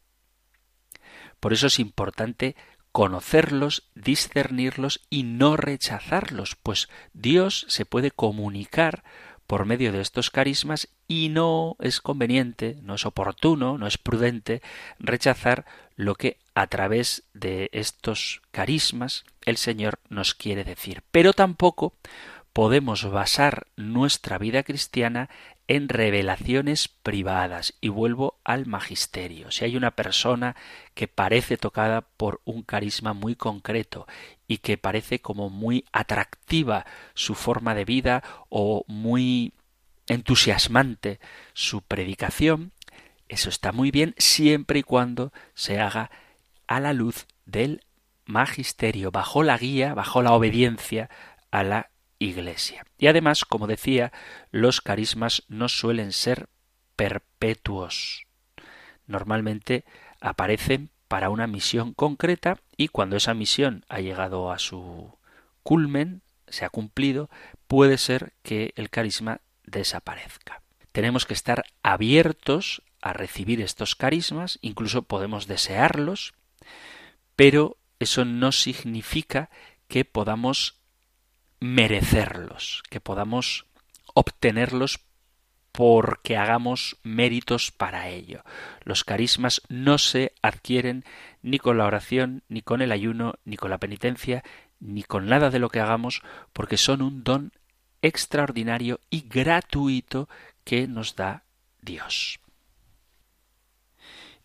Por 1.45 1.53
eso 1.53 1.67
es 1.67 1.77
importante 1.77 2.55
conocerlos, 2.91 3.83
discernirlos 3.93 5.01
y 5.11 5.21
no 5.21 5.57
rechazarlos, 5.57 6.55
pues 6.55 6.89
Dios 7.13 7.67
se 7.69 7.85
puede 7.85 8.09
comunicar 8.09 9.03
por 9.45 9.67
medio 9.67 9.91
de 9.91 10.01
estos 10.01 10.31
carismas 10.31 10.87
y 11.07 11.29
no 11.29 11.75
es 11.79 12.01
conveniente, 12.01 12.79
no 12.81 12.95
es 12.95 13.05
oportuno, 13.05 13.77
no 13.77 13.85
es 13.85 13.99
prudente 13.99 14.63
rechazar 14.97 15.65
lo 15.95 16.15
que 16.15 16.39
a 16.55 16.65
través 16.65 17.21
de 17.35 17.69
estos 17.73 18.41
carismas 18.49 19.23
el 19.45 19.57
Señor 19.57 19.99
nos 20.09 20.33
quiere 20.33 20.63
decir. 20.63 21.03
Pero 21.11 21.31
tampoco 21.31 21.93
podemos 22.53 23.03
basar 23.03 23.67
nuestra 23.75 24.39
vida 24.39 24.63
cristiana 24.63 25.29
en 25.67 25.89
revelaciones 25.89 26.87
privadas. 26.87 27.73
Y 27.81 27.89
vuelvo 27.89 28.39
al 28.43 28.65
magisterio. 28.65 29.51
Si 29.51 29.65
hay 29.65 29.75
una 29.75 29.91
persona 29.91 30.55
que 30.93 31.07
parece 31.07 31.57
tocada 31.57 32.01
por 32.01 32.41
un 32.45 32.63
carisma 32.63 33.13
muy 33.13 33.35
concreto 33.35 34.07
y 34.47 34.59
que 34.59 34.77
parece 34.77 35.19
como 35.19 35.49
muy 35.49 35.85
atractiva 35.91 36.85
su 37.13 37.35
forma 37.35 37.75
de 37.75 37.85
vida 37.85 38.23
o 38.49 38.83
muy 38.87 39.53
entusiasmante 40.07 41.19
su 41.53 41.81
predicación, 41.81 42.71
eso 43.27 43.49
está 43.49 43.71
muy 43.71 43.89
bien 43.91 44.13
siempre 44.17 44.79
y 44.79 44.83
cuando 44.83 45.33
se 45.55 45.79
haga 45.79 46.11
a 46.67 46.79
la 46.79 46.93
luz 46.93 47.25
del 47.45 47.81
magisterio, 48.25 49.11
bajo 49.11 49.43
la 49.43 49.57
guía, 49.57 49.93
bajo 49.93 50.21
la 50.21 50.33
obediencia 50.33 51.09
a 51.51 51.63
la 51.63 51.89
Iglesia. 52.19 52.85
Y 52.97 53.07
además, 53.07 53.45
como 53.45 53.67
decía, 53.67 54.11
los 54.51 54.81
carismas 54.81 55.43
no 55.47 55.69
suelen 55.69 56.11
ser 56.11 56.49
perpetuos. 56.95 58.25
Normalmente 59.07 59.85
aparecen 60.21 60.89
para 61.07 61.29
una 61.29 61.47
misión 61.47 61.93
concreta 61.93 62.59
y 62.77 62.87
cuando 62.87 63.15
esa 63.15 63.33
misión 63.33 63.85
ha 63.89 63.99
llegado 63.99 64.51
a 64.51 64.59
su 64.59 65.17
culmen, 65.63 66.21
se 66.47 66.65
ha 66.65 66.69
cumplido, 66.69 67.29
puede 67.67 67.97
ser 67.97 68.33
que 68.43 68.73
el 68.75 68.89
carisma 68.89 69.41
desaparezca. 69.63 70.61
Tenemos 70.91 71.25
que 71.25 71.33
estar 71.33 71.63
abiertos 71.83 72.81
a 73.01 73.13
recibir 73.13 73.61
estos 73.61 73.95
carismas, 73.95 74.57
incluso 74.61 75.03
podemos 75.03 75.47
desearlos, 75.47 76.33
pero 77.35 77.77
eso 77.99 78.25
no 78.25 78.51
significa 78.51 79.49
que 79.87 80.05
podamos 80.05 80.79
merecerlos, 81.65 82.83
que 82.89 83.01
podamos 83.01 83.65
obtenerlos 84.13 84.99
porque 85.71 86.37
hagamos 86.37 86.97
méritos 87.03 87.71
para 87.71 88.07
ello. 88.09 88.43
Los 88.83 89.03
carismas 89.03 89.61
no 89.67 89.97
se 89.97 90.31
adquieren 90.41 91.03
ni 91.41 91.57
con 91.57 91.77
la 91.77 91.85
oración, 91.85 92.43
ni 92.47 92.61
con 92.61 92.81
el 92.81 92.91
ayuno, 92.91 93.35
ni 93.43 93.57
con 93.57 93.71
la 93.71 93.79
penitencia, 93.79 94.43
ni 94.79 95.03
con 95.03 95.25
nada 95.25 95.49
de 95.49 95.59
lo 95.59 95.69
que 95.69 95.81
hagamos, 95.81 96.21
porque 96.53 96.77
son 96.77 97.01
un 97.01 97.23
don 97.23 97.51
extraordinario 98.01 99.01
y 99.09 99.27
gratuito 99.27 100.29
que 100.63 100.87
nos 100.87 101.15
da 101.15 101.43
Dios. 101.81 102.39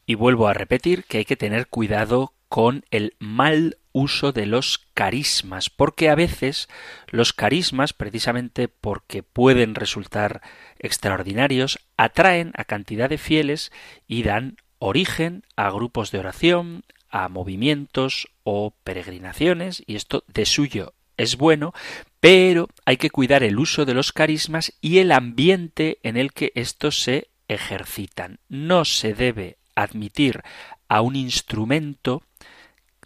Y 0.07 0.15
vuelvo 0.15 0.49
a 0.49 0.55
repetir 0.55 1.05
que 1.05 1.19
hay 1.19 1.25
que 1.25 1.37
tener 1.37 1.69
cuidado 1.69 2.33
con 2.49 2.85
el 2.91 3.15
mal 3.21 3.79
uso 3.93 4.33
de 4.33 4.47
los 4.47 4.79
carismas, 4.95 5.71
porque 5.71 6.09
a 6.09 6.15
veces 6.15 6.69
los 7.09 7.33
carismas, 7.33 7.93
precisamente 7.93 8.69
porque 8.69 9.23
pueden 9.23 9.75
resultar 9.75 10.43
extraordinarios, 10.79 11.79
atraen 11.97 12.53
a 12.57 12.65
cantidad 12.65 13.09
de 13.09 13.19
fieles 13.19 13.73
y 14.07 14.23
dan 14.23 14.57
origen 14.79 15.45
a 15.57 15.71
grupos 15.71 16.11
de 16.11 16.19
oración, 16.19 16.85
a 17.11 17.29
movimientos 17.29 18.29
o 18.45 18.75
peregrinaciones, 18.85 19.83
y 19.87 19.97
esto 19.97 20.25
de 20.29 20.47
suyo 20.47 20.95
es 21.17 21.37
bueno, 21.37 21.75
pero 22.21 22.69
hay 22.87 22.97
que 22.97 23.11
cuidar 23.11 23.43
el 23.43 23.59
uso 23.59 23.85
de 23.85 23.95
los 23.95 24.13
carismas 24.13 24.73
y 24.81 24.99
el 24.99 25.13
ambiente 25.13 25.99
en 26.03 26.17
el 26.17 26.33
que 26.33 26.53
estos 26.55 27.03
se 27.03 27.29
ejercitan. 27.49 28.39
No 28.49 28.85
se 28.85 29.13
debe 29.13 29.59
admitir 29.75 30.43
a 30.89 31.03
un 31.03 31.17
instrumento 31.17 32.23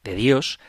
de 0.05 0.14
Dios 0.14 0.61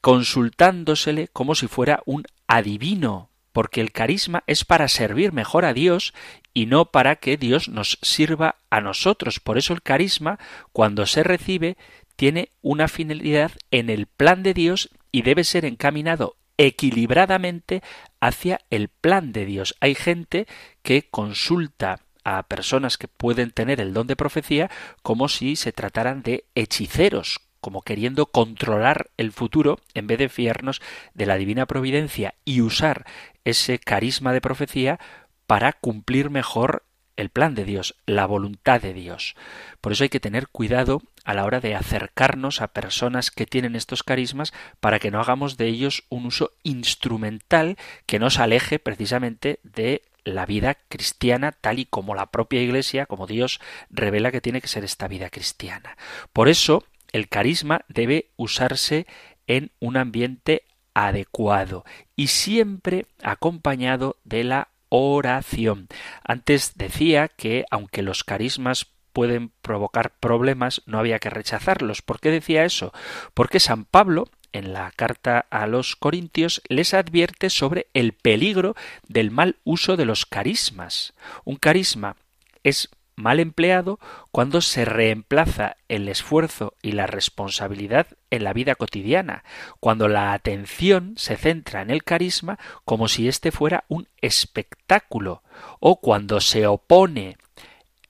consultándosele 0.00 1.26
como 1.26 1.56
si 1.56 1.66
fuera 1.66 2.00
un 2.06 2.26
adivino, 2.46 3.30
porque 3.52 3.80
el 3.80 3.90
carisma 3.90 4.44
es 4.46 4.64
para 4.64 4.86
servir 4.86 5.32
mejor 5.32 5.64
a 5.64 5.74
Dios 5.74 6.14
y 6.54 6.66
no 6.66 6.92
para 6.92 7.16
que 7.16 7.36
Dios 7.36 7.68
nos 7.68 7.98
sirva 8.02 8.56
a 8.70 8.80
nosotros. 8.80 9.40
Por 9.40 9.58
eso 9.58 9.72
el 9.72 9.82
carisma, 9.82 10.38
cuando 10.72 11.06
se 11.06 11.24
recibe, 11.24 11.76
tiene 12.14 12.50
una 12.62 12.86
finalidad 12.86 13.50
en 13.72 13.90
el 13.90 14.06
plan 14.06 14.44
de 14.44 14.54
Dios 14.54 14.90
y 15.10 15.22
debe 15.22 15.42
ser 15.42 15.64
encaminado 15.64 16.36
equilibradamente 16.56 17.82
hacia 18.20 18.60
el 18.70 18.88
plan 18.88 19.32
de 19.32 19.44
Dios. 19.44 19.74
Hay 19.80 19.94
gente 19.94 20.46
que 20.82 21.08
consulta 21.10 22.00
a 22.24 22.42
personas 22.44 22.98
que 22.98 23.08
pueden 23.08 23.50
tener 23.50 23.80
el 23.80 23.92
don 23.92 24.06
de 24.06 24.16
profecía 24.16 24.70
como 25.02 25.28
si 25.28 25.56
se 25.56 25.72
trataran 25.72 26.22
de 26.22 26.44
hechiceros, 26.54 27.40
como 27.66 27.82
queriendo 27.82 28.26
controlar 28.26 29.10
el 29.16 29.32
futuro 29.32 29.80
en 29.94 30.06
vez 30.06 30.20
de 30.20 30.28
fiarnos 30.28 30.80
de 31.14 31.26
la 31.26 31.34
divina 31.34 31.66
providencia 31.66 32.34
y 32.44 32.60
usar 32.60 33.04
ese 33.44 33.80
carisma 33.80 34.32
de 34.32 34.40
profecía 34.40 35.00
para 35.48 35.72
cumplir 35.72 36.30
mejor 36.30 36.84
el 37.16 37.28
plan 37.28 37.56
de 37.56 37.64
Dios, 37.64 37.96
la 38.06 38.24
voluntad 38.24 38.80
de 38.80 38.94
Dios. 38.94 39.34
Por 39.80 39.90
eso 39.90 40.04
hay 40.04 40.10
que 40.10 40.20
tener 40.20 40.46
cuidado 40.46 41.02
a 41.24 41.34
la 41.34 41.44
hora 41.44 41.58
de 41.58 41.74
acercarnos 41.74 42.60
a 42.60 42.68
personas 42.68 43.32
que 43.32 43.46
tienen 43.46 43.74
estos 43.74 44.04
carismas 44.04 44.52
para 44.78 45.00
que 45.00 45.10
no 45.10 45.18
hagamos 45.18 45.56
de 45.56 45.66
ellos 45.66 46.04
un 46.08 46.26
uso 46.26 46.52
instrumental 46.62 47.78
que 48.06 48.20
nos 48.20 48.38
aleje 48.38 48.78
precisamente 48.78 49.58
de 49.64 50.02
la 50.22 50.46
vida 50.46 50.76
cristiana 50.88 51.52
tal 51.52 51.78
y 51.78 51.86
como 51.86 52.14
la 52.14 52.26
propia 52.26 52.60
Iglesia, 52.60 53.06
como 53.06 53.26
Dios 53.26 53.60
revela 53.90 54.30
que 54.30 54.40
tiene 54.40 54.60
que 54.60 54.68
ser 54.68 54.84
esta 54.84 55.08
vida 55.08 55.30
cristiana. 55.30 55.96
Por 56.32 56.48
eso 56.48 56.84
el 57.16 57.28
carisma 57.28 57.80
debe 57.88 58.30
usarse 58.36 59.06
en 59.46 59.72
un 59.80 59.96
ambiente 59.96 60.64
adecuado 60.94 61.84
y 62.14 62.28
siempre 62.28 63.06
acompañado 63.22 64.16
de 64.24 64.44
la 64.44 64.68
oración. 64.88 65.88
Antes 66.22 66.72
decía 66.76 67.28
que 67.28 67.64
aunque 67.70 68.02
los 68.02 68.22
carismas 68.22 68.86
pueden 69.12 69.50
provocar 69.62 70.18
problemas, 70.18 70.82
no 70.84 70.98
había 70.98 71.18
que 71.18 71.30
rechazarlos. 71.30 72.02
¿Por 72.02 72.20
qué 72.20 72.30
decía 72.30 72.64
eso? 72.64 72.92
Porque 73.32 73.60
San 73.60 73.86
Pablo 73.86 74.28
en 74.52 74.74
la 74.74 74.90
carta 74.90 75.46
a 75.50 75.66
los 75.66 75.96
Corintios 75.96 76.62
les 76.68 76.92
advierte 76.92 77.50
sobre 77.50 77.88
el 77.94 78.12
peligro 78.12 78.74
del 79.08 79.30
mal 79.30 79.56
uso 79.64 79.96
de 79.96 80.04
los 80.04 80.26
carismas. 80.26 81.14
Un 81.44 81.56
carisma 81.56 82.16
es 82.62 82.90
mal 83.16 83.40
empleado 83.40 83.98
cuando 84.30 84.60
se 84.60 84.84
reemplaza 84.84 85.76
el 85.88 86.08
esfuerzo 86.08 86.74
y 86.82 86.92
la 86.92 87.06
responsabilidad 87.06 88.06
en 88.30 88.44
la 88.44 88.52
vida 88.52 88.74
cotidiana, 88.74 89.42
cuando 89.80 90.06
la 90.08 90.32
atención 90.32 91.14
se 91.16 91.36
centra 91.36 91.82
en 91.82 91.90
el 91.90 92.04
carisma 92.04 92.58
como 92.84 93.08
si 93.08 93.26
éste 93.26 93.50
fuera 93.50 93.84
un 93.88 94.08
espectáculo, 94.20 95.42
o 95.80 96.00
cuando 96.00 96.40
se 96.40 96.66
opone 96.66 97.38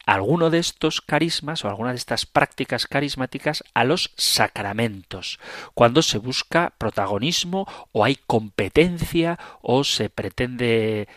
alguno 0.06 0.50
de 0.50 0.58
estos 0.58 1.00
carismas 1.00 1.64
o 1.64 1.68
alguna 1.68 1.90
de 1.90 1.96
estas 1.96 2.26
prácticas 2.26 2.86
carismáticas 2.86 3.64
a 3.74 3.84
los 3.84 4.12
sacramentos, 4.16 5.38
cuando 5.74 6.02
se 6.02 6.18
busca 6.18 6.74
protagonismo 6.78 7.66
o 7.92 8.04
hay 8.04 8.16
competencia 8.26 9.38
o 9.62 9.84
se 9.84 10.08
pretende 10.08 11.08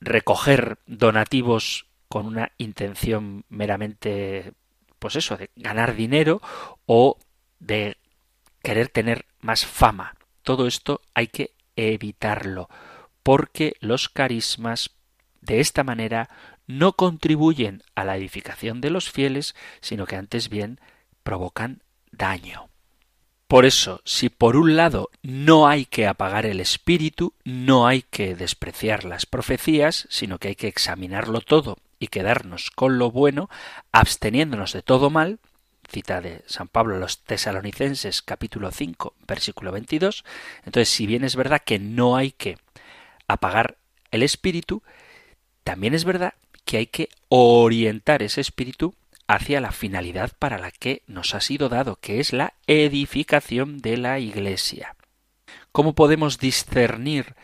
recoger 0.00 0.78
donativos 0.86 1.87
con 2.08 2.26
una 2.26 2.52
intención 2.58 3.44
meramente, 3.48 4.52
pues 4.98 5.16
eso, 5.16 5.36
de 5.36 5.50
ganar 5.56 5.94
dinero 5.94 6.40
o 6.86 7.18
de 7.60 7.96
querer 8.62 8.88
tener 8.88 9.26
más 9.40 9.66
fama. 9.66 10.16
Todo 10.42 10.66
esto 10.66 11.02
hay 11.14 11.28
que 11.28 11.52
evitarlo, 11.76 12.68
porque 13.22 13.74
los 13.80 14.08
carismas 14.08 14.90
de 15.40 15.60
esta 15.60 15.84
manera 15.84 16.28
no 16.66 16.94
contribuyen 16.94 17.82
a 17.94 18.04
la 18.04 18.16
edificación 18.16 18.80
de 18.80 18.90
los 18.90 19.10
fieles, 19.10 19.54
sino 19.80 20.06
que 20.06 20.16
antes 20.16 20.48
bien 20.48 20.80
provocan 21.22 21.82
daño. 22.10 22.68
Por 23.46 23.64
eso, 23.64 24.02
si 24.04 24.28
por 24.28 24.56
un 24.56 24.76
lado 24.76 25.08
no 25.22 25.68
hay 25.68 25.86
que 25.86 26.06
apagar 26.06 26.44
el 26.44 26.60
espíritu, 26.60 27.32
no 27.44 27.86
hay 27.86 28.02
que 28.02 28.34
despreciar 28.34 29.04
las 29.04 29.24
profecías, 29.24 30.06
sino 30.10 30.38
que 30.38 30.48
hay 30.48 30.54
que 30.54 30.68
examinarlo 30.68 31.40
todo 31.40 31.78
y 31.98 32.08
quedarnos 32.08 32.70
con 32.70 32.98
lo 32.98 33.10
bueno, 33.10 33.48
absteniéndonos 33.92 34.72
de 34.72 34.82
todo 34.82 35.10
mal, 35.10 35.38
cita 35.90 36.20
de 36.20 36.42
San 36.46 36.68
Pablo 36.68 36.96
a 36.96 36.98
los 36.98 37.24
tesalonicenses 37.24 38.22
capítulo 38.22 38.70
5 38.70 39.14
versículo 39.26 39.72
22, 39.72 40.24
entonces 40.64 40.88
si 40.88 41.06
bien 41.06 41.24
es 41.24 41.34
verdad 41.34 41.62
que 41.64 41.78
no 41.78 42.16
hay 42.16 42.32
que 42.32 42.58
apagar 43.26 43.78
el 44.10 44.22
espíritu, 44.22 44.82
también 45.64 45.94
es 45.94 46.04
verdad 46.04 46.34
que 46.64 46.78
hay 46.78 46.86
que 46.86 47.08
orientar 47.28 48.22
ese 48.22 48.40
espíritu 48.40 48.94
hacia 49.26 49.60
la 49.60 49.72
finalidad 49.72 50.32
para 50.38 50.58
la 50.58 50.70
que 50.70 51.02
nos 51.06 51.34
ha 51.34 51.40
sido 51.40 51.68
dado, 51.68 51.96
que 51.96 52.20
es 52.20 52.32
la 52.32 52.54
edificación 52.66 53.78
de 53.78 53.98
la 53.98 54.18
Iglesia. 54.18 54.96
¿Cómo 55.72 55.94
podemos 55.94 56.38
discernir 56.38 57.34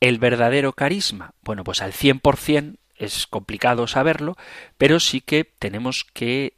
el 0.00 0.18
verdadero 0.18 0.74
carisma? 0.74 1.32
Bueno, 1.42 1.64
pues 1.64 1.80
al 1.80 1.94
cien 1.94 2.20
por 2.20 2.36
cien 2.36 2.78
es 2.98 3.26
complicado 3.26 3.86
saberlo, 3.86 4.36
pero 4.78 5.00
sí 5.00 5.20
que 5.20 5.44
tenemos 5.44 6.04
que 6.04 6.56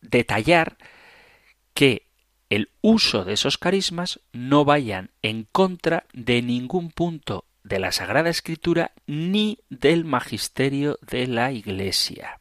detallar 0.00 0.76
que 1.74 2.08
el 2.50 2.70
uso 2.82 3.24
de 3.24 3.32
esos 3.32 3.56
carismas 3.56 4.20
no 4.32 4.64
vayan 4.64 5.10
en 5.22 5.44
contra 5.50 6.04
de 6.12 6.42
ningún 6.42 6.90
punto 6.90 7.46
de 7.64 7.78
la 7.78 7.92
Sagrada 7.92 8.28
Escritura 8.28 8.92
ni 9.06 9.58
del 9.70 10.04
magisterio 10.04 10.98
de 11.00 11.26
la 11.26 11.52
Iglesia. 11.52 12.40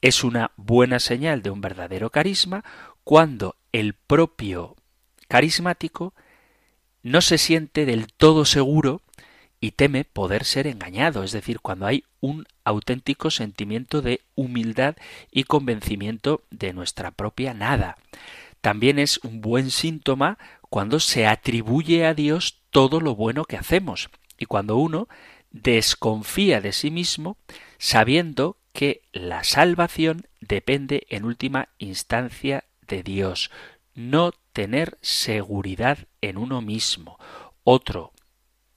Es 0.00 0.24
una 0.24 0.50
buena 0.56 0.98
señal 0.98 1.42
de 1.42 1.50
un 1.50 1.60
verdadero 1.60 2.10
carisma 2.10 2.64
cuando 3.04 3.56
el 3.72 3.94
propio 3.94 4.74
carismático 5.28 6.14
no 7.02 7.20
se 7.20 7.38
siente 7.38 7.86
del 7.86 8.12
todo 8.12 8.44
seguro 8.44 9.02
y 9.60 9.72
teme 9.72 10.04
poder 10.04 10.44
ser 10.44 10.66
engañado, 10.66 11.24
es 11.24 11.32
decir, 11.32 11.60
cuando 11.60 11.86
hay 11.86 12.04
un 12.20 12.46
auténtico 12.64 13.30
sentimiento 13.30 14.02
de 14.02 14.20
humildad 14.34 14.96
y 15.30 15.44
convencimiento 15.44 16.42
de 16.50 16.72
nuestra 16.72 17.10
propia 17.10 17.54
nada. 17.54 17.96
También 18.60 18.98
es 18.98 19.18
un 19.18 19.40
buen 19.40 19.70
síntoma 19.70 20.38
cuando 20.68 21.00
se 21.00 21.26
atribuye 21.26 22.04
a 22.06 22.14
Dios 22.14 22.62
todo 22.70 23.00
lo 23.00 23.14
bueno 23.14 23.44
que 23.44 23.56
hacemos 23.56 24.10
y 24.38 24.46
cuando 24.46 24.76
uno 24.76 25.08
desconfía 25.50 26.60
de 26.60 26.72
sí 26.72 26.90
mismo 26.90 27.38
sabiendo 27.78 28.58
que 28.72 29.02
la 29.12 29.44
salvación 29.44 30.26
depende 30.40 31.06
en 31.08 31.24
última 31.24 31.68
instancia 31.78 32.64
de 32.86 33.02
Dios, 33.02 33.50
no 33.94 34.32
tener 34.52 34.98
seguridad 35.00 35.98
en 36.20 36.36
uno 36.36 36.60
mismo. 36.60 37.18
Otro 37.64 38.12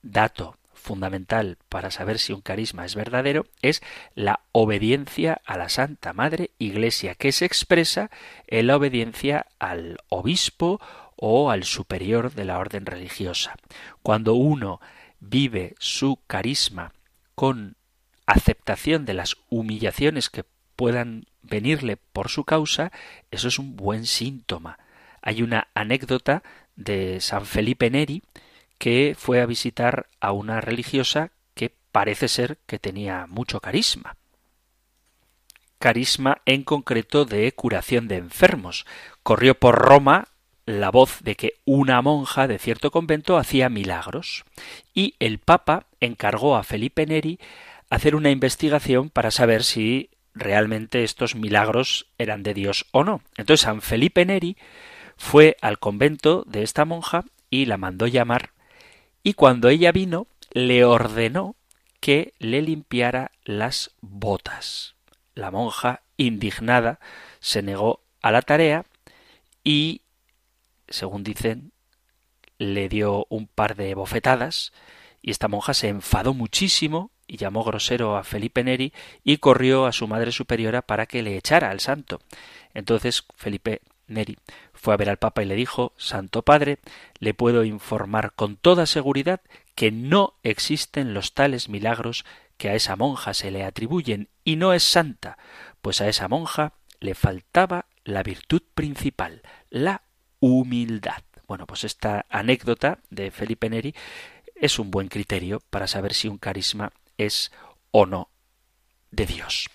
dato 0.02 0.59
fundamental 0.90 1.60
para 1.70 1.92
saber 1.92 2.18
si 2.18 2.34
un 2.34 2.42
carisma 2.42 2.84
es 2.84 2.96
verdadero 2.96 3.46
es 3.62 3.84
la 4.16 4.40
obediencia 4.54 5.40
a 5.46 5.56
la 5.56 5.70
Santa 5.70 6.14
Madre 6.14 6.50
Iglesia, 6.58 7.14
que 7.14 7.32
se 7.32 7.46
expresa 7.46 8.10
en 8.48 8.66
la 8.66 8.76
obediencia 8.76 9.46
al 9.60 10.00
obispo 10.10 10.82
o 11.16 11.52
al 11.52 11.64
superior 11.64 12.34
de 12.34 12.44
la 12.44 12.58
orden 12.58 12.88
religiosa. 12.88 13.56
Cuando 14.02 14.34
uno 14.34 14.82
vive 15.20 15.76
su 15.78 16.18
carisma 16.26 16.94
con 17.36 17.76
aceptación 18.26 19.06
de 19.06 19.14
las 19.14 19.36
humillaciones 19.48 20.32
que 20.32 20.46
puedan 20.76 21.26
venirle 21.44 21.98
por 21.98 22.30
su 22.30 22.46
causa, 22.46 22.92
eso 23.30 23.48
es 23.48 23.60
un 23.60 23.76
buen 23.76 24.08
síntoma. 24.08 24.80
Hay 25.22 25.44
una 25.44 25.68
anécdota 25.76 26.42
de 26.76 27.22
San 27.22 27.46
Felipe 27.46 27.92
Neri 27.92 28.24
que 28.80 29.16
fue 29.16 29.42
a 29.42 29.46
visitar 29.46 30.08
a 30.20 30.32
una 30.32 30.62
religiosa 30.62 31.32
que 31.54 31.76
parece 31.92 32.28
ser 32.28 32.58
que 32.66 32.80
tenía 32.80 33.28
mucho 33.28 33.60
carisma. 33.60 34.16
Carisma 35.78 36.42
en 36.46 36.64
concreto 36.64 37.26
de 37.26 37.52
curación 37.52 38.08
de 38.08 38.16
enfermos. 38.18 38.86
Corrió 39.22 39.54
por 39.56 39.76
Roma 39.76 40.30
la 40.66 40.92
voz 40.92 41.22
de 41.24 41.36
que 41.36 41.54
una 41.66 42.02
monja 42.02 42.48
de 42.48 42.60
cierto 42.60 42.92
convento 42.92 43.38
hacía 43.38 43.70
milagros 43.70 44.46
y 44.94 45.16
el 45.20 45.40
Papa 45.40 45.88
encargó 46.00 46.56
a 46.56 46.64
Felipe 46.64 47.06
Neri 47.06 47.40
hacer 47.90 48.16
una 48.16 48.30
investigación 48.30 49.10
para 49.10 49.32
saber 49.32 49.64
si 49.64 50.12
realmente 50.34 51.04
estos 51.04 51.36
milagros 51.36 52.08
eran 52.18 52.44
de 52.44 52.54
Dios 52.54 52.86
o 52.92 53.04
no. 53.04 53.22
Entonces 53.36 53.62
San 53.62 53.82
Felipe 53.82 54.26
Neri 54.26 54.58
fue 55.18 55.58
al 55.62 55.80
convento 55.80 56.44
de 56.48 56.64
esta 56.64 56.86
monja 56.86 57.26
y 57.50 57.66
la 57.66 57.78
mandó 57.78 58.08
llamar 58.08 58.52
y 59.24 59.34
cuando 59.34 59.70
ella 59.70 59.92
vino 59.92 60.28
le 60.52 60.84
ordenó 60.86 61.56
que 62.00 62.34
le 62.40 62.62
limpiara 62.62 63.32
las 63.44 63.92
botas. 64.02 64.96
La 65.36 65.52
monja, 65.52 66.02
indignada, 66.18 67.00
se 67.40 67.62
negó 67.62 68.02
a 68.22 68.32
la 68.32 68.42
tarea 68.42 68.86
y, 69.64 70.02
según 70.88 71.24
dicen, 71.24 71.72
le 72.58 72.90
dio 72.90 73.26
un 73.30 73.48
par 73.48 73.76
de 73.76 73.94
bofetadas 73.96 74.74
y 75.22 75.32
esta 75.32 75.48
monja 75.48 75.74
se 75.74 75.88
enfadó 75.88 76.34
muchísimo 76.34 77.12
y 77.28 77.38
llamó 77.38 77.64
grosero 77.64 78.18
a 78.18 78.24
Felipe 78.24 78.64
Neri 78.64 78.94
y 79.24 79.38
corrió 79.38 79.86
a 79.86 79.92
su 79.92 80.08
madre 80.08 80.32
superiora 80.32 80.82
para 80.82 81.06
que 81.06 81.22
le 81.22 81.38
echara 81.38 81.70
al 81.70 81.80
santo. 81.80 82.20
Entonces 82.74 83.24
Felipe 83.36 83.82
Neri 84.08 84.38
fue 84.80 84.94
a 84.94 84.98
ver 84.98 85.10
al 85.10 85.18
Papa 85.18 85.44
y 85.44 85.46
le 85.46 85.56
dijo 85.56 85.94
Santo 85.98 86.42
Padre, 86.44 86.80
le 87.20 87.34
puedo 87.34 87.66
informar 87.66 88.32
con 88.34 88.56
toda 88.56 88.86
seguridad 88.86 89.42
que 89.76 89.92
no 89.92 90.36
existen 90.42 91.14
los 91.14 91.34
tales 91.34 91.68
milagros 91.68 92.24
que 92.58 92.70
a 92.70 92.76
esa 92.76 92.96
monja 92.96 93.34
se 93.34 93.52
le 93.52 93.66
atribuyen 93.66 94.30
y 94.46 94.56
no 94.56 94.74
es 94.74 94.84
santa, 94.84 95.38
pues 95.82 96.00
a 96.00 96.08
esa 96.08 96.30
monja 96.30 96.74
le 97.02 97.14
faltaba 97.14 97.88
la 98.06 98.24
virtud 98.24 98.62
principal, 98.74 99.42
la 99.70 100.04
humildad. 100.40 101.24
Bueno, 101.46 101.68
pues 101.68 101.84
esta 101.84 102.26
anécdota 102.30 103.00
de 103.10 103.32
Felipe 103.32 103.70
Neri 103.70 103.94
es 104.56 104.80
un 104.80 104.92
buen 104.92 105.10
criterio 105.10 105.62
para 105.70 105.88
saber 105.88 106.14
si 106.14 106.30
un 106.30 106.38
carisma 106.38 106.94
es 107.18 107.52
o 107.92 108.06
no 108.06 108.30
de 109.12 109.26
Dios. 109.26 109.70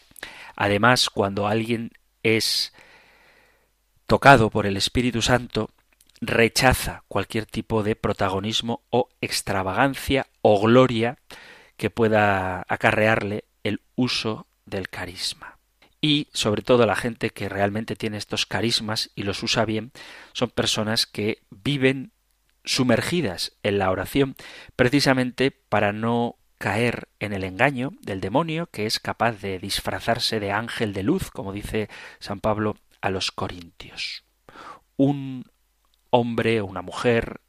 Además, 0.57 1.11
cuando 1.11 1.47
alguien 1.47 1.91
es 2.23 2.73
tocado 4.07 4.51
por 4.51 4.67
el 4.67 4.77
Espíritu 4.77 5.23
Santo, 5.23 5.71
rechaza 6.21 7.05
cualquier 7.09 7.47
tipo 7.47 7.83
de 7.83 7.97
protagonismo 7.97 8.83
o 8.91 9.09
extravagancia 9.21 10.27
o 10.43 10.61
gloria 10.61 11.19
que 11.77 11.91
pueda 11.91 12.65
acarrearle 12.69 13.45
el 13.63 13.81
uso 13.97 14.47
del 14.65 14.89
carisma. 14.89 15.59
Y 16.01 16.29
sobre 16.33 16.63
todo 16.63 16.87
la 16.87 16.97
gente 16.97 17.31
que 17.31 17.49
realmente 17.49 17.97
tiene 17.97 18.19
estos 18.19 18.47
carismas 18.47 19.11
y 19.15 19.23
los 19.23 19.43
usa 19.43 19.65
bien 19.65 19.93
son 20.33 20.51
personas 20.51 21.07
que 21.07 21.43
viven 21.51 22.13
sumergidas 22.65 23.53
en 23.63 23.79
la 23.79 23.91
oración 23.91 24.37
precisamente 24.77 25.51
para 25.51 25.93
no 25.93 26.37
caer 26.59 27.09
en 27.21 27.33
el 27.33 27.45
engaño 27.45 27.93
del 28.01 28.21
demonio 28.21 28.67
que 28.67 28.87
es 28.87 29.01
capaz 29.01 29.33
de 29.41 29.59
disfrazarse 29.59 30.41
de 30.41 30.53
ángel 30.53 30.93
de 30.93 31.03
luz, 31.03 31.31
como 31.31 31.53
dice 31.53 31.89
San 32.21 32.41
Pablo 32.41 32.77
a 33.05 33.11
los 33.11 33.33
corintios. 33.33 34.25
Un 34.97 35.45
hombre 36.09 36.63
o 36.63 36.65
una 36.65 36.81
mujer 36.81 37.43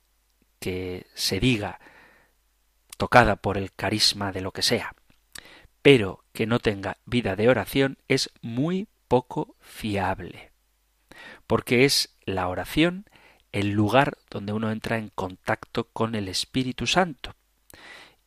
que 0.60 1.08
se 1.14 1.39
diga 1.39 1.80
tocada 2.97 3.38
por 3.38 3.58
el 3.58 3.72
carisma 3.72 4.34
de 4.34 4.41
lo 4.41 4.51
que 4.51 4.62
sea, 4.62 4.95
pero 5.82 6.26
que 6.34 6.45
no 6.45 6.60
tenga 6.60 6.97
vida 7.06 7.38
de 7.38 7.47
oración 7.47 7.97
es 8.10 8.32
muy 8.41 8.89
poco 9.08 9.56
fiable, 9.62 10.51
porque 11.47 11.86
es 11.86 12.18
la 12.26 12.49
oración 12.49 13.06
el 13.53 13.70
lugar 13.70 14.18
donde 14.30 14.51
uno 14.51 14.72
entra 14.72 14.97
en 14.97 15.08
contacto 15.08 15.86
con 15.86 16.16
el 16.16 16.28
Espíritu 16.28 16.86
Santo. 16.86 17.34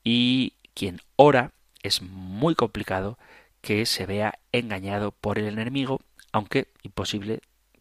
Y 0.02 0.54
quien 0.72 1.02
ora 1.16 1.52
es 1.82 2.00
muy 2.00 2.54
complicado 2.54 3.18
que 3.60 3.84
se 3.84 4.06
vea 4.06 4.38
engañado 4.50 5.12
por 5.12 5.38
el 5.38 5.46
enemigo, 5.48 6.00
aunque 6.32 6.68
imposible 6.82 7.40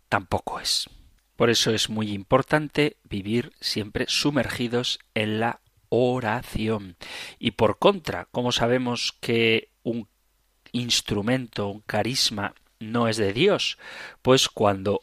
tampoco 0.10 0.60
es. 0.60 0.90
Por 1.36 1.50
eso 1.50 1.72
es 1.72 1.90
muy 1.90 2.12
importante 2.12 2.98
vivir 3.04 3.54
siempre 3.62 4.06
sumergidos 4.08 5.00
en 5.14 5.40
la 5.40 5.62
oración. 5.90 6.98
Y 7.40 7.52
por 7.52 7.78
contra, 7.78 8.26
como 8.32 8.52
sabemos 8.52 9.16
que 9.20 9.70
un 9.84 10.08
instrumento, 10.72 11.68
un 11.68 11.82
carisma 11.82 12.54
no 12.80 13.08
es 13.08 13.18
de 13.18 13.34
Dios? 13.34 13.78
Pues 14.22 14.50
cuando 14.50 15.02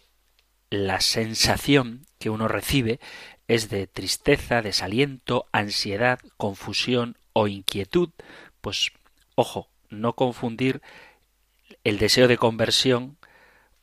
la 0.70 1.00
sensación 1.00 2.06
que 2.18 2.30
uno 2.30 2.48
recibe 2.48 3.00
es 3.46 3.68
de 3.68 3.86
tristeza, 3.86 4.62
desaliento, 4.62 5.46
ansiedad, 5.52 6.18
confusión 6.36 7.16
o 7.32 7.46
inquietud, 7.46 8.10
pues 8.60 8.92
ojo, 9.34 9.68
no 9.90 10.14
confundir 10.14 10.80
el 11.82 11.98
deseo 11.98 12.28
de 12.28 12.38
conversión 12.38 13.18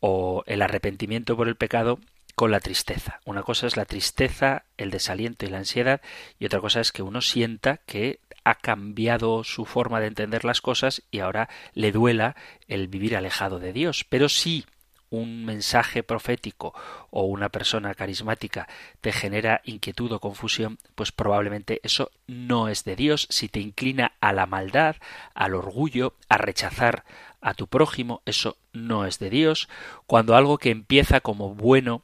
o 0.02 0.44
el 0.48 0.62
arrepentimiento 0.62 1.38
por 1.38 1.48
el 1.48 1.56
pecado 1.56 2.00
con 2.36 2.52
la 2.52 2.60
tristeza. 2.60 3.22
Una 3.24 3.44
cosa 3.44 3.68
es 3.68 3.78
la 3.78 3.86
tristeza, 3.86 4.66
el 4.78 4.92
desaliento 4.92 5.46
y 5.46 5.50
la 5.50 5.60
ansiedad, 5.60 6.02
y 6.40 6.46
otra 6.46 6.60
cosa 6.60 6.82
es 6.82 6.92
que 6.92 7.04
uno 7.04 7.22
sienta 7.22 7.78
que 7.86 8.20
ha 8.44 8.56
cambiado 8.56 9.44
su 9.44 9.66
forma 9.66 10.00
de 10.00 10.08
entender 10.08 10.44
las 10.44 10.62
cosas 10.62 11.04
y 11.12 11.20
ahora 11.20 11.50
le 11.74 11.92
duela 11.92 12.36
el 12.68 12.88
vivir 12.88 13.16
alejado 13.16 13.60
de 13.60 13.74
Dios. 13.74 14.06
Pero 14.10 14.28
si 14.28 14.66
un 15.12 15.46
mensaje 15.46 16.02
profético 16.02 16.74
o 17.12 17.26
una 17.26 17.50
persona 17.50 17.94
carismática 17.94 18.68
te 19.02 19.12
genera 19.12 19.62
inquietud 19.66 20.12
o 20.14 20.20
confusión, 20.20 20.80
pues 20.96 21.12
probablemente 21.12 21.80
eso 21.84 22.12
no 22.26 22.70
es 22.70 22.84
de 22.86 22.96
Dios. 22.96 23.28
Si 23.30 23.48
te 23.48 23.60
inclina 23.60 24.14
a 24.22 24.34
la 24.34 24.48
maldad, 24.48 24.96
al 25.36 25.54
orgullo, 25.54 26.16
a 26.30 26.38
rechazar 26.38 27.04
a 27.42 27.54
tu 27.54 27.68
prójimo, 27.68 28.22
eso 28.26 28.58
no 28.74 29.06
es 29.06 29.20
de 29.20 29.30
Dios. 29.30 29.70
Cuando 30.08 30.36
algo 30.36 30.58
que 30.58 30.72
empieza 30.72 31.20
como 31.20 31.54
bueno 31.54 32.04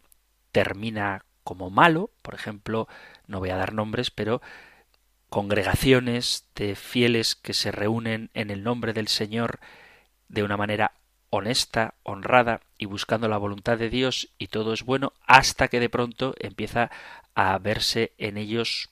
termina 0.51 1.23
como 1.43 1.69
malo, 1.69 2.11
por 2.21 2.35
ejemplo, 2.35 2.87
no 3.25 3.39
voy 3.39 3.51
a 3.51 3.55
dar 3.55 3.73
nombres, 3.73 4.11
pero 4.11 4.41
congregaciones 5.29 6.45
de 6.55 6.75
fieles 6.75 7.35
que 7.35 7.53
se 7.53 7.71
reúnen 7.71 8.29
en 8.33 8.49
el 8.49 8.63
nombre 8.63 8.93
del 8.93 9.07
Señor 9.07 9.59
de 10.27 10.43
una 10.43 10.57
manera 10.57 10.91
honesta, 11.29 11.95
honrada 12.03 12.61
y 12.77 12.85
buscando 12.85 13.27
la 13.27 13.37
voluntad 13.37 13.77
de 13.77 13.89
Dios 13.89 14.29
y 14.37 14.47
todo 14.47 14.73
es 14.73 14.83
bueno 14.83 15.13
hasta 15.25 15.67
que 15.67 15.79
de 15.79 15.89
pronto 15.89 16.35
empieza 16.39 16.89
a 17.35 17.57
verse 17.57 18.13
en 18.17 18.37
ellos 18.37 18.89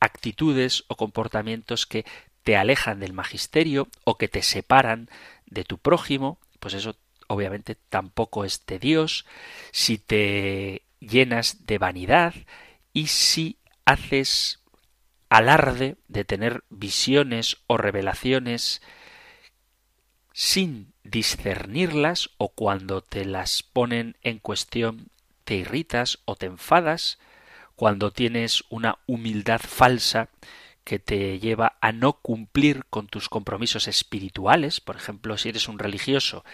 actitudes 0.00 0.84
o 0.88 0.96
comportamientos 0.96 1.86
que 1.86 2.04
te 2.42 2.56
alejan 2.56 3.00
del 3.00 3.12
magisterio 3.12 3.88
o 4.04 4.16
que 4.18 4.28
te 4.28 4.42
separan 4.42 5.08
de 5.46 5.64
tu 5.64 5.78
prójimo, 5.78 6.38
pues 6.60 6.74
eso 6.74 6.96
obviamente 7.28 7.76
tampoco 7.88 8.44
es 8.44 8.64
de 8.66 8.78
Dios, 8.78 9.26
si 9.72 9.98
te 9.98 10.82
llenas 11.00 11.66
de 11.66 11.78
vanidad 11.78 12.34
y 12.92 13.08
si 13.08 13.58
haces 13.84 14.60
alarde 15.28 15.96
de 16.08 16.24
tener 16.24 16.64
visiones 16.70 17.58
o 17.66 17.76
revelaciones 17.76 18.80
sin 20.38 20.92
discernirlas 21.02 22.28
o 22.36 22.50
cuando 22.50 23.00
te 23.00 23.24
las 23.24 23.62
ponen 23.62 24.18
en 24.20 24.38
cuestión 24.38 25.08
te 25.44 25.54
irritas 25.54 26.18
o 26.26 26.36
te 26.36 26.44
enfadas, 26.44 27.18
cuando 27.74 28.10
tienes 28.10 28.62
una 28.68 28.98
humildad 29.06 29.62
falsa 29.66 30.28
que 30.84 30.98
te 30.98 31.38
lleva 31.38 31.78
a 31.80 31.92
no 31.92 32.12
cumplir 32.20 32.84
con 32.90 33.06
tus 33.06 33.30
compromisos 33.30 33.88
espirituales, 33.88 34.82
por 34.82 34.96
ejemplo, 34.96 35.38
si 35.38 35.48
eres 35.48 35.68
un 35.68 35.78
religioso 35.78 36.44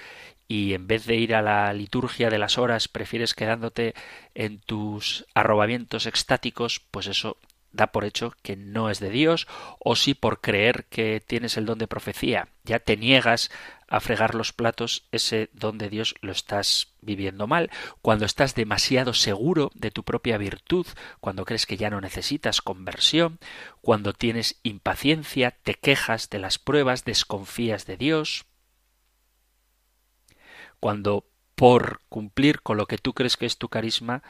y 0.47 0.75
en 0.75 0.87
vez 0.87 1.05
de 1.05 1.17
ir 1.17 1.35
a 1.35 1.43
la 1.43 1.73
liturgia 1.73 2.31
de 2.31 2.39
las 2.39 2.59
horas 2.59 2.87
prefieres 2.87 3.35
quedándote 3.35 3.95
en 4.37 4.61
tus 4.61 5.27
arrobamientos 5.35 6.07
extáticos, 6.07 6.81
pues 6.93 7.09
eso 7.09 7.37
da 7.73 7.89
por 7.89 8.05
hecho 8.05 8.35
que 8.43 8.57
no 8.57 8.91
es 8.91 9.01
de 9.01 9.11
Dios, 9.11 9.47
o 9.79 9.97
si 9.97 10.15
por 10.15 10.41
creer 10.41 10.85
que 10.87 11.21
tienes 11.21 11.57
el 11.57 11.67
don 11.67 11.79
de 11.79 11.87
profecía 11.87 12.49
ya 12.65 12.79
te 12.79 12.97
niegas 12.97 13.51
a 13.89 14.01
fregar 14.01 14.35
los 14.35 14.53
platos, 14.53 15.07
ese 15.13 15.51
don 15.53 15.79
de 15.79 15.91
Dios 15.91 16.15
lo 16.21 16.33
estás 16.33 16.95
viviendo 17.01 17.47
mal. 17.47 17.71
Cuando 18.01 18.25
estás 18.25 18.55
demasiado 18.55 19.13
seguro 19.13 19.71
de 19.75 19.91
tu 19.91 20.05
propia 20.05 20.39
virtud, 20.39 20.87
cuando 21.21 21.45
crees 21.45 21.67
que 21.67 21.77
ya 21.77 21.91
no 21.91 22.01
necesitas 22.01 22.63
conversión, 22.63 23.39
cuando 23.81 24.13
tienes 24.13 24.59
impaciencia, 24.63 25.51
te 25.51 25.75
quejas 25.75 26.31
de 26.31 26.39
las 26.39 26.59
pruebas, 26.59 27.05
desconfías 27.05 27.85
de 27.85 27.97
Dios, 27.97 28.47
cuando 30.81 31.27
por 31.55 32.01
cumplir 32.09 32.63
con 32.63 32.77
lo 32.77 32.87
que 32.87 32.99
tú 32.99 33.13
crees 33.13 33.37
que 33.37 33.47
es 33.47 33.59
tu 33.59 33.69
carisma, 33.69 34.23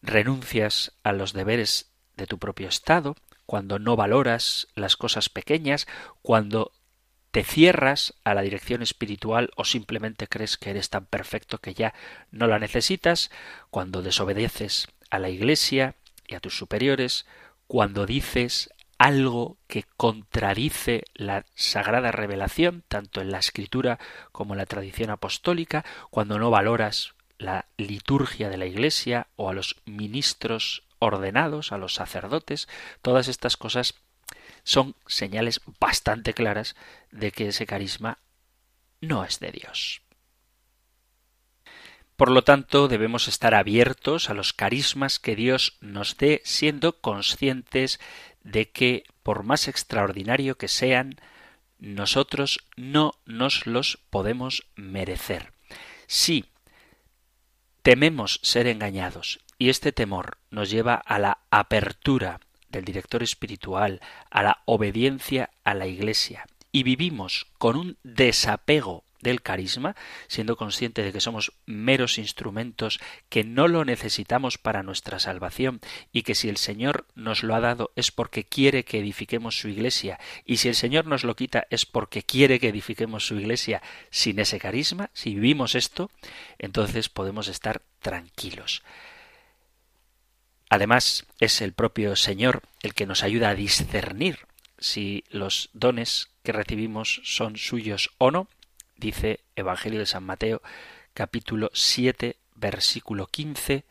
renuncias 0.00 0.92
a 1.02 1.12
los 1.12 1.32
deberes 1.32 1.87
de 2.18 2.26
tu 2.26 2.38
propio 2.38 2.68
estado, 2.68 3.16
cuando 3.46 3.78
no 3.78 3.96
valoras 3.96 4.68
las 4.74 4.96
cosas 4.96 5.30
pequeñas, 5.30 5.86
cuando 6.20 6.72
te 7.30 7.44
cierras 7.44 8.14
a 8.24 8.34
la 8.34 8.42
dirección 8.42 8.82
espiritual 8.82 9.50
o 9.56 9.64
simplemente 9.64 10.28
crees 10.28 10.58
que 10.58 10.70
eres 10.70 10.90
tan 10.90 11.06
perfecto 11.06 11.58
que 11.58 11.72
ya 11.72 11.94
no 12.30 12.46
la 12.46 12.58
necesitas, 12.58 13.30
cuando 13.70 14.02
desobedeces 14.02 14.88
a 15.10 15.18
la 15.18 15.30
Iglesia 15.30 15.94
y 16.26 16.34
a 16.34 16.40
tus 16.40 16.58
superiores, 16.58 17.26
cuando 17.66 18.04
dices 18.04 18.70
algo 18.98 19.56
que 19.68 19.84
contradice 19.96 21.04
la 21.14 21.46
sagrada 21.54 22.10
revelación, 22.10 22.82
tanto 22.88 23.20
en 23.20 23.30
la 23.30 23.38
escritura 23.38 23.98
como 24.32 24.54
en 24.54 24.58
la 24.58 24.66
tradición 24.66 25.10
apostólica, 25.10 25.84
cuando 26.10 26.38
no 26.38 26.50
valoras 26.50 27.14
la 27.38 27.66
liturgia 27.76 28.48
de 28.48 28.56
la 28.56 28.66
Iglesia 28.66 29.28
o 29.36 29.48
a 29.48 29.54
los 29.54 29.76
ministros 29.86 30.82
ordenados, 30.98 31.72
a 31.72 31.78
los 31.78 31.94
sacerdotes, 31.94 32.68
todas 33.02 33.28
estas 33.28 33.56
cosas 33.56 33.94
son 34.64 34.96
señales 35.06 35.60
bastante 35.80 36.34
claras 36.34 36.76
de 37.10 37.32
que 37.32 37.48
ese 37.48 37.66
carisma 37.66 38.18
no 39.00 39.24
es 39.24 39.40
de 39.40 39.52
Dios. 39.52 40.02
Por 42.16 42.30
lo 42.30 42.42
tanto, 42.42 42.88
debemos 42.88 43.28
estar 43.28 43.54
abiertos 43.54 44.28
a 44.28 44.34
los 44.34 44.52
carismas 44.52 45.20
que 45.20 45.36
Dios 45.36 45.76
nos 45.80 46.16
dé, 46.16 46.42
siendo 46.44 47.00
conscientes 47.00 48.00
de 48.42 48.70
que, 48.70 49.04
por 49.22 49.44
más 49.44 49.68
extraordinario 49.68 50.58
que 50.58 50.66
sean, 50.66 51.20
nosotros 51.78 52.58
no 52.76 53.12
nos 53.24 53.66
los 53.66 53.98
podemos 54.10 54.66
merecer. 54.74 55.52
Si 56.08 56.46
tememos 57.82 58.40
ser 58.42 58.66
engañados 58.66 59.38
y 59.58 59.68
este 59.68 59.92
temor 59.92 60.38
nos 60.50 60.70
lleva 60.70 60.94
a 60.94 61.18
la 61.18 61.38
apertura 61.50 62.40
del 62.68 62.84
director 62.84 63.22
espiritual, 63.22 64.00
a 64.30 64.42
la 64.42 64.62
obediencia 64.66 65.50
a 65.64 65.74
la 65.74 65.86
Iglesia, 65.86 66.46
y 66.70 66.82
vivimos 66.82 67.46
con 67.58 67.76
un 67.76 67.98
desapego 68.02 69.04
del 69.20 69.42
carisma, 69.42 69.96
siendo 70.28 70.56
consciente 70.56 71.02
de 71.02 71.12
que 71.12 71.20
somos 71.20 71.52
meros 71.66 72.18
instrumentos, 72.18 73.00
que 73.28 73.42
no 73.42 73.66
lo 73.66 73.84
necesitamos 73.84 74.58
para 74.58 74.82
nuestra 74.82 75.18
salvación 75.18 75.80
y 76.12 76.22
que 76.22 76.36
si 76.36 76.48
el 76.48 76.56
Señor 76.56 77.06
nos 77.16 77.42
lo 77.42 77.56
ha 77.56 77.60
dado 77.60 77.90
es 77.96 78.12
porque 78.12 78.44
quiere 78.44 78.84
que 78.84 79.00
edifiquemos 79.00 79.58
su 79.58 79.68
iglesia 79.68 80.20
y 80.44 80.58
si 80.58 80.68
el 80.68 80.76
Señor 80.76 81.06
nos 81.06 81.24
lo 81.24 81.34
quita 81.34 81.66
es 81.70 81.84
porque 81.84 82.22
quiere 82.22 82.60
que 82.60 82.68
edifiquemos 82.68 83.26
su 83.26 83.36
iglesia 83.36 83.82
sin 84.10 84.38
ese 84.38 84.60
carisma, 84.60 85.10
si 85.14 85.34
vivimos 85.34 85.74
esto, 85.74 86.10
entonces 86.58 87.08
podemos 87.08 87.48
estar 87.48 87.82
tranquilos. 88.00 88.82
Además, 90.70 91.26
es 91.40 91.60
el 91.60 91.72
propio 91.72 92.16
Señor 92.16 92.62
el 92.82 92.94
que 92.94 93.06
nos 93.06 93.22
ayuda 93.22 93.50
a 93.50 93.54
discernir 93.54 94.40
si 94.78 95.24
los 95.30 95.70
dones 95.72 96.30
que 96.42 96.52
recibimos 96.52 97.20
son 97.24 97.56
suyos 97.56 98.10
o 98.18 98.30
no, 98.30 98.48
dice 98.96 99.40
Evangelio 99.56 99.98
de 99.98 100.06
San 100.06 100.24
Mateo 100.24 100.62
capítulo 101.14 101.70
7 101.72 102.36
versículo 102.54 103.26
15, 103.26 103.84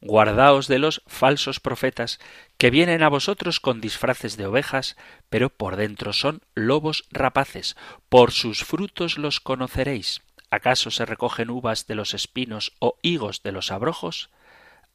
Guardaos 0.00 0.68
de 0.68 0.78
los 0.78 1.02
falsos 1.06 1.60
profetas 1.60 2.20
que 2.58 2.68
vienen 2.68 3.02
a 3.02 3.08
vosotros 3.08 3.58
con 3.58 3.80
disfraces 3.80 4.36
de 4.36 4.44
ovejas, 4.46 4.96
pero 5.30 5.48
por 5.48 5.76
dentro 5.76 6.12
son 6.12 6.42
lobos 6.54 7.04
rapaces. 7.10 7.74
Por 8.10 8.32
sus 8.32 8.64
frutos 8.64 9.16
los 9.16 9.40
conoceréis. 9.40 10.20
¿Acaso 10.50 10.90
se 10.90 11.06
recogen 11.06 11.48
uvas 11.48 11.86
de 11.86 11.94
los 11.94 12.12
espinos 12.12 12.72
o 12.80 12.98
higos 13.00 13.42
de 13.42 13.52
los 13.52 13.70
abrojos? 13.72 14.28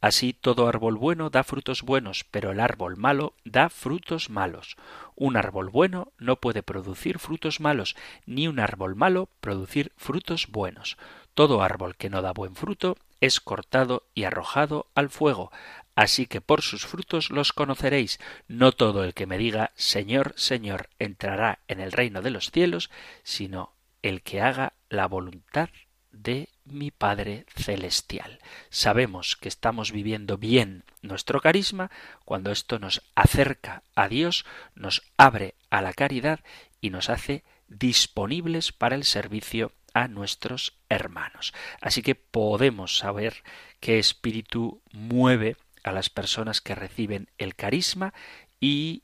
Así 0.00 0.32
todo 0.32 0.66
árbol 0.66 0.96
bueno 0.96 1.28
da 1.28 1.44
frutos 1.44 1.82
buenos, 1.82 2.24
pero 2.30 2.52
el 2.52 2.60
árbol 2.60 2.96
malo 2.96 3.34
da 3.44 3.68
frutos 3.68 4.30
malos. 4.30 4.76
Un 5.14 5.36
árbol 5.36 5.68
bueno 5.68 6.12
no 6.18 6.36
puede 6.36 6.62
producir 6.62 7.18
frutos 7.18 7.60
malos, 7.60 7.96
ni 8.24 8.48
un 8.48 8.60
árbol 8.60 8.96
malo 8.96 9.28
producir 9.40 9.92
frutos 9.98 10.48
buenos. 10.48 10.96
Todo 11.34 11.62
árbol 11.62 11.96
que 11.96 12.08
no 12.08 12.22
da 12.22 12.32
buen 12.32 12.54
fruto 12.54 12.96
es 13.20 13.40
cortado 13.40 14.04
y 14.14 14.24
arrojado 14.24 14.86
al 14.94 15.10
fuego. 15.10 15.52
Así 15.94 16.26
que 16.26 16.40
por 16.40 16.62
sus 16.62 16.86
frutos 16.86 17.28
los 17.28 17.52
conoceréis. 17.52 18.18
No 18.48 18.72
todo 18.72 19.04
el 19.04 19.12
que 19.12 19.26
me 19.26 19.36
diga 19.36 19.72
Señor, 19.74 20.32
Señor 20.36 20.88
entrará 20.98 21.58
en 21.68 21.78
el 21.78 21.92
reino 21.92 22.22
de 22.22 22.30
los 22.30 22.50
cielos, 22.50 22.90
sino 23.22 23.74
el 24.00 24.22
que 24.22 24.40
haga 24.40 24.72
la 24.88 25.06
voluntad 25.06 25.68
de 26.12 26.48
mi 26.64 26.90
Padre 26.90 27.46
Celestial. 27.54 28.38
Sabemos 28.68 29.36
que 29.36 29.48
estamos 29.48 29.92
viviendo 29.92 30.38
bien 30.38 30.84
nuestro 31.02 31.40
carisma 31.40 31.90
cuando 32.24 32.50
esto 32.50 32.78
nos 32.78 33.02
acerca 33.14 33.82
a 33.94 34.08
Dios, 34.08 34.44
nos 34.74 35.02
abre 35.16 35.54
a 35.70 35.82
la 35.82 35.92
caridad 35.92 36.40
y 36.80 36.90
nos 36.90 37.10
hace 37.10 37.44
disponibles 37.68 38.72
para 38.72 38.94
el 38.94 39.04
servicio 39.04 39.72
a 39.94 40.08
nuestros 40.08 40.78
hermanos. 40.88 41.52
Así 41.80 42.02
que 42.02 42.14
podemos 42.14 42.98
saber 42.98 43.42
qué 43.80 43.98
espíritu 43.98 44.82
mueve 44.92 45.56
a 45.82 45.92
las 45.92 46.10
personas 46.10 46.60
que 46.60 46.74
reciben 46.74 47.28
el 47.38 47.54
carisma 47.54 48.12
y 48.60 49.02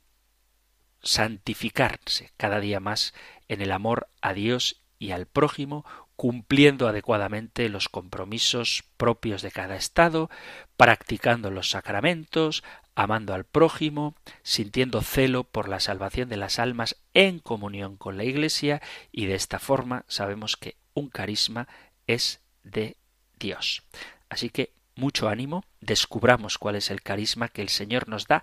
santificarse 1.01 2.31
cada 2.37 2.59
día 2.59 2.79
más 2.79 3.13
en 3.47 3.61
el 3.61 3.71
amor 3.71 4.09
a 4.21 4.33
Dios 4.33 4.81
y 4.99 5.11
al 5.11 5.25
prójimo, 5.27 5.85
cumpliendo 6.17 6.87
adecuadamente 6.87 7.69
los 7.69 7.89
compromisos 7.89 8.83
propios 8.97 9.43
de 9.43 9.51
cada 9.51 9.75
Estado, 9.75 10.29
practicando 10.75 11.51
los 11.51 11.69
sacramentos, 11.69 12.63
amando 12.95 13.35
al 13.35 13.45
prójimo, 13.45 14.15
sintiendo 14.41 15.01
celo 15.01 15.43
por 15.43 15.69
la 15.69 15.79
salvación 15.79 16.27
de 16.27 16.37
las 16.37 16.57
almas 16.57 16.97
en 17.13 17.37
comunión 17.37 17.95
con 17.95 18.17
la 18.17 18.23
Iglesia 18.23 18.81
y 19.11 19.27
de 19.27 19.35
esta 19.35 19.59
forma 19.59 20.05
sabemos 20.07 20.57
que 20.57 20.75
un 20.95 21.07
carisma 21.07 21.67
es 22.07 22.41
de 22.63 22.97
Dios. 23.39 23.83
Así 24.27 24.49
que 24.49 24.73
mucho 24.95 25.29
ánimo, 25.29 25.63
descubramos 25.81 26.57
cuál 26.57 26.75
es 26.75 26.89
el 26.89 27.03
carisma 27.03 27.49
que 27.49 27.61
el 27.61 27.69
Señor 27.69 28.09
nos 28.09 28.25
da 28.25 28.41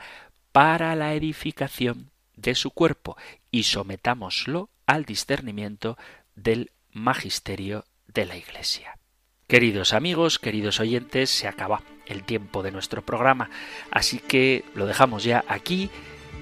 para 0.52 0.94
la 0.94 1.14
edificación 1.14 2.12
de 2.36 2.54
su 2.54 2.70
cuerpo 2.70 3.16
y 3.50 3.64
sometámoslo 3.64 4.70
al 4.86 5.04
discernimiento 5.04 5.98
del 6.36 6.70
magisterio 6.94 7.84
de 8.06 8.24
la 8.24 8.36
Iglesia. 8.36 8.96
Queridos 9.46 9.92
amigos, 9.92 10.38
queridos 10.38 10.80
oyentes, 10.80 11.28
se 11.28 11.46
acaba 11.46 11.82
el 12.06 12.24
tiempo 12.24 12.62
de 12.62 12.70
nuestro 12.70 13.02
programa, 13.02 13.50
así 13.90 14.18
que 14.18 14.64
lo 14.74 14.86
dejamos 14.86 15.24
ya 15.24 15.44
aquí 15.48 15.90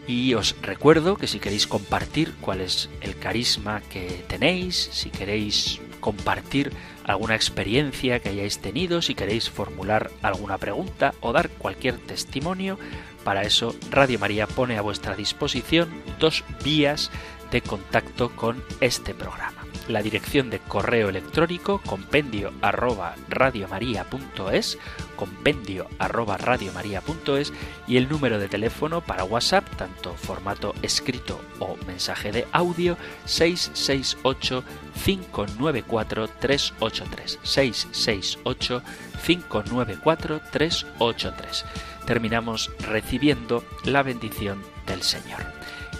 y 0.06 0.34
os 0.34 0.56
recuerdo 0.62 1.16
que 1.16 1.26
si 1.26 1.40
queréis 1.40 1.66
compartir 1.66 2.34
cuál 2.40 2.60
es 2.60 2.90
el 3.00 3.16
carisma 3.18 3.80
que 3.80 4.24
tenéis, 4.28 4.88
si 4.92 5.10
queréis 5.10 5.80
compartir 6.00 6.72
alguna 7.04 7.34
experiencia 7.34 8.20
que 8.20 8.28
hayáis 8.28 8.58
tenido, 8.58 9.02
si 9.02 9.14
queréis 9.14 9.50
formular 9.50 10.10
alguna 10.22 10.58
pregunta 10.58 11.14
o 11.20 11.32
dar 11.32 11.48
cualquier 11.50 11.98
testimonio, 11.98 12.78
para 13.24 13.42
eso 13.42 13.74
Radio 13.90 14.18
María 14.18 14.46
pone 14.46 14.78
a 14.78 14.82
vuestra 14.82 15.16
disposición 15.16 15.88
dos 16.18 16.44
vías 16.64 17.10
de 17.50 17.62
contacto 17.62 18.34
con 18.34 18.62
este 18.80 19.14
programa. 19.14 19.61
La 19.92 20.00
dirección 20.00 20.48
de 20.48 20.58
correo 20.58 21.10
electrónico 21.10 21.82
compendio 21.84 22.54
arroba 22.62 23.14
radiomaria.es, 23.28 24.78
compendio 25.16 25.86
arroba 25.98 26.38
radiomaria.es 26.38 27.52
y 27.86 27.98
el 27.98 28.08
número 28.08 28.38
de 28.38 28.48
teléfono 28.48 29.02
para 29.02 29.24
WhatsApp, 29.24 29.68
tanto 29.76 30.14
formato 30.14 30.74
escrito 30.80 31.42
o 31.58 31.76
mensaje 31.86 32.32
de 32.32 32.46
audio, 32.52 32.96
668 33.26 34.64
594 35.04 36.28
383 36.40 37.38
668 37.42 38.82
594 39.26 40.40
383 40.50 41.64
terminamos 42.06 42.70
recibiendo 42.80 43.62
la 43.84 44.02
bendición 44.02 44.62
del 44.86 45.02
Señor. 45.02 45.40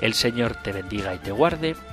El 0.01 0.14
Señor 0.14 0.57
te 0.57 0.72
bendiga 0.72 1.14
y 1.14 1.18
te 1.18 1.30
guarde, 1.30 1.76